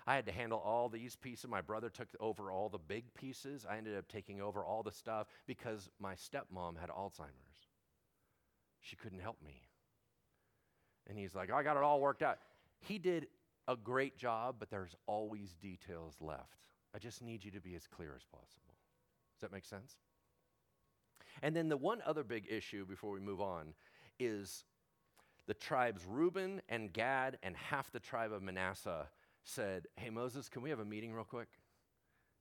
I 0.10 0.16
had 0.16 0.26
to 0.26 0.32
handle 0.32 0.58
all 0.58 0.90
these 0.90 1.16
pieces. 1.16 1.48
My 1.48 1.62
brother 1.62 1.88
took 1.88 2.08
over 2.20 2.52
all 2.52 2.68
the 2.68 2.80
big 2.80 3.14
pieces. 3.14 3.64
I 3.70 3.78
ended 3.78 3.96
up 3.96 4.08
taking 4.08 4.42
over 4.42 4.66
all 4.66 4.82
the 4.82 4.92
stuff 4.92 5.28
because 5.46 5.88
my 6.00 6.16
stepmom 6.16 6.80
had 6.80 6.90
Alzheimer's. 6.90 7.68
She 8.82 8.96
couldn't 8.96 9.20
help 9.20 9.38
me. 9.46 9.62
And 11.08 11.16
he's 11.16 11.36
like, 11.36 11.52
I 11.52 11.62
got 11.62 11.78
it 11.78 11.84
all 11.84 12.02
worked 12.02 12.24
out. 12.24 12.40
He 12.80 12.98
did 12.98 13.28
a 13.68 13.76
great 13.76 14.18
job, 14.18 14.56
but 14.58 14.72
there's 14.72 14.96
always 15.06 15.54
details 15.62 16.16
left. 16.20 16.66
I 16.96 16.98
just 16.98 17.22
need 17.22 17.46
you 17.46 17.52
to 17.52 17.62
be 17.62 17.76
as 17.76 17.86
clear 17.86 18.14
as 18.16 18.24
possible. 18.24 18.74
Does 19.36 19.42
that 19.42 19.52
make 19.52 19.66
sense? 19.66 19.94
And 21.44 21.56
then 21.56 21.70
the 21.70 21.78
one 21.78 22.02
other 22.04 22.24
big 22.24 22.48
issue 22.50 22.84
before 22.84 23.12
we 23.12 23.20
move 23.20 23.42
on 23.42 23.76
is 24.20 24.64
the 25.46 25.54
tribes 25.54 26.02
Reuben 26.08 26.64
and 26.68 26.92
Gad 26.92 27.38
and 27.44 27.56
half 27.56 27.92
the 27.92 28.00
tribe 28.00 28.34
of 28.34 28.42
Manasseh 28.42 29.08
said, 29.50 29.88
Hey, 29.96 30.10
Moses, 30.10 30.50
can 30.50 30.62
we 30.62 30.70
have 30.70 30.80
a 30.80 30.86
meeting 30.86 31.14
real 31.14 31.24
quick? 31.24 31.50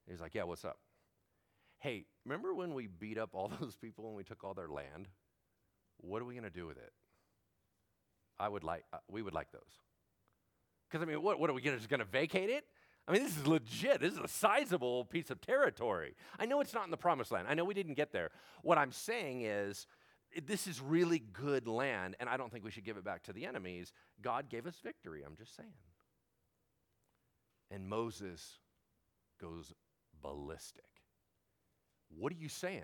He's 0.09 0.21
like, 0.21 0.35
Yeah, 0.35 0.45
what's 0.45 0.65
up? 0.65 0.79
Hey, 1.79 2.05
remember 2.25 2.55
when 2.55 2.75
we 2.75 2.87
beat 2.87 3.19
up 3.19 3.31
all 3.33 3.51
those 3.61 3.77
people 3.77 4.07
and 4.09 4.17
we 4.17 4.25
took 4.25 4.45
all 4.45 4.55
their 4.55 4.69
land? 4.69 5.09
What 5.99 6.23
are 6.23 6.25
we 6.25 6.35
going 6.35 6.45
to 6.45 6.51
do 6.51 6.67
with 6.67 6.77
it? 6.77 6.93
I 8.39 8.49
would 8.49 8.63
like, 8.63 8.85
uh, 8.93 8.99
we 9.09 9.23
would 9.23 9.35
like 9.35 9.51
those. 9.51 9.81
Because, 10.89 11.03
I 11.03 11.07
mean, 11.07 11.23
what, 11.23 11.41
what 11.41 11.51
are 11.51 11.53
we 11.53 11.61
gonna, 11.61 11.77
just 11.77 11.89
going 11.89 12.01
to 12.01 12.07
vacate 12.07 12.51
it? 12.51 12.65
I 13.07 13.13
mean, 13.13 13.23
this 13.23 13.37
is 13.37 13.47
legit. 13.47 14.01
This 14.01 14.13
is 14.13 14.19
a 14.19 14.29
sizable 14.29 15.05
piece 15.07 15.31
of 15.31 15.41
territory. 15.41 16.15
I 16.39 16.47
know 16.47 16.61
it's 16.61 16.75
not 16.75 16.85
in 16.85 16.91
the 16.91 16.97
promised 16.97 17.33
land. 17.33 17.47
I 17.49 17.55
know 17.55 17.65
we 17.65 17.75
didn't 17.75 17.95
get 17.95 18.13
there. 18.13 18.31
What 18.63 18.79
I'm 18.79 18.93
saying 18.93 19.43
is, 19.43 19.87
this 20.45 20.67
is 20.67 20.81
really 20.81 21.19
good 21.33 21.67
land, 21.67 22.17
and 22.21 22.29
I 22.29 22.37
don't 22.37 22.53
think 22.53 22.65
we 22.65 22.71
should 22.71 22.85
give 22.85 22.99
it 22.99 23.05
back 23.05 23.23
to 23.25 23.33
the 23.33 23.47
enemies. 23.47 23.93
God 24.21 24.51
gave 24.51 24.67
us 24.67 24.79
victory. 24.83 25.23
I'm 25.27 25.37
just 25.37 25.57
saying. 25.57 25.73
And 27.71 27.89
Moses 27.89 28.59
goes 29.41 29.73
ballistic. 30.23 30.85
What 32.17 32.33
are 32.33 32.37
you 32.37 32.49
saying? 32.49 32.83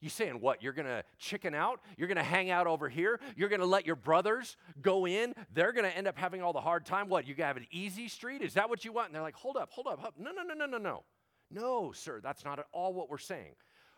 You 0.00 0.10
saying 0.10 0.40
what? 0.40 0.62
You're 0.62 0.72
going 0.72 0.86
to 0.86 1.02
chicken 1.18 1.54
out? 1.54 1.80
You're 1.96 2.08
going 2.08 2.16
to 2.16 2.22
hang 2.22 2.50
out 2.50 2.66
over 2.66 2.88
here? 2.88 3.18
You're 3.34 3.48
going 3.48 3.60
to 3.60 3.66
let 3.66 3.86
your 3.86 3.96
brothers 3.96 4.56
go 4.80 5.06
in? 5.06 5.32
They're 5.52 5.72
going 5.72 5.84
to 5.84 5.96
end 5.96 6.06
up 6.06 6.18
having 6.18 6.42
all 6.42 6.52
the 6.52 6.60
hard 6.60 6.84
time? 6.84 7.08
What? 7.08 7.26
You 7.26 7.34
going 7.34 7.44
to 7.44 7.48
have 7.48 7.56
an 7.56 7.66
easy 7.70 8.08
street? 8.08 8.42
Is 8.42 8.54
that 8.54 8.68
what 8.68 8.84
you 8.84 8.92
want? 8.92 9.08
And 9.08 9.14
they're 9.14 9.22
like, 9.22 9.34
hold 9.34 9.56
up, 9.56 9.70
hold 9.72 9.86
up, 9.86 9.98
hold 9.98 10.08
up. 10.08 10.14
No, 10.18 10.30
no, 10.32 10.42
no, 10.42 10.54
no, 10.54 10.66
no, 10.66 10.78
no. 10.78 11.04
No, 11.50 11.92
sir, 11.92 12.20
that's 12.22 12.44
not 12.44 12.58
at 12.58 12.66
all 12.72 12.92
what 12.92 13.08
we're 13.08 13.18
saying. 13.18 13.54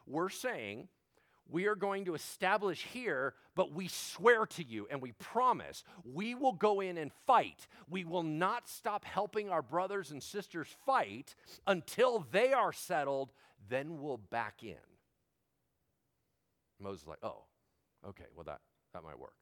We're 0.07 0.29
saying 0.29 0.89
we 1.49 1.67
are 1.67 1.75
going 1.75 2.05
to 2.05 2.15
establish 2.15 2.85
here, 2.93 3.35
but 3.55 3.73
we 3.73 3.89
swear 3.89 4.47
to 4.47 4.65
you 4.65 4.87
and 4.91 5.01
we 5.01 5.13
promise 5.13 5.83
we 6.05 6.35
will 6.35 6.53
go 6.53 6.81
in 6.81 6.99
and 6.99 7.11
fight. 7.27 7.67
We 7.89 8.05
will 8.05 8.23
not 8.23 8.69
stop 8.69 9.05
helping 9.05 9.49
our 9.49 9.63
brothers 9.63 10.11
and 10.11 10.23
sisters 10.23 10.69
fight 10.85 11.35
until 11.67 12.27
they 12.31 12.53
are 12.53 12.73
settled, 12.73 13.33
then 13.69 14.01
we'll 14.01 14.19
back 14.19 14.63
in. 14.63 14.77
Moses 16.81 17.07
like, 17.07 17.19
oh, 17.23 17.45
okay, 18.07 18.27
well, 18.35 18.45
that, 18.45 18.61
that 18.93 19.03
might 19.03 19.19
work. 19.19 19.33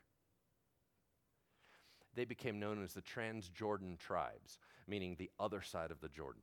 They 2.14 2.24
became 2.24 2.58
known 2.58 2.82
as 2.82 2.94
the 2.94 3.02
Transjordan 3.02 3.98
tribes, 3.98 4.58
meaning 4.88 5.16
the 5.18 5.30
other 5.38 5.60
side 5.60 5.90
of 5.90 6.00
the 6.00 6.08
Jordan. 6.08 6.42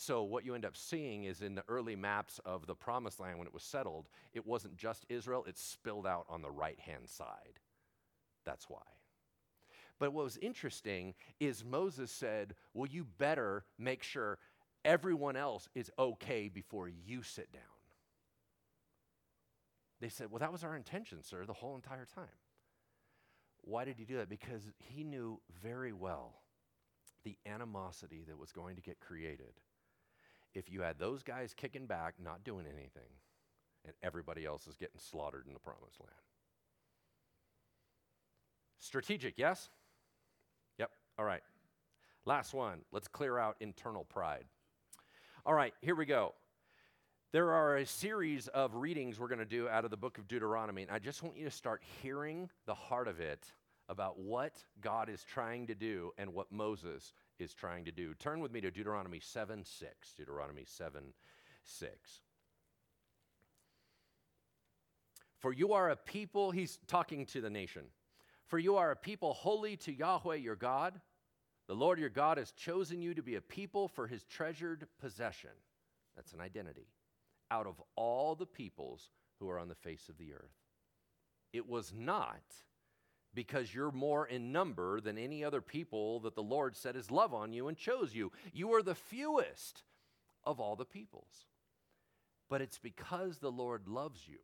So, 0.00 0.22
what 0.22 0.44
you 0.44 0.54
end 0.54 0.64
up 0.64 0.76
seeing 0.76 1.24
is 1.24 1.42
in 1.42 1.56
the 1.56 1.64
early 1.66 1.96
maps 1.96 2.38
of 2.44 2.68
the 2.68 2.74
promised 2.76 3.18
land 3.18 3.36
when 3.36 3.48
it 3.48 3.52
was 3.52 3.64
settled, 3.64 4.08
it 4.32 4.46
wasn't 4.46 4.76
just 4.76 5.04
Israel, 5.08 5.44
it 5.48 5.58
spilled 5.58 6.06
out 6.06 6.24
on 6.28 6.40
the 6.40 6.52
right 6.52 6.78
hand 6.78 7.08
side. 7.08 7.58
That's 8.44 8.70
why. 8.70 8.84
But 9.98 10.12
what 10.12 10.22
was 10.22 10.36
interesting 10.36 11.14
is 11.40 11.64
Moses 11.64 12.12
said, 12.12 12.54
Well, 12.74 12.86
you 12.86 13.08
better 13.18 13.64
make 13.76 14.04
sure 14.04 14.38
everyone 14.84 15.34
else 15.34 15.68
is 15.74 15.90
okay 15.98 16.48
before 16.48 16.88
you 16.88 17.24
sit 17.24 17.50
down. 17.50 17.62
They 20.00 20.10
said, 20.10 20.30
Well, 20.30 20.38
that 20.38 20.52
was 20.52 20.62
our 20.62 20.76
intention, 20.76 21.24
sir, 21.24 21.44
the 21.44 21.52
whole 21.52 21.74
entire 21.74 22.06
time. 22.06 22.26
Why 23.62 23.84
did 23.84 23.96
he 23.96 24.04
do 24.04 24.18
that? 24.18 24.28
Because 24.28 24.62
he 24.78 25.02
knew 25.02 25.40
very 25.60 25.92
well 25.92 26.42
the 27.24 27.36
animosity 27.46 28.22
that 28.28 28.38
was 28.38 28.52
going 28.52 28.76
to 28.76 28.82
get 28.82 29.00
created 29.00 29.54
if 30.54 30.70
you 30.70 30.82
had 30.82 30.98
those 30.98 31.22
guys 31.22 31.54
kicking 31.54 31.86
back, 31.86 32.14
not 32.22 32.44
doing 32.44 32.66
anything, 32.66 33.10
and 33.84 33.94
everybody 34.02 34.44
else 34.44 34.66
is 34.66 34.76
getting 34.76 34.98
slaughtered 34.98 35.46
in 35.46 35.52
the 35.52 35.60
promised 35.60 36.00
land. 36.00 36.12
Strategic, 38.80 39.38
yes? 39.38 39.70
Yep, 40.78 40.90
all 41.18 41.24
right. 41.24 41.42
Last 42.24 42.54
one. 42.54 42.80
Let's 42.92 43.08
clear 43.08 43.38
out 43.38 43.56
internal 43.60 44.04
pride. 44.04 44.44
All 45.46 45.54
right, 45.54 45.74
here 45.80 45.94
we 45.94 46.06
go. 46.06 46.34
There 47.32 47.52
are 47.52 47.76
a 47.76 47.86
series 47.86 48.48
of 48.48 48.74
readings 48.74 49.18
we're 49.18 49.28
going 49.28 49.38
to 49.38 49.44
do 49.44 49.68
out 49.68 49.84
of 49.84 49.90
the 49.90 49.96
book 49.96 50.18
of 50.18 50.28
Deuteronomy, 50.28 50.82
and 50.82 50.90
I 50.90 50.98
just 50.98 51.22
want 51.22 51.36
you 51.36 51.44
to 51.44 51.50
start 51.50 51.82
hearing 52.02 52.48
the 52.66 52.74
heart 52.74 53.08
of 53.08 53.20
it 53.20 53.46
about 53.88 54.18
what 54.18 54.62
God 54.80 55.08
is 55.08 55.24
trying 55.24 55.66
to 55.66 55.74
do 55.74 56.12
and 56.18 56.34
what 56.34 56.52
Moses 56.52 57.14
is 57.38 57.54
trying 57.54 57.84
to 57.86 57.92
do. 57.92 58.14
Turn 58.14 58.40
with 58.40 58.52
me 58.52 58.60
to 58.60 58.70
Deuteronomy 58.70 59.20
7 59.20 59.64
6. 59.64 60.12
Deuteronomy 60.16 60.64
7 60.66 61.02
6. 61.64 62.20
For 65.38 65.52
you 65.52 65.72
are 65.72 65.90
a 65.90 65.96
people, 65.96 66.50
he's 66.50 66.78
talking 66.86 67.24
to 67.26 67.40
the 67.40 67.50
nation. 67.50 67.84
For 68.46 68.58
you 68.58 68.76
are 68.76 68.90
a 68.90 68.96
people 68.96 69.34
holy 69.34 69.76
to 69.78 69.92
Yahweh 69.92 70.36
your 70.36 70.56
God. 70.56 71.00
The 71.68 71.74
Lord 71.74 71.98
your 71.98 72.08
God 72.08 72.38
has 72.38 72.50
chosen 72.52 73.02
you 73.02 73.14
to 73.14 73.22
be 73.22 73.36
a 73.36 73.40
people 73.40 73.88
for 73.88 74.06
his 74.06 74.24
treasured 74.24 74.86
possession. 75.00 75.50
That's 76.16 76.32
an 76.32 76.40
identity. 76.40 76.88
Out 77.50 77.66
of 77.66 77.80
all 77.94 78.34
the 78.34 78.46
peoples 78.46 79.10
who 79.38 79.48
are 79.48 79.58
on 79.58 79.68
the 79.68 79.74
face 79.74 80.08
of 80.08 80.18
the 80.18 80.32
earth. 80.32 80.56
It 81.52 81.68
was 81.68 81.92
not 81.94 82.42
because 83.38 83.72
you're 83.72 83.92
more 83.92 84.26
in 84.26 84.50
number 84.50 85.00
than 85.00 85.16
any 85.16 85.44
other 85.44 85.60
people 85.60 86.18
that 86.18 86.34
the 86.34 86.42
Lord 86.42 86.74
set 86.74 86.96
his 86.96 87.08
love 87.08 87.32
on 87.32 87.52
you 87.52 87.68
and 87.68 87.76
chose 87.76 88.12
you. 88.12 88.32
You 88.52 88.74
are 88.74 88.82
the 88.82 88.96
fewest 88.96 89.84
of 90.42 90.58
all 90.58 90.74
the 90.74 90.84
peoples. 90.84 91.46
But 92.48 92.62
it's 92.62 92.80
because 92.80 93.38
the 93.38 93.52
Lord 93.52 93.86
loves 93.86 94.26
you 94.26 94.38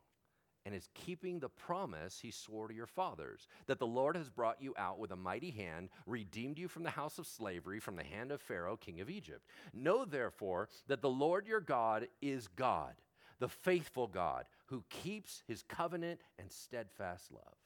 and 0.65 0.77
is 0.77 0.91
keeping 0.95 1.41
the 1.41 1.49
promise 1.49 2.21
he 2.21 2.31
swore 2.31 2.69
to 2.69 2.75
your 2.75 2.87
fathers 2.87 3.49
that 3.67 3.81
the 3.81 3.85
Lord 3.85 4.15
has 4.15 4.31
brought 4.31 4.63
you 4.63 4.77
out 4.79 5.01
with 5.01 5.11
a 5.11 5.17
mighty 5.17 5.51
hand, 5.51 5.89
redeemed 6.07 6.57
you 6.57 6.69
from 6.69 6.85
the 6.85 6.91
house 6.91 7.19
of 7.19 7.27
slavery, 7.27 7.81
from 7.81 7.97
the 7.97 8.05
hand 8.05 8.31
of 8.31 8.41
Pharaoh, 8.41 8.77
king 8.77 9.01
of 9.01 9.11
Egypt. 9.11 9.45
Know 9.73 10.05
therefore 10.05 10.69
that 10.87 11.03
the 11.03 11.11
Lord 11.11 11.49
your 11.49 11.61
God 11.61 12.07
is 12.23 12.47
God, 12.47 12.95
the 13.41 13.49
faithful 13.49 14.07
God, 14.07 14.45
who 14.67 14.85
keeps 14.89 15.43
his 15.49 15.65
covenant 15.65 16.21
and 16.39 16.53
steadfast 16.53 17.33
love. 17.33 17.57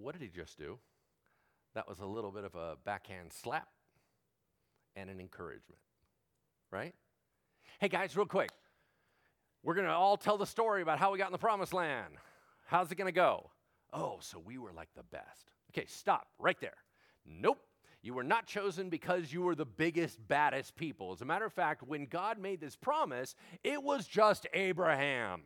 What 0.00 0.12
did 0.12 0.22
he 0.22 0.28
just 0.28 0.58
do? 0.58 0.78
That 1.74 1.88
was 1.88 2.00
a 2.00 2.06
little 2.06 2.30
bit 2.30 2.44
of 2.44 2.54
a 2.54 2.76
backhand 2.84 3.32
slap 3.32 3.68
and 4.96 5.08
an 5.10 5.20
encouragement, 5.20 5.80
right? 6.70 6.94
Hey, 7.78 7.88
guys, 7.88 8.16
real 8.16 8.26
quick. 8.26 8.50
We're 9.62 9.74
going 9.74 9.86
to 9.86 9.92
all 9.92 10.16
tell 10.16 10.38
the 10.38 10.46
story 10.46 10.80
about 10.82 10.98
how 10.98 11.12
we 11.12 11.18
got 11.18 11.26
in 11.26 11.32
the 11.32 11.38
promised 11.38 11.74
land. 11.74 12.14
How's 12.66 12.90
it 12.90 12.96
going 12.96 13.06
to 13.06 13.12
go? 13.12 13.50
Oh, 13.92 14.18
so 14.20 14.38
we 14.38 14.58
were 14.58 14.72
like 14.72 14.88
the 14.96 15.02
best. 15.02 15.52
Okay, 15.70 15.86
stop 15.86 16.28
right 16.38 16.60
there. 16.60 16.76
Nope. 17.26 17.58
You 18.02 18.14
were 18.14 18.24
not 18.24 18.46
chosen 18.46 18.88
because 18.88 19.32
you 19.32 19.42
were 19.42 19.54
the 19.54 19.66
biggest, 19.66 20.26
baddest 20.26 20.74
people. 20.74 21.12
As 21.12 21.20
a 21.20 21.26
matter 21.26 21.44
of 21.44 21.52
fact, 21.52 21.82
when 21.82 22.06
God 22.06 22.38
made 22.38 22.60
this 22.60 22.74
promise, 22.74 23.34
it 23.62 23.82
was 23.82 24.06
just 24.06 24.46
Abraham. 24.54 25.42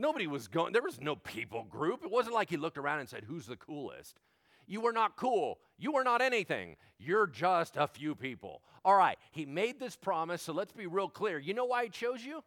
Nobody 0.00 0.26
was 0.26 0.48
going, 0.48 0.72
there 0.72 0.80
was 0.80 0.98
no 0.98 1.14
people 1.14 1.64
group. 1.64 2.02
It 2.02 2.10
wasn't 2.10 2.34
like 2.34 2.48
he 2.48 2.56
looked 2.56 2.78
around 2.78 3.00
and 3.00 3.08
said, 3.08 3.24
Who's 3.28 3.44
the 3.44 3.56
coolest? 3.56 4.18
You 4.66 4.86
are 4.86 4.94
not 4.94 5.16
cool. 5.16 5.58
You 5.76 5.96
are 5.96 6.04
not 6.04 6.22
anything. 6.22 6.76
You're 6.98 7.26
just 7.26 7.76
a 7.76 7.86
few 7.86 8.14
people. 8.14 8.62
All 8.82 8.96
right, 8.96 9.18
he 9.30 9.44
made 9.44 9.78
this 9.78 9.96
promise, 9.96 10.40
so 10.40 10.54
let's 10.54 10.72
be 10.72 10.86
real 10.86 11.10
clear. 11.10 11.38
You 11.38 11.52
know 11.52 11.66
why 11.66 11.84
he 11.84 11.90
chose 11.90 12.24
you? 12.24 12.42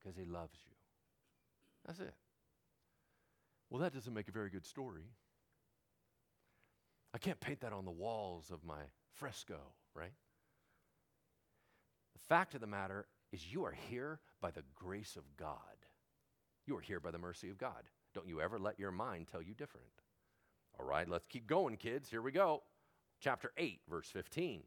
Because 0.00 0.16
he 0.16 0.24
loves 0.24 0.58
you. 0.66 0.72
That's 1.86 2.00
it. 2.00 2.14
Well, 3.70 3.80
that 3.82 3.94
doesn't 3.94 4.12
make 4.12 4.26
a 4.26 4.32
very 4.32 4.50
good 4.50 4.66
story. 4.66 5.04
I 7.14 7.18
can't 7.18 7.38
paint 7.38 7.60
that 7.60 7.72
on 7.72 7.84
the 7.84 7.92
walls 7.92 8.50
of 8.50 8.64
my 8.64 8.80
fresco, 9.14 9.60
right? 9.94 10.14
The 12.14 12.20
fact 12.28 12.56
of 12.56 12.60
the 12.60 12.66
matter 12.66 13.06
is, 13.30 13.52
you 13.52 13.64
are 13.66 13.76
here 13.88 14.18
by 14.40 14.50
the 14.50 14.64
grace 14.74 15.14
of 15.14 15.22
God. 15.36 15.58
You 16.66 16.76
are 16.76 16.80
here 16.80 17.00
by 17.00 17.10
the 17.10 17.18
mercy 17.18 17.50
of 17.50 17.58
God. 17.58 17.84
Don't 18.14 18.28
you 18.28 18.40
ever 18.40 18.58
let 18.58 18.78
your 18.78 18.92
mind 18.92 19.26
tell 19.30 19.42
you 19.42 19.54
different. 19.54 19.86
All 20.78 20.86
right, 20.86 21.08
let's 21.08 21.26
keep 21.26 21.46
going, 21.46 21.76
kids. 21.76 22.08
Here 22.08 22.22
we 22.22 22.32
go. 22.32 22.62
Chapter 23.20 23.52
8, 23.56 23.80
verse 23.88 24.08
15. 24.12 24.62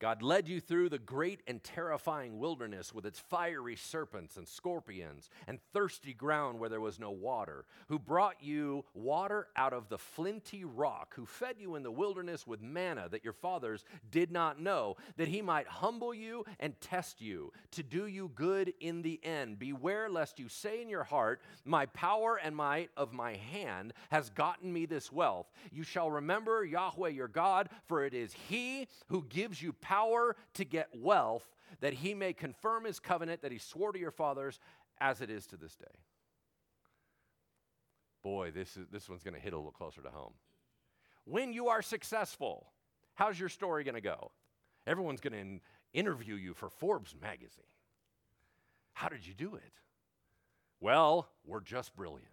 God 0.00 0.22
led 0.22 0.48
you 0.48 0.60
through 0.60 0.90
the 0.90 0.98
great 0.98 1.40
and 1.46 1.62
terrifying 1.62 2.38
wilderness 2.38 2.94
with 2.94 3.04
its 3.04 3.18
fiery 3.18 3.74
serpents 3.74 4.36
and 4.36 4.46
scorpions 4.46 5.28
and 5.46 5.58
thirsty 5.72 6.14
ground 6.14 6.60
where 6.60 6.68
there 6.68 6.80
was 6.80 7.00
no 7.00 7.10
water, 7.10 7.64
who 7.88 7.98
brought 7.98 8.42
you 8.42 8.84
water 8.94 9.48
out 9.56 9.72
of 9.72 9.88
the 9.88 9.98
flinty 9.98 10.64
rock, 10.64 11.14
who 11.16 11.26
fed 11.26 11.56
you 11.58 11.74
in 11.74 11.82
the 11.82 11.90
wilderness 11.90 12.46
with 12.46 12.62
manna 12.62 13.08
that 13.08 13.24
your 13.24 13.32
fathers 13.32 13.84
did 14.10 14.30
not 14.30 14.60
know, 14.60 14.96
that 15.16 15.28
he 15.28 15.42
might 15.42 15.66
humble 15.66 16.14
you 16.14 16.44
and 16.60 16.80
test 16.80 17.20
you, 17.20 17.52
to 17.72 17.82
do 17.82 18.06
you 18.06 18.30
good 18.34 18.72
in 18.80 19.02
the 19.02 19.18
end. 19.24 19.58
Beware 19.58 20.08
lest 20.08 20.38
you 20.38 20.48
say 20.48 20.80
in 20.80 20.88
your 20.88 21.04
heart, 21.04 21.40
My 21.64 21.86
power 21.86 22.38
and 22.42 22.54
might 22.54 22.90
of 22.96 23.12
my 23.12 23.34
hand 23.34 23.92
has 24.10 24.30
gotten 24.30 24.72
me 24.72 24.86
this 24.86 25.10
wealth. 25.10 25.50
You 25.72 25.82
shall 25.82 26.10
remember 26.10 26.64
Yahweh 26.64 27.08
your 27.08 27.28
God, 27.28 27.68
for 27.86 28.04
it 28.04 28.14
is 28.14 28.32
he 28.32 28.86
who 29.08 29.24
gives 29.28 29.60
you 29.60 29.72
power 29.88 30.36
to 30.52 30.64
get 30.64 30.88
wealth, 30.94 31.44
that 31.80 31.94
he 31.94 32.12
may 32.12 32.34
confirm 32.34 32.84
his 32.84 33.00
covenant 33.00 33.40
that 33.40 33.52
he 33.52 33.58
swore 33.58 33.92
to 33.92 33.98
your 33.98 34.10
fathers 34.10 34.60
as 35.00 35.22
it 35.22 35.30
is 35.30 35.46
to 35.46 35.56
this 35.56 35.74
day. 35.76 35.86
Boy, 38.22 38.50
this, 38.50 38.76
is, 38.76 38.86
this 38.92 39.08
one's 39.08 39.22
going 39.22 39.34
to 39.34 39.40
hit 39.40 39.54
a 39.54 39.56
little 39.56 39.72
closer 39.72 40.02
to 40.02 40.10
home. 40.10 40.34
When 41.24 41.52
you 41.52 41.68
are 41.68 41.80
successful, 41.80 42.66
how's 43.14 43.40
your 43.40 43.48
story 43.48 43.84
going 43.84 43.94
to 43.94 44.00
go? 44.00 44.30
Everyone's 44.86 45.20
going 45.20 45.32
to 45.32 45.38
in- 45.38 45.60
interview 45.94 46.34
you 46.34 46.52
for 46.52 46.68
Forbes 46.68 47.14
magazine. 47.20 47.64
How 48.92 49.08
did 49.08 49.26
you 49.26 49.32
do 49.32 49.54
it? 49.54 49.72
Well, 50.80 51.28
we're 51.46 51.60
just 51.60 51.96
brilliant. 51.96 52.28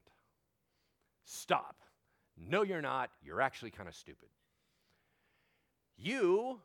Stop. 1.24 1.78
No, 2.38 2.64
you're 2.64 2.82
not. 2.82 3.12
You're 3.24 3.41
actually 3.41 3.72
kind 3.72 3.88
of 3.88 3.95
stupid. 3.95 4.30
You 5.97 6.60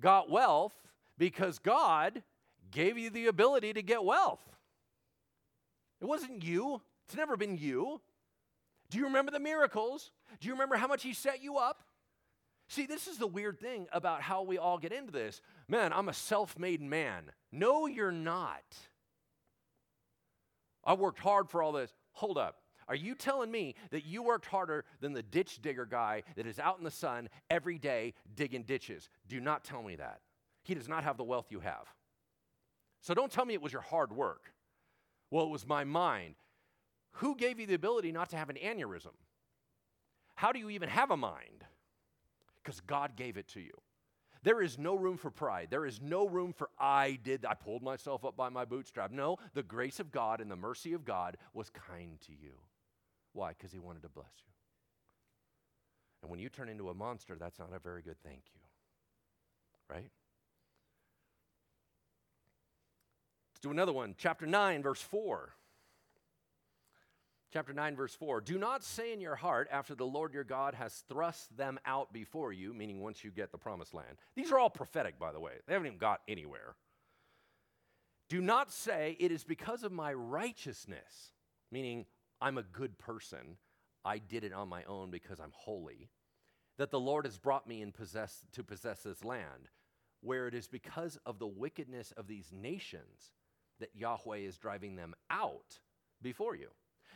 got 0.00 0.30
wealth 0.30 0.74
because 1.18 1.58
God 1.58 2.22
gave 2.70 2.98
you 2.98 3.10
the 3.10 3.26
ability 3.26 3.72
to 3.72 3.82
get 3.82 4.04
wealth. 4.04 4.40
It 6.00 6.06
wasn't 6.06 6.44
you, 6.44 6.80
it's 7.06 7.16
never 7.16 7.36
been 7.36 7.56
you. 7.56 8.00
Do 8.90 8.98
you 8.98 9.04
remember 9.04 9.32
the 9.32 9.40
miracles? 9.40 10.10
Do 10.40 10.48
you 10.48 10.54
remember 10.54 10.76
how 10.76 10.86
much 10.86 11.02
He 11.02 11.12
set 11.12 11.42
you 11.42 11.56
up? 11.56 11.82
See, 12.68 12.86
this 12.86 13.06
is 13.06 13.18
the 13.18 13.26
weird 13.26 13.60
thing 13.60 13.86
about 13.92 14.22
how 14.22 14.42
we 14.42 14.58
all 14.58 14.78
get 14.78 14.92
into 14.92 15.12
this. 15.12 15.40
Man, 15.68 15.92
I'm 15.92 16.08
a 16.08 16.12
self 16.12 16.58
made 16.58 16.82
man. 16.82 17.30
No, 17.52 17.86
you're 17.86 18.12
not. 18.12 18.64
I 20.84 20.94
worked 20.94 21.20
hard 21.20 21.48
for 21.48 21.62
all 21.62 21.72
this. 21.72 21.92
Hold 22.12 22.38
up. 22.38 22.58
Are 22.88 22.94
you 22.94 23.14
telling 23.14 23.50
me 23.50 23.74
that 23.90 24.04
you 24.04 24.22
worked 24.22 24.46
harder 24.46 24.84
than 25.00 25.12
the 25.12 25.22
ditch 25.22 25.60
digger 25.60 25.86
guy 25.86 26.22
that 26.36 26.46
is 26.46 26.58
out 26.58 26.78
in 26.78 26.84
the 26.84 26.90
sun 26.90 27.28
every 27.50 27.78
day 27.78 28.14
digging 28.34 28.62
ditches? 28.62 29.08
Do 29.28 29.40
not 29.40 29.64
tell 29.64 29.82
me 29.82 29.96
that. 29.96 30.20
He 30.62 30.74
does 30.74 30.88
not 30.88 31.04
have 31.04 31.16
the 31.16 31.24
wealth 31.24 31.46
you 31.50 31.60
have. 31.60 31.86
So 33.00 33.14
don't 33.14 33.30
tell 33.30 33.44
me 33.44 33.54
it 33.54 33.62
was 33.62 33.72
your 33.72 33.82
hard 33.82 34.12
work. 34.12 34.52
Well, 35.30 35.46
it 35.46 35.50
was 35.50 35.66
my 35.66 35.84
mind. 35.84 36.36
Who 37.12 37.34
gave 37.34 37.58
you 37.58 37.66
the 37.66 37.74
ability 37.74 38.12
not 38.12 38.30
to 38.30 38.36
have 38.36 38.50
an 38.50 38.56
aneurysm? 38.56 39.14
How 40.36 40.52
do 40.52 40.58
you 40.58 40.70
even 40.70 40.88
have 40.88 41.10
a 41.10 41.16
mind? 41.16 41.64
Because 42.62 42.80
God 42.80 43.16
gave 43.16 43.36
it 43.36 43.48
to 43.48 43.60
you. 43.60 43.72
There 44.42 44.62
is 44.62 44.78
no 44.78 44.94
room 44.94 45.16
for 45.16 45.30
pride. 45.30 45.68
There 45.70 45.86
is 45.86 46.00
no 46.00 46.28
room 46.28 46.52
for 46.52 46.68
I 46.78 47.18
did, 47.24 47.44
I 47.44 47.54
pulled 47.54 47.82
myself 47.82 48.24
up 48.24 48.36
by 48.36 48.48
my 48.48 48.64
bootstrap. 48.64 49.10
No, 49.10 49.38
the 49.54 49.62
grace 49.62 49.98
of 49.98 50.12
God 50.12 50.40
and 50.40 50.48
the 50.48 50.56
mercy 50.56 50.92
of 50.92 51.04
God 51.04 51.36
was 51.52 51.70
kind 51.70 52.20
to 52.26 52.32
you. 52.32 52.52
Why? 53.36 53.50
Because 53.50 53.70
he 53.70 53.78
wanted 53.78 54.02
to 54.02 54.08
bless 54.08 54.32
you. 54.38 54.52
And 56.22 56.30
when 56.30 56.40
you 56.40 56.48
turn 56.48 56.70
into 56.70 56.88
a 56.88 56.94
monster, 56.94 57.36
that's 57.38 57.58
not 57.58 57.68
a 57.74 57.78
very 57.78 58.00
good 58.00 58.16
thank 58.24 58.40
you. 58.54 58.60
Right? 59.94 60.10
Let's 63.50 63.60
do 63.60 63.70
another 63.70 63.92
one. 63.92 64.14
Chapter 64.16 64.46
9, 64.46 64.82
verse 64.82 65.02
4. 65.02 65.50
Chapter 67.52 67.74
9, 67.74 67.94
verse 67.94 68.14
4 68.14 68.40
Do 68.40 68.58
not 68.58 68.82
say 68.82 69.12
in 69.12 69.20
your 69.20 69.36
heart, 69.36 69.68
after 69.70 69.94
the 69.94 70.06
Lord 70.06 70.32
your 70.32 70.42
God 70.42 70.74
has 70.74 71.04
thrust 71.08 71.54
them 71.56 71.78
out 71.84 72.12
before 72.12 72.52
you, 72.52 72.72
meaning 72.72 73.02
once 73.02 73.22
you 73.22 73.30
get 73.30 73.52
the 73.52 73.58
promised 73.58 73.94
land. 73.94 74.16
These 74.34 74.50
are 74.50 74.58
all 74.58 74.70
prophetic, 74.70 75.18
by 75.18 75.32
the 75.32 75.40
way. 75.40 75.52
They 75.66 75.74
haven't 75.74 75.86
even 75.86 75.98
got 75.98 76.22
anywhere. 76.26 76.74
Do 78.30 78.40
not 78.40 78.72
say, 78.72 79.16
It 79.20 79.30
is 79.30 79.44
because 79.44 79.84
of 79.84 79.92
my 79.92 80.12
righteousness, 80.12 81.32
meaning 81.70 82.06
I'm 82.40 82.58
a 82.58 82.62
good 82.62 82.98
person. 82.98 83.56
I 84.04 84.18
did 84.18 84.44
it 84.44 84.52
on 84.52 84.68
my 84.68 84.84
own 84.84 85.10
because 85.10 85.40
I'm 85.40 85.52
holy. 85.52 86.10
That 86.78 86.90
the 86.90 87.00
Lord 87.00 87.24
has 87.24 87.38
brought 87.38 87.66
me 87.66 87.82
in 87.82 87.92
possess, 87.92 88.44
to 88.52 88.62
possess 88.62 89.02
this 89.02 89.24
land, 89.24 89.70
where 90.20 90.46
it 90.46 90.54
is 90.54 90.68
because 90.68 91.18
of 91.24 91.38
the 91.38 91.46
wickedness 91.46 92.12
of 92.16 92.26
these 92.26 92.52
nations 92.52 93.32
that 93.80 93.94
Yahweh 93.94 94.38
is 94.38 94.58
driving 94.58 94.96
them 94.96 95.14
out 95.30 95.80
before 96.22 96.54
you. 96.54 96.68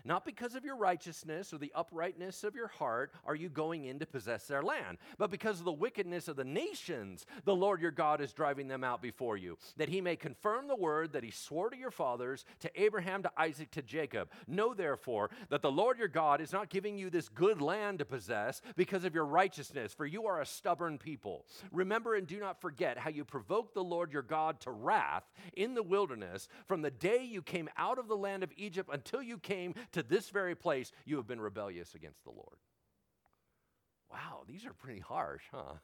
Not 0.04 0.24
because 0.24 0.54
of 0.54 0.64
your 0.64 0.76
righteousness 0.76 1.52
or 1.52 1.58
the 1.58 1.72
uprightness 1.74 2.44
of 2.44 2.54
your 2.54 2.68
heart 2.68 3.12
are 3.24 3.34
you 3.34 3.48
going 3.48 3.84
in 3.84 3.98
to 3.98 4.06
possess 4.06 4.46
their 4.46 4.62
land, 4.62 4.98
but 5.18 5.30
because 5.30 5.58
of 5.58 5.64
the 5.64 5.72
wickedness 5.72 6.28
of 6.28 6.36
the 6.36 6.44
nations, 6.44 7.26
the 7.44 7.54
Lord 7.54 7.80
your 7.80 7.90
God 7.90 8.20
is 8.20 8.32
driving 8.32 8.68
them 8.68 8.84
out 8.84 9.02
before 9.02 9.36
you, 9.36 9.58
that 9.76 9.88
he 9.88 10.00
may 10.00 10.16
confirm 10.16 10.68
the 10.68 10.76
word 10.76 11.12
that 11.12 11.24
he 11.24 11.30
swore 11.30 11.70
to 11.70 11.76
your 11.76 11.90
fathers, 11.90 12.44
to 12.60 12.80
Abraham, 12.80 13.22
to 13.22 13.32
Isaac, 13.36 13.70
to 13.72 13.82
Jacob. 13.82 14.30
Know 14.46 14.74
therefore 14.74 15.30
that 15.48 15.62
the 15.62 15.70
Lord 15.70 15.98
your 15.98 16.08
God 16.08 16.40
is 16.40 16.52
not 16.52 16.70
giving 16.70 16.98
you 16.98 17.10
this 17.10 17.28
good 17.28 17.60
land 17.60 17.98
to 17.98 18.04
possess 18.04 18.62
because 18.76 19.04
of 19.04 19.14
your 19.14 19.26
righteousness, 19.26 19.92
for 19.92 20.06
you 20.06 20.26
are 20.26 20.40
a 20.40 20.46
stubborn 20.46 20.98
people. 20.98 21.44
Remember 21.72 22.14
and 22.14 22.26
do 22.26 22.38
not 22.38 22.60
forget 22.60 22.98
how 22.98 23.10
you 23.10 23.24
provoked 23.24 23.74
the 23.74 23.84
Lord 23.84 24.12
your 24.12 24.22
God 24.22 24.60
to 24.60 24.70
wrath 24.70 25.24
in 25.54 25.74
the 25.74 25.82
wilderness 25.82 26.48
from 26.66 26.82
the 26.82 26.90
day 26.90 27.24
you 27.24 27.42
came 27.42 27.68
out 27.76 27.98
of 27.98 28.08
the 28.08 28.16
land 28.16 28.42
of 28.42 28.52
Egypt 28.56 28.90
until 28.92 29.22
you 29.22 29.38
came 29.38 29.74
to 29.92 30.02
this 30.02 30.30
very 30.30 30.54
place, 30.54 30.92
you 31.04 31.16
have 31.16 31.26
been 31.26 31.40
rebellious 31.40 31.94
against 31.94 32.24
the 32.24 32.30
Lord. 32.30 32.58
Wow, 34.10 34.42
these 34.46 34.66
are 34.66 34.72
pretty 34.72 35.00
harsh, 35.00 35.44
huh? 35.52 35.74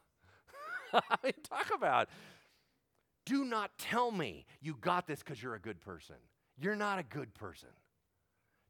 I 1.11 1.17
mean, 1.23 1.33
talk 1.49 1.73
about. 1.75 2.09
Do 3.25 3.45
not 3.45 3.77
tell 3.79 4.11
me 4.11 4.47
you 4.61 4.77
got 4.81 5.07
this 5.07 5.21
because 5.21 5.43
you're 5.43 5.55
a 5.55 5.61
good 5.61 5.81
person. 5.81 6.17
You're 6.59 6.77
not 6.77 6.99
a 6.99 7.03
good 7.03 7.35
person. 7.35 7.69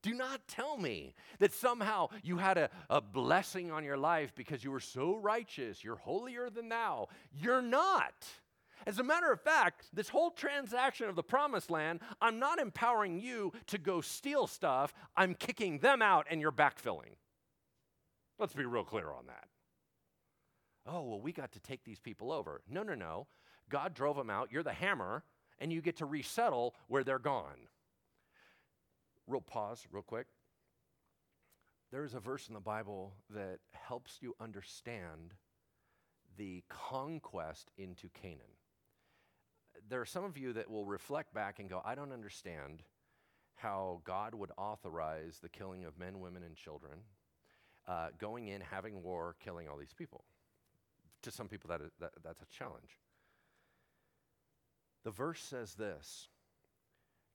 Do 0.02 0.14
not 0.14 0.46
tell 0.46 0.76
me 0.76 1.14
that 1.40 1.52
somehow 1.52 2.08
you 2.22 2.38
had 2.38 2.58
a, 2.58 2.70
a 2.88 3.00
blessing 3.00 3.70
on 3.70 3.84
your 3.84 3.96
life 3.96 4.32
because 4.34 4.62
you 4.62 4.70
were 4.70 4.80
so 4.80 5.16
righteous. 5.16 5.82
You're 5.82 5.96
holier 5.96 6.48
than 6.48 6.68
thou. 6.68 7.08
You're 7.32 7.62
not. 7.62 8.14
As 8.86 9.00
a 9.00 9.04
matter 9.04 9.32
of 9.32 9.40
fact, 9.40 9.88
this 9.92 10.08
whole 10.08 10.30
transaction 10.30 11.08
of 11.08 11.16
the 11.16 11.22
promised 11.22 11.70
land, 11.70 12.00
I'm 12.20 12.38
not 12.38 12.60
empowering 12.60 13.18
you 13.18 13.52
to 13.66 13.78
go 13.78 14.00
steal 14.00 14.46
stuff, 14.46 14.94
I'm 15.16 15.34
kicking 15.34 15.80
them 15.80 16.02
out 16.02 16.26
and 16.30 16.40
you're 16.40 16.52
backfilling. 16.52 17.16
Let's 18.38 18.52
be 18.52 18.64
real 18.64 18.84
clear 18.84 19.10
on 19.10 19.26
that. 19.26 19.48
Oh, 20.86 21.02
well, 21.02 21.20
we 21.20 21.32
got 21.32 21.50
to 21.52 21.60
take 21.60 21.82
these 21.84 21.98
people 21.98 22.30
over. 22.30 22.60
No, 22.70 22.84
no, 22.84 22.94
no. 22.94 23.26
God 23.68 23.92
drove 23.92 24.16
them 24.16 24.30
out. 24.30 24.52
You're 24.52 24.62
the 24.62 24.72
hammer, 24.72 25.24
and 25.58 25.72
you 25.72 25.80
get 25.80 25.96
to 25.96 26.06
resettle 26.06 26.76
where 26.86 27.02
they're 27.02 27.18
gone. 27.18 27.66
Real 29.26 29.40
pause, 29.40 29.84
real 29.90 30.04
quick. 30.04 30.26
There 31.90 32.04
is 32.04 32.14
a 32.14 32.20
verse 32.20 32.46
in 32.46 32.54
the 32.54 32.60
Bible 32.60 33.14
that 33.30 33.58
helps 33.72 34.18
you 34.20 34.36
understand 34.40 35.34
the 36.36 36.62
conquest 36.68 37.72
into 37.76 38.08
Canaan 38.10 38.56
there 39.88 40.00
are 40.00 40.06
some 40.06 40.24
of 40.24 40.36
you 40.38 40.52
that 40.54 40.70
will 40.70 40.84
reflect 40.86 41.34
back 41.34 41.58
and 41.58 41.68
go, 41.68 41.82
I 41.84 41.94
don't 41.94 42.12
understand 42.12 42.82
how 43.54 44.00
God 44.04 44.34
would 44.34 44.52
authorize 44.58 45.38
the 45.42 45.48
killing 45.48 45.84
of 45.84 45.98
men, 45.98 46.20
women, 46.20 46.42
and 46.42 46.56
children. 46.56 47.00
uh, 47.86 48.08
going 48.18 48.48
in, 48.48 48.60
having 48.60 49.02
war, 49.02 49.36
killing 49.42 49.68
all 49.68 49.76
these 49.76 49.94
people. 49.94 50.24
To 51.22 51.30
some 51.30 51.48
people, 51.48 51.68
that, 51.68 51.80
that's 52.22 52.42
a 52.42 52.46
challenge. 52.46 53.00
The 55.04 55.10
verse 55.10 55.40
says 55.40 55.74
this 55.74 56.28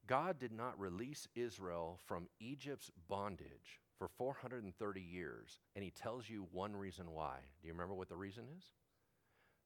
God 0.07 0.39
did 0.39 0.51
not 0.51 0.79
release 0.79 1.27
Israel 1.35 1.99
from 2.05 2.27
Egypt's 2.39 2.91
bondage 3.07 3.79
for 3.97 4.07
430 4.07 5.01
years, 5.01 5.59
and 5.75 5.83
he 5.83 5.91
tells 5.91 6.29
you 6.29 6.47
one 6.51 6.75
reason 6.75 7.11
why. 7.11 7.37
Do 7.61 7.67
you 7.67 7.73
remember 7.73 7.93
what 7.93 8.09
the 8.09 8.17
reason 8.17 8.45
is? 8.57 8.63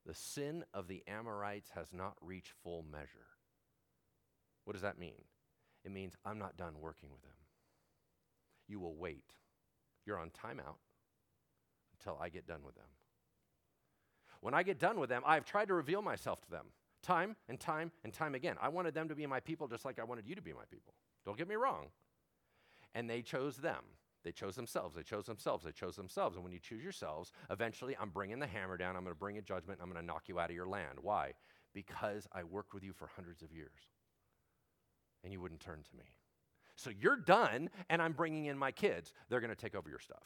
The 0.06 0.14
sin 0.14 0.64
of 0.74 0.88
the 0.88 1.04
Amorites 1.08 1.72
has 1.76 1.92
not 1.92 2.16
reached 2.22 2.54
full 2.64 2.84
measure. 2.84 3.28
What 4.64 4.74
does 4.74 4.84
that 4.84 5.00
mean? 5.00 5.24
It 5.84 5.92
means 5.92 6.16
I'm 6.26 6.40
not 6.40 6.58
done 6.58 6.80
working 6.80 7.10
with 7.12 7.22
them. 7.22 7.32
You 8.68 8.80
will 8.80 8.96
wait. 8.96 9.34
You're 10.06 10.20
on 10.20 10.30
timeout 10.30 10.78
until 11.98 12.18
I 12.22 12.30
get 12.30 12.48
done 12.48 12.64
with 12.64 12.76
them. 12.76 12.86
When 14.42 14.54
I 14.54 14.64
get 14.64 14.80
done 14.80 15.00
with 15.00 15.10
them, 15.10 15.24
I've 15.26 15.46
tried 15.46 15.70
to 15.70 15.74
reveal 15.74 16.02
myself 16.02 16.42
to 16.42 16.52
them 16.52 16.68
time 17.02 17.36
and 17.48 17.60
time 17.60 17.92
and 18.04 18.12
time 18.12 18.36
again. 18.36 18.56
I 18.62 18.70
wanted 18.70 18.94
them 18.94 19.10
to 19.10 19.16
be 19.16 19.26
my 19.28 19.40
people 19.40 19.68
just 19.68 19.86
like 19.86 20.00
I 20.00 20.04
wanted 20.04 20.28
you 20.28 20.36
to 20.36 20.42
be 20.42 20.54
my 20.54 20.66
people. 20.72 20.94
Don't 21.24 21.38
get 21.38 21.48
me 21.48 21.56
wrong. 21.56 21.88
And 22.94 23.10
they 23.10 23.22
chose 23.22 23.58
them. 23.58 23.84
They 24.26 24.32
chose 24.32 24.56
themselves. 24.56 24.96
They 24.96 25.04
chose 25.04 25.28
themselves. 25.28 25.64
They 25.64 25.72
chose 25.72 25.96
themselves. 25.96 26.36
And 26.36 26.44
when 26.44 26.52
you 26.52 26.60
choose 26.60 26.84
yourselves, 26.84 27.32
eventually 27.52 27.96
I'm 28.02 28.10
bringing 28.10 28.40
the 28.40 28.48
hammer 28.48 28.76
down. 28.76 28.98
I'm 28.98 29.04
going 29.04 29.16
to 29.16 29.20
bring 29.20 29.38
a 29.38 29.42
judgment. 29.42 29.80
I'm 29.82 29.90
going 29.90 30.02
to 30.02 30.06
knock 30.06 30.24
you 30.28 30.40
out 30.40 30.50
of 30.50 30.56
your 30.56 30.68
land. 30.68 30.98
Why? 31.00 31.34
Because 31.74 32.28
I 32.34 32.44
worked 32.44 32.74
with 32.74 32.84
you 32.84 32.92
for 32.92 33.08
hundreds 33.16 33.44
of 33.44 33.54
years 33.54 33.92
and 35.24 35.32
you 35.32 35.40
wouldn't 35.40 35.60
turn 35.62 35.84
to 35.90 35.96
me. 35.96 36.06
So 36.76 36.90
you're 36.90 37.18
done, 37.18 37.70
and 37.90 38.02
I'm 38.02 38.14
bringing 38.14 38.46
in 38.46 38.58
my 38.58 38.72
kids. 38.72 39.14
They're 39.30 39.40
going 39.40 39.50
to 39.50 39.56
take 39.56 39.76
over 39.76 39.90
your 39.90 40.00
stuff. 40.00 40.26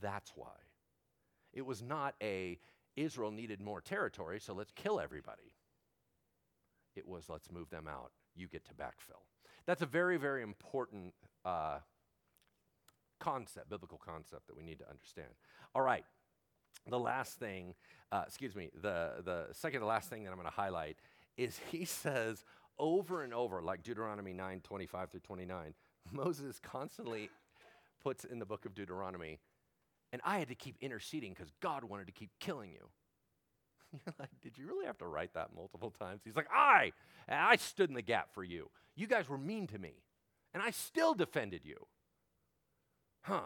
That's 0.00 0.32
why. 0.34 0.56
It 1.52 1.64
was 1.64 1.82
not 1.82 2.14
a 2.22 2.58
Israel 2.96 3.30
needed 3.30 3.60
more 3.60 3.80
territory, 3.80 4.40
so 4.40 4.54
let's 4.54 4.72
kill 4.72 5.00
everybody. 5.00 5.54
It 6.96 7.06
was 7.06 7.28
let's 7.28 7.50
move 7.50 7.70
them 7.70 7.88
out. 7.88 8.12
You 8.34 8.48
get 8.48 8.64
to 8.66 8.74
backfill. 8.74 9.22
That's 9.66 9.82
a 9.82 9.86
very, 9.86 10.16
very 10.16 10.42
important 10.42 11.14
uh, 11.44 11.78
concept, 13.20 13.70
biblical 13.70 13.98
concept 13.98 14.46
that 14.46 14.56
we 14.56 14.62
need 14.62 14.78
to 14.78 14.88
understand. 14.88 15.28
All 15.74 15.82
right. 15.82 16.04
The 16.86 16.98
last 16.98 17.38
thing, 17.38 17.74
uh, 18.12 18.24
excuse 18.26 18.54
me, 18.54 18.70
the, 18.82 19.22
the 19.24 19.46
second 19.52 19.80
to 19.80 19.86
last 19.86 20.10
thing 20.10 20.24
that 20.24 20.30
I'm 20.30 20.36
going 20.36 20.48
to 20.48 20.54
highlight 20.54 20.98
is 21.36 21.58
he 21.70 21.84
says 21.84 22.44
over 22.78 23.22
and 23.22 23.32
over, 23.32 23.62
like 23.62 23.82
Deuteronomy 23.82 24.32
9 24.32 24.60
25 24.60 25.10
through 25.10 25.20
29, 25.20 25.74
Moses 26.12 26.60
constantly 26.60 27.30
puts 28.02 28.24
in 28.24 28.38
the 28.38 28.46
book 28.46 28.66
of 28.66 28.74
Deuteronomy, 28.74 29.38
and 30.12 30.20
I 30.24 30.38
had 30.38 30.48
to 30.48 30.54
keep 30.54 30.76
interceding 30.80 31.32
because 31.32 31.52
God 31.60 31.84
wanted 31.84 32.06
to 32.06 32.12
keep 32.12 32.30
killing 32.40 32.70
you. 32.72 32.88
Like, 34.18 34.30
did 34.42 34.58
you 34.58 34.66
really 34.66 34.86
have 34.86 34.98
to 34.98 35.06
write 35.06 35.34
that 35.34 35.54
multiple 35.54 35.92
times? 35.92 36.22
He's 36.24 36.34
like, 36.34 36.48
I, 36.52 36.90
I 37.28 37.54
stood 37.54 37.90
in 37.90 37.94
the 37.94 38.02
gap 38.02 38.34
for 38.34 38.42
you. 38.42 38.68
You 38.96 39.06
guys 39.06 39.28
were 39.28 39.38
mean 39.38 39.68
to 39.68 39.78
me, 39.78 40.02
and 40.52 40.60
I 40.60 40.72
still 40.72 41.14
defended 41.14 41.60
you. 41.64 41.86
Huh, 43.24 43.40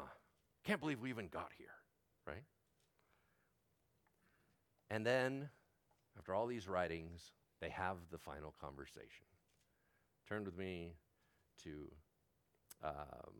can't 0.64 0.80
believe 0.80 1.00
we 1.00 1.08
even 1.08 1.28
got 1.28 1.50
here, 1.56 1.68
right? 2.26 2.42
And 4.90 5.06
then, 5.06 5.48
after 6.18 6.34
all 6.34 6.48
these 6.48 6.66
writings, 6.66 7.30
they 7.60 7.68
have 7.68 7.96
the 8.10 8.18
final 8.18 8.54
conversation. 8.60 9.26
Turn 10.28 10.44
with 10.44 10.58
me 10.58 10.94
to 11.62 11.92
um, 12.82 13.34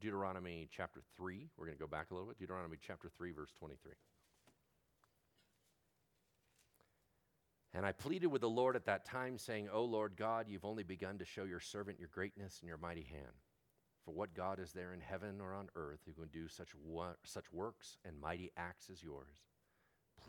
Deuteronomy 0.00 0.68
chapter 0.72 1.02
3. 1.16 1.48
We're 1.56 1.66
going 1.66 1.78
to 1.78 1.80
go 1.80 1.88
back 1.88 2.10
a 2.10 2.14
little 2.14 2.28
bit. 2.28 2.38
Deuteronomy 2.40 2.76
chapter 2.84 3.08
3, 3.16 3.30
verse 3.30 3.52
23. 3.60 3.92
And 7.74 7.86
I 7.86 7.92
pleaded 7.92 8.26
with 8.26 8.40
the 8.40 8.50
Lord 8.50 8.74
at 8.74 8.86
that 8.86 9.04
time, 9.04 9.38
saying, 9.38 9.68
O 9.72 9.84
Lord 9.84 10.16
God, 10.16 10.46
you've 10.48 10.64
only 10.64 10.82
begun 10.82 11.18
to 11.18 11.24
show 11.24 11.44
your 11.44 11.60
servant 11.60 12.00
your 12.00 12.08
greatness 12.08 12.58
and 12.60 12.68
your 12.68 12.78
mighty 12.78 13.04
hand. 13.04 13.36
For 14.08 14.14
what 14.14 14.32
God 14.32 14.58
is 14.58 14.72
there 14.72 14.94
in 14.94 15.02
heaven 15.02 15.38
or 15.38 15.52
on 15.52 15.68
earth 15.76 16.00
who 16.06 16.14
can 16.14 16.30
do 16.30 16.48
such, 16.48 16.70
wo- 16.82 17.16
such 17.24 17.52
works 17.52 17.98
and 18.06 18.18
mighty 18.18 18.50
acts 18.56 18.88
as 18.90 19.02
yours? 19.02 19.44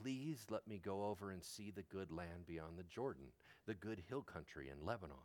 Please 0.02 0.48
let 0.50 0.68
me 0.68 0.82
go 0.84 1.06
over 1.06 1.32
and 1.32 1.42
see 1.42 1.72
the 1.72 1.84
good 1.84 2.12
land 2.12 2.46
beyond 2.46 2.78
the 2.78 2.84
Jordan, 2.84 3.28
the 3.66 3.74
good 3.74 4.04
hill 4.10 4.22
country 4.22 4.68
in 4.70 4.86
Lebanon. 4.86 5.16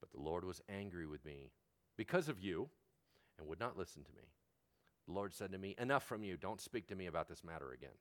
But 0.00 0.12
the 0.12 0.20
Lord 0.20 0.44
was 0.44 0.60
angry 0.68 1.06
with 1.06 1.24
me 1.24 1.52
because 1.96 2.28
of 2.28 2.40
you 2.40 2.68
and 3.38 3.48
would 3.48 3.58
not 3.58 3.78
listen 3.78 4.04
to 4.04 4.12
me. 4.12 4.28
The 5.06 5.14
Lord 5.14 5.32
said 5.32 5.50
to 5.52 5.58
me, 5.58 5.74
Enough 5.78 6.04
from 6.04 6.22
you. 6.22 6.36
Don't 6.36 6.60
speak 6.60 6.88
to 6.88 6.94
me 6.94 7.06
about 7.06 7.26
this 7.26 7.42
matter 7.42 7.72
again. 7.72 7.96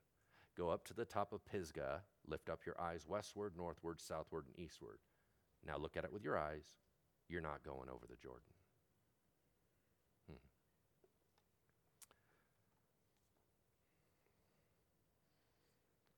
Go 0.58 0.70
up 0.70 0.84
to 0.88 0.94
the 0.94 1.06
top 1.06 1.32
of 1.32 1.46
Pisgah, 1.46 2.02
lift 2.28 2.50
up 2.50 2.66
your 2.66 2.76
eyes 2.78 3.08
westward, 3.08 3.54
northward, 3.56 4.02
southward, 4.02 4.48
and 4.48 4.60
eastward. 4.60 4.98
Now 5.66 5.78
look 5.78 5.96
at 5.96 6.04
it 6.04 6.12
with 6.12 6.26
your 6.26 6.38
eyes. 6.38 6.66
You're 7.30 7.40
not 7.40 7.64
going 7.64 7.88
over 7.88 8.06
the 8.06 8.18
Jordan. 8.18 8.52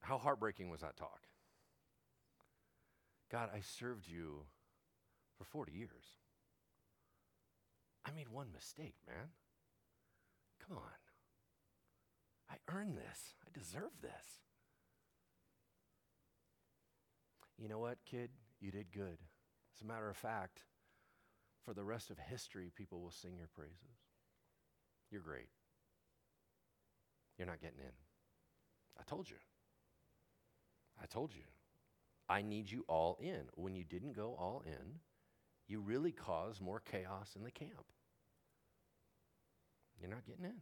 How 0.03 0.17
heartbreaking 0.17 0.69
was 0.69 0.81
that 0.81 0.97
talk? 0.97 1.21
God, 3.31 3.49
I 3.55 3.61
served 3.61 4.05
you 4.07 4.43
for 5.37 5.45
40 5.45 5.71
years. 5.71 6.19
I 8.05 8.11
made 8.11 8.27
one 8.27 8.47
mistake, 8.53 8.95
man. 9.07 9.29
Come 10.67 10.77
on. 10.77 10.83
I 12.51 12.55
earned 12.71 12.97
this. 12.97 13.33
I 13.45 13.57
deserve 13.57 13.91
this. 14.01 14.41
You 17.57 17.69
know 17.69 17.79
what, 17.79 17.97
kid? 18.05 18.29
You 18.59 18.71
did 18.71 18.91
good. 18.91 19.17
As 19.73 19.81
a 19.81 19.87
matter 19.87 20.09
of 20.09 20.17
fact, 20.17 20.63
for 21.63 21.73
the 21.73 21.83
rest 21.83 22.09
of 22.09 22.19
history, 22.19 22.71
people 22.75 22.99
will 22.99 23.11
sing 23.11 23.37
your 23.37 23.49
praises. 23.55 24.03
You're 25.09 25.21
great. 25.21 25.49
You're 27.37 27.47
not 27.47 27.61
getting 27.61 27.79
in. 27.79 27.93
I 28.99 29.03
told 29.03 29.29
you. 29.29 29.37
I 31.03 31.05
told 31.05 31.33
you. 31.35 31.43
I 32.29 32.41
need 32.41 32.71
you 32.71 32.85
all 32.87 33.17
in. 33.21 33.41
When 33.55 33.75
you 33.75 33.83
didn't 33.83 34.15
go 34.15 34.35
all 34.39 34.63
in, 34.65 34.99
you 35.67 35.81
really 35.81 36.11
caused 36.11 36.61
more 36.61 36.79
chaos 36.79 37.33
in 37.35 37.43
the 37.43 37.51
camp. 37.51 37.85
You're 39.99 40.09
not 40.09 40.25
getting 40.25 40.45
in. 40.45 40.61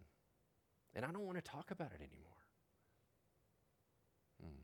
And 0.94 1.06
I 1.06 1.12
don't 1.12 1.26
want 1.26 1.38
to 1.38 1.44
talk 1.44 1.72
about 1.72 1.92
it 1.94 2.02
anymore. 2.02 2.42
Hmm. 4.42 4.64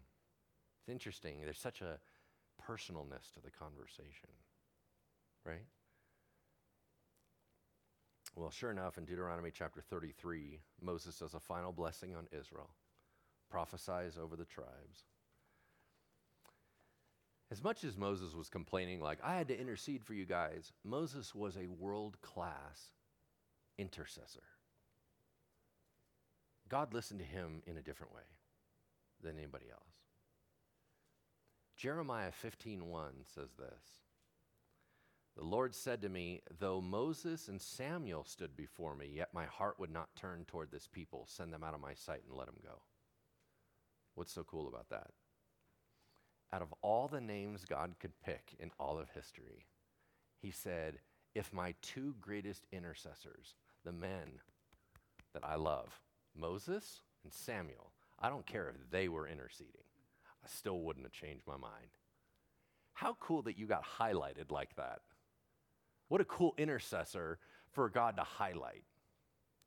It's 0.81 0.89
interesting. 0.89 1.37
There's 1.43 1.59
such 1.59 1.81
a 1.81 1.99
personalness 2.61 3.31
to 3.33 3.41
the 3.43 3.51
conversation, 3.51 4.29
right? 5.45 5.65
Well, 8.35 8.51
sure 8.51 8.71
enough, 8.71 8.97
in 8.97 9.05
Deuteronomy 9.05 9.51
chapter 9.53 9.81
33, 9.81 10.59
Moses 10.81 11.17
does 11.17 11.33
a 11.33 11.39
final 11.39 11.71
blessing 11.71 12.15
on 12.15 12.27
Israel, 12.31 12.69
prophesies 13.49 14.17
over 14.17 14.35
the 14.35 14.45
tribes. 14.45 15.05
As 17.49 17.63
much 17.63 17.83
as 17.83 17.97
Moses 17.97 18.33
was 18.33 18.49
complaining, 18.49 18.99
like, 18.99 19.19
I 19.23 19.35
had 19.35 19.47
to 19.47 19.59
intercede 19.59 20.03
for 20.03 20.13
you 20.13 20.25
guys, 20.25 20.73
Moses 20.83 21.33
was 21.33 21.55
a 21.55 21.67
world 21.67 22.21
class 22.21 22.91
intercessor. 23.77 24.43
God 26.67 26.93
listened 26.93 27.21
to 27.21 27.25
him 27.25 27.61
in 27.65 27.77
a 27.77 27.81
different 27.81 28.13
way 28.13 28.23
than 29.23 29.37
anybody 29.37 29.67
else. 29.71 29.93
Jeremiah 31.77 32.31
15:1 32.31 33.23
says 33.25 33.53
this. 33.53 34.01
The 35.35 35.43
Lord 35.43 35.75
said 35.75 36.01
to 36.01 36.09
me, 36.09 36.41
Though 36.59 36.81
Moses 36.81 37.47
and 37.47 37.61
Samuel 37.61 38.23
stood 38.23 38.57
before 38.57 38.95
me, 38.95 39.07
yet 39.07 39.33
my 39.33 39.45
heart 39.45 39.79
would 39.79 39.91
not 39.91 40.15
turn 40.15 40.45
toward 40.45 40.71
this 40.71 40.87
people. 40.87 41.27
Send 41.27 41.53
them 41.53 41.63
out 41.63 41.75
of 41.75 41.79
my 41.79 41.93
sight 41.93 42.23
and 42.27 42.35
let 42.35 42.47
them 42.47 42.59
go. 42.63 42.81
What's 44.15 44.33
so 44.33 44.43
cool 44.43 44.67
about 44.67 44.89
that? 44.89 45.11
Out 46.53 46.61
of 46.61 46.73
all 46.81 47.07
the 47.07 47.21
names 47.21 47.65
God 47.65 47.95
could 47.99 48.19
pick 48.23 48.55
in 48.59 48.71
all 48.79 48.97
of 48.97 49.09
history, 49.09 49.65
he 50.41 50.51
said, 50.51 50.99
If 51.35 51.53
my 51.53 51.73
two 51.81 52.15
greatest 52.21 52.65
intercessors, 52.71 53.55
the 53.83 53.91
men 53.91 54.39
that 55.33 55.43
I 55.43 55.55
love, 55.55 55.99
Moses 56.35 57.01
and 57.23 57.33
Samuel, 57.33 57.91
I 58.19 58.29
don't 58.29 58.45
care 58.45 58.69
if 58.69 58.89
they 58.89 59.07
were 59.07 59.27
interceding, 59.27 59.73
I 60.43 60.47
still 60.47 60.79
wouldn't 60.79 61.05
have 61.05 61.13
changed 61.13 61.45
my 61.47 61.57
mind. 61.57 61.91
How 62.93 63.15
cool 63.19 63.43
that 63.43 63.57
you 63.57 63.67
got 63.67 63.83
highlighted 63.99 64.51
like 64.51 64.75
that. 64.75 65.01
What 66.07 66.21
a 66.21 66.25
cool 66.25 66.55
intercessor 66.57 67.37
for 67.71 67.89
God 67.89 68.15
to 68.17 68.23
highlight, 68.23 68.83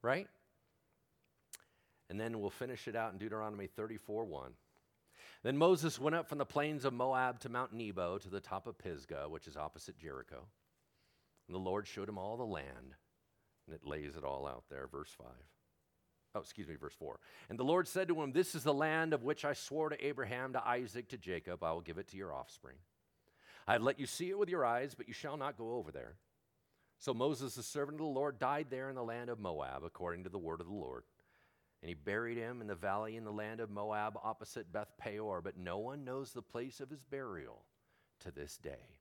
right? 0.03 0.27
And 2.09 2.19
then 2.19 2.41
we'll 2.41 2.51
finish 2.51 2.89
it 2.89 2.97
out 2.97 3.13
in 3.13 3.19
Deuteronomy 3.19 3.69
34 3.69 4.25
1. 4.25 4.53
Then 5.43 5.57
Moses 5.57 5.99
went 5.99 6.17
up 6.17 6.29
from 6.29 6.39
the 6.39 6.45
plains 6.45 6.85
of 6.85 6.93
Moab 6.93 7.41
to 7.41 7.49
Mount 7.49 7.73
Nebo 7.73 8.19
to 8.19 8.29
the 8.29 8.41
top 8.41 8.67
of 8.67 8.79
Pisgah, 8.79 9.29
which 9.29 9.47
is 9.47 9.57
opposite 9.57 9.99
Jericho. 9.99 10.47
And 11.49 11.55
the 11.55 11.61
Lord 11.61 11.87
showed 11.87 12.09
him 12.09 12.19
all 12.19 12.37
the 12.37 12.45
land. 12.45 12.95
And 13.67 13.75
it 13.75 13.87
lays 13.87 14.17
it 14.17 14.25
all 14.25 14.47
out 14.47 14.65
there, 14.69 14.87
verse 14.87 15.11
5. 15.17 15.27
Oh, 16.35 16.41
excuse 16.41 16.69
me, 16.69 16.77
verse 16.77 16.95
4. 16.99 17.19
And 17.49 17.59
the 17.59 17.65
Lord 17.65 17.89
said 17.89 18.09
to 18.09 18.23
him, 18.23 18.33
This 18.33 18.55
is 18.55 18.63
the 18.63 18.75
land 18.75 19.13
of 19.13 19.25
which 19.25 19.45
I 19.45 19.53
swore 19.53 19.89
to 19.89 20.07
Abraham, 20.07 20.53
to 20.53 20.67
Isaac, 20.67 21.09
to 21.09 21.19
Jacob. 21.19 21.65
I 21.65 21.73
will 21.73 21.81
give 21.81 21.99
it 21.99 22.09
to 22.09 22.17
your 22.17 22.33
offspring. 22.33 22.77
I 23.67 23.73
have 23.73 23.83
let 23.83 23.99
you 23.99 24.07
see 24.07 24.31
it 24.31 24.39
with 24.39 24.49
your 24.49 24.65
eyes, 24.65 24.95
but 24.95 25.09
you 25.09 25.15
shall 25.15 25.37
not 25.37 25.57
go 25.57 25.75
over 25.75 25.91
there. 25.91 26.17
So 26.99 27.15
Moses, 27.15 27.55
the 27.55 27.63
servant 27.63 27.97
of 27.97 28.07
the 28.07 28.13
Lord, 28.13 28.39
died 28.39 28.67
there 28.71 28.91
in 28.91 28.95
the 28.95 29.03
land 29.03 29.31
of 29.31 29.41
Moab, 29.41 29.83
according 29.85 30.25
to 30.25 30.31
the 30.31 30.39
word 30.39 30.61
of 30.61 30.67
the 30.67 30.73
Lord. 30.73 31.05
And 31.83 31.89
he 31.89 31.95
buried 31.95 32.37
him 32.37 32.61
in 32.61 32.67
the 32.67 32.75
valley 32.75 33.17
in 33.17 33.25
the 33.25 33.33
land 33.33 33.61
of 33.61 33.71
Moab, 33.71 34.19
opposite 34.23 34.73
Beth 34.73 34.93
Peor, 34.99 35.41
but 35.41 35.57
no 35.57 35.79
one 35.79 36.05
knows 36.05 36.33
the 36.33 36.43
place 36.43 36.81
of 36.81 36.91
his 36.91 37.03
burial 37.03 37.65
to 38.21 38.31
this 38.31 38.59
day. 38.59 38.99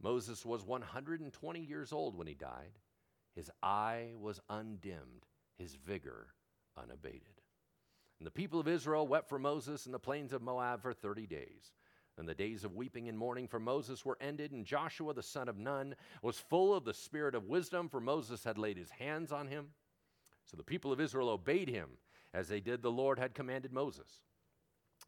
Moses 0.00 0.44
was 0.44 0.64
120 0.64 1.60
years 1.60 1.92
old 1.92 2.16
when 2.16 2.26
he 2.26 2.34
died. 2.34 2.78
His 3.34 3.50
eye 3.62 4.12
was 4.20 4.40
undimmed, 4.48 5.26
his 5.58 5.74
vigor 5.74 6.28
unabated. 6.76 7.40
And 8.18 8.26
the 8.26 8.30
people 8.30 8.60
of 8.60 8.68
Israel 8.68 9.06
wept 9.06 9.28
for 9.28 9.38
Moses 9.38 9.86
in 9.86 9.92
the 9.92 9.98
plains 9.98 10.32
of 10.32 10.42
Moab 10.42 10.82
for 10.82 10.92
30 10.92 11.26
days. 11.26 11.72
And 12.18 12.26
the 12.26 12.34
days 12.34 12.64
of 12.64 12.74
weeping 12.74 13.08
and 13.08 13.18
mourning 13.18 13.46
for 13.46 13.60
Moses 13.60 14.04
were 14.04 14.16
ended, 14.22 14.52
and 14.52 14.64
Joshua 14.64 15.12
the 15.12 15.22
son 15.22 15.48
of 15.50 15.58
Nun 15.58 15.94
was 16.22 16.38
full 16.38 16.74
of 16.74 16.84
the 16.84 16.94
spirit 16.94 17.34
of 17.34 17.44
wisdom, 17.44 17.90
for 17.90 18.00
Moses 18.00 18.42
had 18.42 18.56
laid 18.56 18.78
his 18.78 18.90
hands 18.90 19.32
on 19.32 19.48
him. 19.48 19.68
So 20.46 20.56
the 20.56 20.62
people 20.62 20.92
of 20.92 21.00
Israel 21.00 21.28
obeyed 21.28 21.68
him 21.68 21.90
as 22.32 22.48
they 22.48 22.60
did 22.60 22.82
the 22.82 22.90
Lord 22.90 23.18
had 23.18 23.34
commanded 23.34 23.72
Moses. 23.72 24.22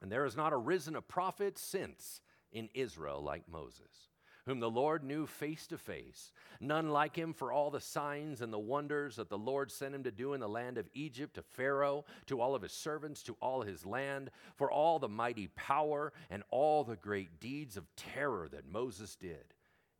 And 0.03 0.13
there 0.13 0.25
has 0.25 0.37
not 0.37 0.53
arisen 0.53 0.97
a 0.97 1.03
prophet 1.03 1.59
since 1.59 2.21
in 2.53 2.69
Israel 2.75 3.23
like 3.23 3.49
Moses 3.49 4.09
whom 4.49 4.61
the 4.61 4.71
Lord 4.71 5.05
knew 5.05 5.27
face 5.27 5.67
to 5.67 5.77
face. 5.77 6.33
None 6.59 6.89
like 6.89 7.15
him 7.15 7.35
for 7.35 7.53
all 7.53 7.71
the 7.71 7.83
signs 7.83 8.41
and 8.41 8.51
the 8.51 8.59
wonders 8.59 9.17
that 9.17 9.29
the 9.29 9.37
Lord 9.37 9.71
sent 9.71 9.95
him 9.95 10.05
to 10.05 10.11
do 10.11 10.33
in 10.33 10.41
the 10.41 10.49
land 10.49 10.79
of 10.79 10.89
Egypt, 10.95 11.35
to 11.35 11.43
Pharaoh, 11.43 12.07
to 12.27 12.41
all 12.41 12.55
of 12.55 12.63
his 12.63 12.73
servants, 12.73 13.23
to 13.25 13.37
all 13.43 13.61
his 13.61 13.85
land, 13.85 14.31
for 14.57 14.73
all 14.73 14.99
the 14.99 15.09
mighty 15.09 15.49
power 15.49 16.15
and 16.31 16.43
all 16.51 16.83
the 16.83 16.97
great 16.97 17.41
deeds 17.41 17.77
of 17.77 17.95
terror 17.95 18.49
that 18.51 18.67
Moses 18.67 19.17
did 19.17 19.53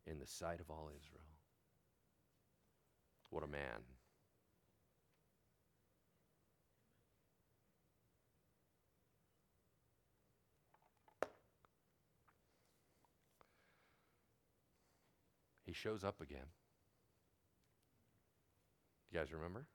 in 0.07 0.17
the 0.17 0.25
sight 0.25 0.59
of 0.59 0.71
all 0.71 0.89
Israel. 0.97 1.21
What 3.29 3.43
a 3.43 3.47
man. 3.47 3.83
He 15.69 15.73
shows 15.73 16.03
up 16.03 16.19
again. 16.19 16.47
You 19.11 19.19
guys 19.19 19.31
remember? 19.31 19.67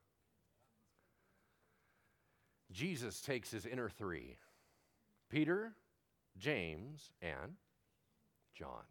Jesus 2.69 3.21
takes 3.21 3.49
his 3.49 3.65
inner 3.65 3.89
three 3.89 4.37
Peter, 5.29 5.73
James, 6.37 7.11
and 7.21 7.53
John. 8.53 8.83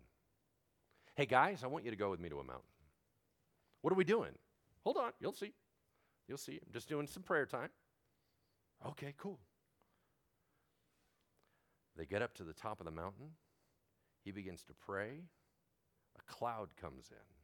Hey, 1.14 1.26
guys, 1.26 1.62
I 1.62 1.66
want 1.66 1.84
you 1.84 1.90
to 1.90 1.96
go 1.96 2.10
with 2.10 2.20
me 2.20 2.30
to 2.30 2.40
a 2.40 2.44
mountain. 2.44 2.64
What 3.82 3.92
are 3.92 3.96
we 3.96 4.04
doing? 4.04 4.32
Hold 4.84 4.96
on, 4.96 5.12
you'll 5.20 5.34
see. 5.34 5.52
You'll 6.26 6.38
see. 6.38 6.54
I'm 6.54 6.72
just 6.72 6.88
doing 6.88 7.06
some 7.06 7.22
prayer 7.22 7.44
time. 7.44 7.68
Okay, 8.88 9.12
cool. 9.18 9.38
They 11.96 12.06
get 12.06 12.22
up 12.22 12.34
to 12.36 12.44
the 12.44 12.54
top 12.54 12.80
of 12.80 12.86
the 12.86 12.90
mountain. 12.90 13.32
He 14.24 14.32
begins 14.32 14.64
to 14.64 14.72
pray 14.86 15.24
a 16.18 16.32
cloud 16.32 16.70
comes 16.80 17.10
in 17.10 17.34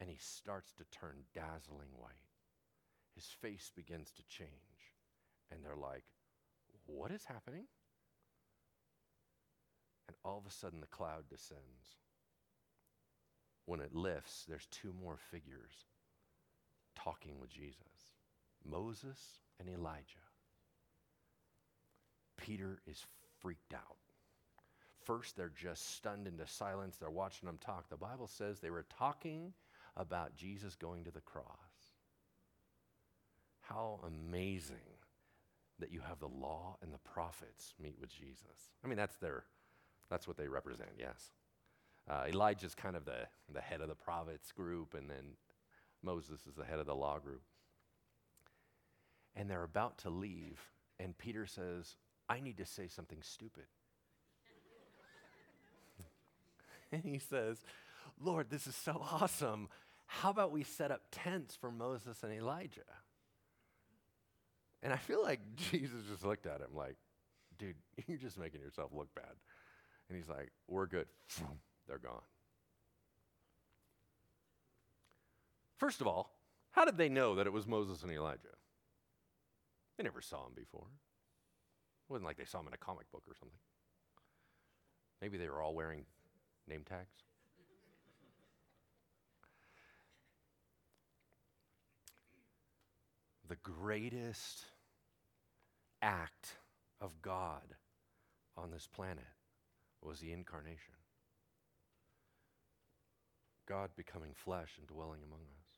and 0.00 0.10
he 0.10 0.18
starts 0.18 0.72
to 0.74 0.84
turn 0.84 1.24
dazzling 1.34 1.88
white. 1.96 2.10
His 3.14 3.26
face 3.40 3.70
begins 3.74 4.10
to 4.12 4.26
change. 4.28 4.50
And 5.50 5.64
they're 5.64 5.76
like, 5.76 6.04
What 6.86 7.10
is 7.10 7.24
happening? 7.24 7.66
And 10.08 10.16
all 10.24 10.38
of 10.38 10.46
a 10.46 10.50
sudden, 10.54 10.80
the 10.80 10.86
cloud 10.86 11.24
descends. 11.30 11.96
When 13.66 13.80
it 13.80 13.94
lifts, 13.94 14.44
there's 14.46 14.66
two 14.70 14.92
more 14.92 15.16
figures 15.30 15.86
talking 16.94 17.38
with 17.40 17.50
Jesus 17.50 18.12
Moses 18.64 19.40
and 19.58 19.68
Elijah. 19.68 20.18
Peter 22.36 22.80
is 22.86 23.04
freaked 23.40 23.74
out. 23.74 24.03
First, 25.04 25.36
they're 25.36 25.52
just 25.54 25.94
stunned 25.96 26.26
into 26.26 26.46
silence. 26.46 26.96
They're 26.96 27.10
watching 27.10 27.46
them 27.46 27.58
talk. 27.58 27.88
The 27.88 27.96
Bible 27.96 28.26
says 28.26 28.58
they 28.58 28.70
were 28.70 28.86
talking 28.98 29.52
about 29.96 30.34
Jesus 30.34 30.74
going 30.74 31.04
to 31.04 31.10
the 31.10 31.20
cross. 31.20 31.46
How 33.60 34.00
amazing 34.06 34.76
that 35.78 35.92
you 35.92 36.00
have 36.00 36.20
the 36.20 36.28
law 36.28 36.76
and 36.82 36.92
the 36.92 36.98
prophets 36.98 37.74
meet 37.82 37.96
with 38.00 38.10
Jesus. 38.10 38.70
I 38.84 38.88
mean, 38.88 38.96
that's 38.96 39.16
their, 39.16 39.44
that's 40.08 40.28
what 40.28 40.36
they 40.36 40.48
represent, 40.48 40.90
yes. 40.98 41.32
Uh, 42.08 42.24
Elijah's 42.28 42.74
kind 42.74 42.96
of 42.96 43.04
the, 43.04 43.26
the 43.52 43.60
head 43.60 43.80
of 43.80 43.88
the 43.88 43.94
prophets 43.94 44.52
group, 44.52 44.94
and 44.94 45.08
then 45.08 45.36
Moses 46.02 46.40
is 46.46 46.54
the 46.56 46.64
head 46.64 46.78
of 46.78 46.86
the 46.86 46.94
law 46.94 47.18
group. 47.18 47.42
And 49.34 49.50
they're 49.50 49.64
about 49.64 49.98
to 49.98 50.10
leave, 50.10 50.60
and 51.00 51.16
Peter 51.18 51.46
says, 51.46 51.96
I 52.28 52.40
need 52.40 52.58
to 52.58 52.66
say 52.66 52.88
something 52.88 53.18
stupid. 53.22 53.64
And 56.92 57.02
he 57.04 57.18
says, 57.18 57.58
Lord, 58.20 58.50
this 58.50 58.66
is 58.66 58.76
so 58.76 59.04
awesome. 59.12 59.68
How 60.06 60.30
about 60.30 60.52
we 60.52 60.62
set 60.62 60.90
up 60.90 61.02
tents 61.10 61.56
for 61.56 61.70
Moses 61.70 62.22
and 62.22 62.32
Elijah? 62.32 62.82
And 64.82 64.92
I 64.92 64.96
feel 64.96 65.22
like 65.22 65.40
Jesus 65.70 66.04
just 66.08 66.24
looked 66.24 66.46
at 66.46 66.60
him 66.60 66.74
like, 66.74 66.96
dude, 67.58 67.76
you're 68.06 68.18
just 68.18 68.38
making 68.38 68.60
yourself 68.60 68.90
look 68.92 69.14
bad. 69.14 69.32
And 70.08 70.18
he's 70.18 70.28
like, 70.28 70.50
we're 70.68 70.86
good. 70.86 71.06
They're 71.88 71.98
gone. 71.98 72.20
First 75.78 76.00
of 76.00 76.06
all, 76.06 76.30
how 76.70 76.84
did 76.84 76.98
they 76.98 77.08
know 77.08 77.34
that 77.36 77.46
it 77.46 77.52
was 77.52 77.66
Moses 77.66 78.02
and 78.02 78.12
Elijah? 78.12 78.56
They 79.96 80.04
never 80.04 80.20
saw 80.20 80.46
him 80.46 80.52
before. 80.54 80.86
It 80.86 82.12
wasn't 82.12 82.26
like 82.26 82.36
they 82.36 82.44
saw 82.44 82.60
him 82.60 82.68
in 82.68 82.74
a 82.74 82.78
comic 82.78 83.10
book 83.10 83.22
or 83.28 83.34
something. 83.34 83.58
Maybe 85.22 85.38
they 85.38 85.48
were 85.48 85.62
all 85.62 85.74
wearing 85.74 86.04
Name 86.66 86.82
tags? 86.88 87.24
the 93.48 93.56
greatest 93.56 94.64
act 96.02 96.56
of 97.00 97.20
God 97.22 97.76
on 98.56 98.70
this 98.70 98.88
planet 98.92 99.24
was 100.02 100.20
the 100.20 100.32
incarnation. 100.32 100.94
God 103.68 103.90
becoming 103.96 104.32
flesh 104.34 104.72
and 104.78 104.86
dwelling 104.86 105.20
among 105.22 105.40
us. 105.40 105.68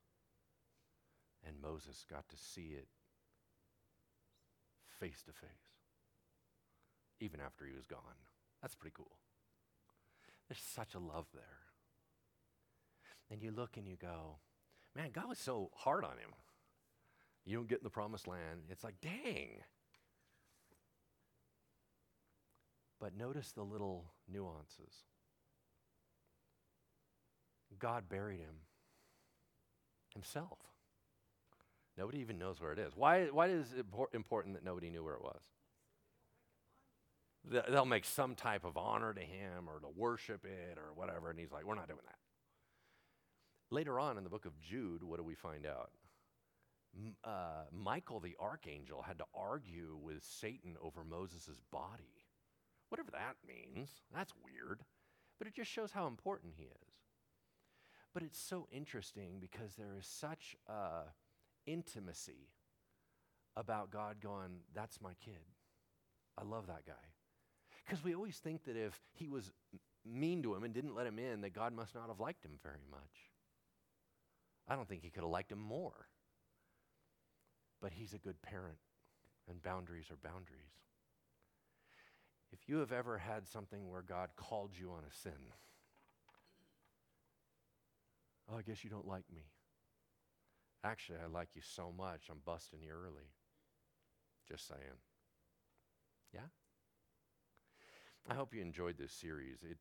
And 1.46 1.60
Moses 1.60 2.04
got 2.10 2.28
to 2.28 2.36
see 2.36 2.74
it 2.76 2.88
face 4.98 5.22
to 5.24 5.32
face, 5.32 5.50
even 7.20 7.40
after 7.40 7.64
he 7.66 7.74
was 7.74 7.86
gone. 7.86 8.00
That's 8.62 8.74
pretty 8.74 8.94
cool. 8.96 9.18
There's 10.48 10.60
such 10.60 10.94
a 10.94 10.98
love 10.98 11.26
there. 11.34 11.42
And 13.30 13.42
you 13.42 13.50
look 13.50 13.76
and 13.76 13.86
you 13.86 13.96
go, 13.96 14.38
man, 14.94 15.10
God 15.12 15.28
was 15.28 15.38
so 15.38 15.70
hard 15.74 16.04
on 16.04 16.12
him. 16.12 16.30
You 17.44 17.56
don't 17.56 17.68
get 17.68 17.78
in 17.78 17.84
the 17.84 17.90
promised 17.90 18.28
land. 18.28 18.62
It's 18.70 18.84
like, 18.84 19.00
dang. 19.00 19.60
But 23.00 23.16
notice 23.16 23.52
the 23.52 23.62
little 23.62 24.12
nuances. 24.28 25.04
God 27.78 28.08
buried 28.08 28.40
him 28.40 28.62
himself. 30.14 30.58
Nobody 31.98 32.18
even 32.18 32.38
knows 32.38 32.60
where 32.60 32.72
it 32.72 32.78
is. 32.78 32.92
Why, 32.94 33.26
why 33.26 33.48
is 33.48 33.72
it 33.72 33.86
important 34.14 34.54
that 34.54 34.64
nobody 34.64 34.90
knew 34.90 35.04
where 35.04 35.14
it 35.14 35.22
was? 35.22 35.42
They'll 37.48 37.84
make 37.84 38.04
some 38.04 38.34
type 38.34 38.64
of 38.64 38.76
honor 38.76 39.12
to 39.14 39.20
him 39.20 39.68
or 39.68 39.80
to 39.80 39.88
worship 39.94 40.44
it 40.44 40.78
or 40.78 40.92
whatever. 40.94 41.30
And 41.30 41.38
he's 41.38 41.52
like, 41.52 41.64
we're 41.64 41.74
not 41.74 41.88
doing 41.88 42.00
that. 42.04 43.74
Later 43.74 43.98
on 43.98 44.18
in 44.18 44.24
the 44.24 44.30
book 44.30 44.46
of 44.46 44.60
Jude, 44.60 45.02
what 45.02 45.18
do 45.18 45.24
we 45.24 45.34
find 45.34 45.66
out? 45.66 45.90
Uh, 47.24 47.64
Michael 47.72 48.20
the 48.20 48.36
archangel 48.40 49.02
had 49.02 49.18
to 49.18 49.24
argue 49.34 49.98
with 50.00 50.24
Satan 50.24 50.76
over 50.82 51.04
Moses' 51.04 51.60
body. 51.70 52.24
Whatever 52.88 53.10
that 53.12 53.36
means, 53.46 53.90
that's 54.14 54.32
weird. 54.42 54.82
But 55.38 55.48
it 55.48 55.54
just 55.54 55.70
shows 55.70 55.92
how 55.92 56.06
important 56.06 56.54
he 56.56 56.64
is. 56.64 56.94
But 58.14 58.22
it's 58.22 58.40
so 58.40 58.66
interesting 58.72 59.38
because 59.40 59.74
there 59.74 59.94
is 59.98 60.06
such 60.06 60.56
uh, 60.68 61.02
intimacy 61.66 62.48
about 63.56 63.90
God 63.90 64.20
going, 64.22 64.60
That's 64.74 65.00
my 65.02 65.12
kid. 65.22 65.52
I 66.38 66.44
love 66.44 66.66
that 66.68 66.86
guy. 66.86 67.15
Because 67.86 68.02
we 68.02 68.14
always 68.14 68.36
think 68.36 68.64
that 68.64 68.76
if 68.76 68.98
he 69.12 69.28
was 69.28 69.52
mean 70.04 70.42
to 70.42 70.54
him 70.54 70.64
and 70.64 70.74
didn't 70.74 70.94
let 70.94 71.06
him 71.06 71.18
in, 71.18 71.40
that 71.42 71.52
God 71.54 71.72
must 71.72 71.94
not 71.94 72.08
have 72.08 72.20
liked 72.20 72.44
him 72.44 72.58
very 72.62 72.84
much. 72.90 73.30
I 74.68 74.74
don't 74.74 74.88
think 74.88 75.02
he 75.02 75.10
could 75.10 75.22
have 75.22 75.30
liked 75.30 75.52
him 75.52 75.60
more. 75.60 76.08
But 77.80 77.92
he's 77.92 78.14
a 78.14 78.18
good 78.18 78.40
parent, 78.42 78.78
and 79.48 79.62
boundaries 79.62 80.06
are 80.10 80.16
boundaries. 80.16 80.72
If 82.52 82.68
you 82.68 82.78
have 82.78 82.92
ever 82.92 83.18
had 83.18 83.46
something 83.46 83.88
where 83.88 84.02
God 84.02 84.30
called 84.36 84.70
you 84.78 84.90
on 84.90 85.04
a 85.08 85.14
sin, 85.14 85.52
oh, 88.50 88.56
I 88.58 88.62
guess 88.62 88.82
you 88.82 88.90
don't 88.90 89.06
like 89.06 89.24
me. 89.32 89.42
Actually, 90.82 91.18
I 91.22 91.28
like 91.28 91.50
you 91.54 91.62
so 91.62 91.92
much, 91.96 92.22
I'm 92.30 92.40
busting 92.44 92.82
you 92.82 92.90
early. 92.90 93.30
Just 94.48 94.66
saying. 94.66 94.80
Yeah? 96.32 96.48
I 98.28 98.34
hope 98.34 98.54
you 98.54 98.60
enjoyed 98.60 98.98
this 98.98 99.12
series. 99.12 99.58
It, 99.62 99.78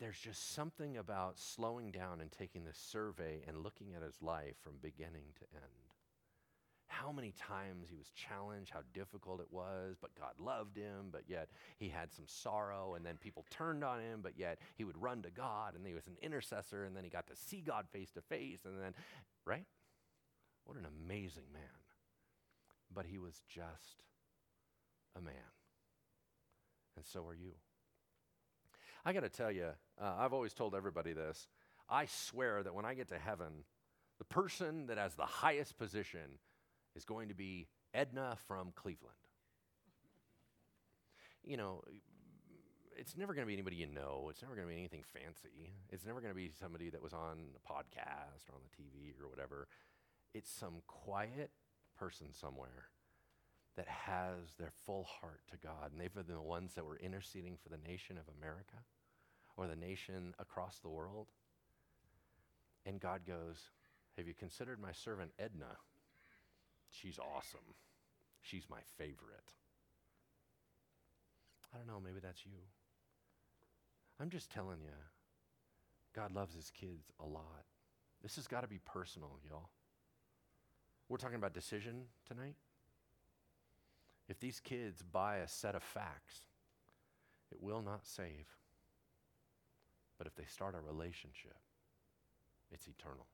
there's 0.00 0.18
just 0.18 0.54
something 0.54 0.96
about 0.96 1.38
slowing 1.38 1.92
down 1.92 2.20
and 2.20 2.32
taking 2.32 2.64
this 2.64 2.78
survey 2.78 3.42
and 3.46 3.62
looking 3.62 3.94
at 3.94 4.02
his 4.02 4.20
life 4.20 4.56
from 4.62 4.74
beginning 4.82 5.26
to 5.38 5.44
end. 5.54 5.94
How 6.88 7.12
many 7.12 7.32
times 7.32 7.86
he 7.88 7.96
was 7.96 8.10
challenged, 8.10 8.72
how 8.72 8.80
difficult 8.92 9.40
it 9.40 9.46
was, 9.52 9.94
but 10.00 10.14
God 10.18 10.32
loved 10.40 10.76
him, 10.76 11.10
but 11.12 11.22
yet 11.28 11.48
he 11.78 11.88
had 11.88 12.12
some 12.12 12.24
sorrow, 12.26 12.94
and 12.94 13.06
then 13.06 13.16
people 13.16 13.46
turned 13.48 13.84
on 13.84 14.00
him, 14.00 14.20
but 14.22 14.36
yet 14.36 14.58
he 14.74 14.82
would 14.82 15.00
run 15.00 15.22
to 15.22 15.30
God, 15.30 15.76
and 15.76 15.86
he 15.86 15.94
was 15.94 16.08
an 16.08 16.16
intercessor, 16.20 16.84
and 16.84 16.96
then 16.96 17.04
he 17.04 17.10
got 17.10 17.28
to 17.28 17.36
see 17.36 17.62
God 17.64 17.86
face 17.92 18.10
to 18.12 18.20
face, 18.22 18.64
and 18.64 18.82
then, 18.82 18.92
right? 19.46 19.66
What 20.64 20.78
an 20.78 20.86
amazing 20.86 21.46
man. 21.52 21.62
But 22.92 23.06
he 23.06 23.18
was 23.18 23.40
just 23.48 24.02
a 25.16 25.20
man. 25.20 25.59
And 27.00 27.06
so 27.06 27.26
are 27.26 27.34
you. 27.34 27.52
I 29.06 29.14
got 29.14 29.22
to 29.22 29.30
tell 29.30 29.50
you, 29.50 29.68
uh, 29.98 30.14
I've 30.18 30.34
always 30.34 30.52
told 30.52 30.74
everybody 30.74 31.14
this. 31.14 31.48
I 31.88 32.04
swear 32.04 32.62
that 32.62 32.74
when 32.74 32.84
I 32.84 32.92
get 32.92 33.08
to 33.08 33.18
heaven, 33.18 33.64
the 34.18 34.26
person 34.26 34.88
that 34.88 34.98
has 34.98 35.14
the 35.14 35.24
highest 35.24 35.78
position 35.78 36.38
is 36.94 37.06
going 37.06 37.28
to 37.28 37.34
be 37.34 37.68
Edna 37.94 38.36
from 38.46 38.72
Cleveland. 38.76 39.16
You 41.42 41.56
know, 41.56 41.84
it's 42.98 43.16
never 43.16 43.32
going 43.32 43.46
to 43.46 43.48
be 43.48 43.54
anybody 43.54 43.76
you 43.76 43.86
know. 43.86 44.26
It's 44.28 44.42
never 44.42 44.54
going 44.54 44.68
to 44.68 44.74
be 44.74 44.78
anything 44.78 45.04
fancy. 45.14 45.72
It's 45.88 46.04
never 46.04 46.20
going 46.20 46.34
to 46.34 46.38
be 46.38 46.50
somebody 46.60 46.90
that 46.90 47.02
was 47.02 47.14
on 47.14 47.38
a 47.56 47.72
podcast 47.72 48.50
or 48.50 48.56
on 48.56 48.60
the 48.62 48.76
TV 48.76 49.14
or 49.18 49.26
whatever. 49.30 49.68
It's 50.34 50.50
some 50.50 50.82
quiet 50.86 51.50
person 51.98 52.26
somewhere 52.30 52.90
that 53.76 53.88
has 53.88 54.54
their 54.58 54.72
full 54.84 55.04
heart 55.04 55.40
to 55.50 55.56
God. 55.56 55.92
And 55.92 56.00
they've 56.00 56.12
been 56.12 56.26
the 56.26 56.40
ones 56.40 56.74
that 56.74 56.84
were 56.84 56.98
interceding 56.98 57.56
for 57.62 57.68
the 57.68 57.88
nation 57.88 58.18
of 58.18 58.24
America 58.38 58.76
or 59.56 59.66
the 59.66 59.76
nation 59.76 60.34
across 60.38 60.78
the 60.78 60.88
world. 60.88 61.28
And 62.86 63.00
God 63.00 63.22
goes, 63.26 63.70
Have 64.16 64.26
you 64.26 64.34
considered 64.34 64.80
my 64.80 64.92
servant 64.92 65.32
Edna? 65.38 65.76
She's 66.90 67.18
awesome. 67.18 67.74
She's 68.42 68.64
my 68.68 68.80
favorite. 68.98 69.52
I 71.72 71.78
don't 71.78 71.86
know, 71.86 72.00
maybe 72.04 72.20
that's 72.20 72.44
you. 72.44 72.58
I'm 74.20 74.30
just 74.30 74.50
telling 74.50 74.80
you, 74.82 74.96
God 76.14 76.32
loves 76.32 76.54
his 76.54 76.70
kids 76.70 77.12
a 77.20 77.26
lot. 77.26 77.64
This 78.22 78.36
has 78.36 78.46
got 78.46 78.62
to 78.62 78.68
be 78.68 78.80
personal, 78.84 79.38
y'all. 79.48 79.70
We're 81.08 81.16
talking 81.16 81.36
about 81.36 81.54
decision 81.54 82.04
tonight. 82.26 82.56
If 84.30 84.38
these 84.38 84.60
kids 84.60 85.02
buy 85.02 85.38
a 85.38 85.48
set 85.48 85.74
of 85.74 85.82
facts, 85.82 86.42
it 87.50 87.60
will 87.60 87.82
not 87.82 88.06
save. 88.06 88.46
But 90.16 90.28
if 90.28 90.36
they 90.36 90.44
start 90.44 90.76
a 90.76 90.80
relationship, 90.80 91.56
it's 92.70 92.86
eternal. 92.86 93.26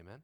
Amen? 0.00 0.20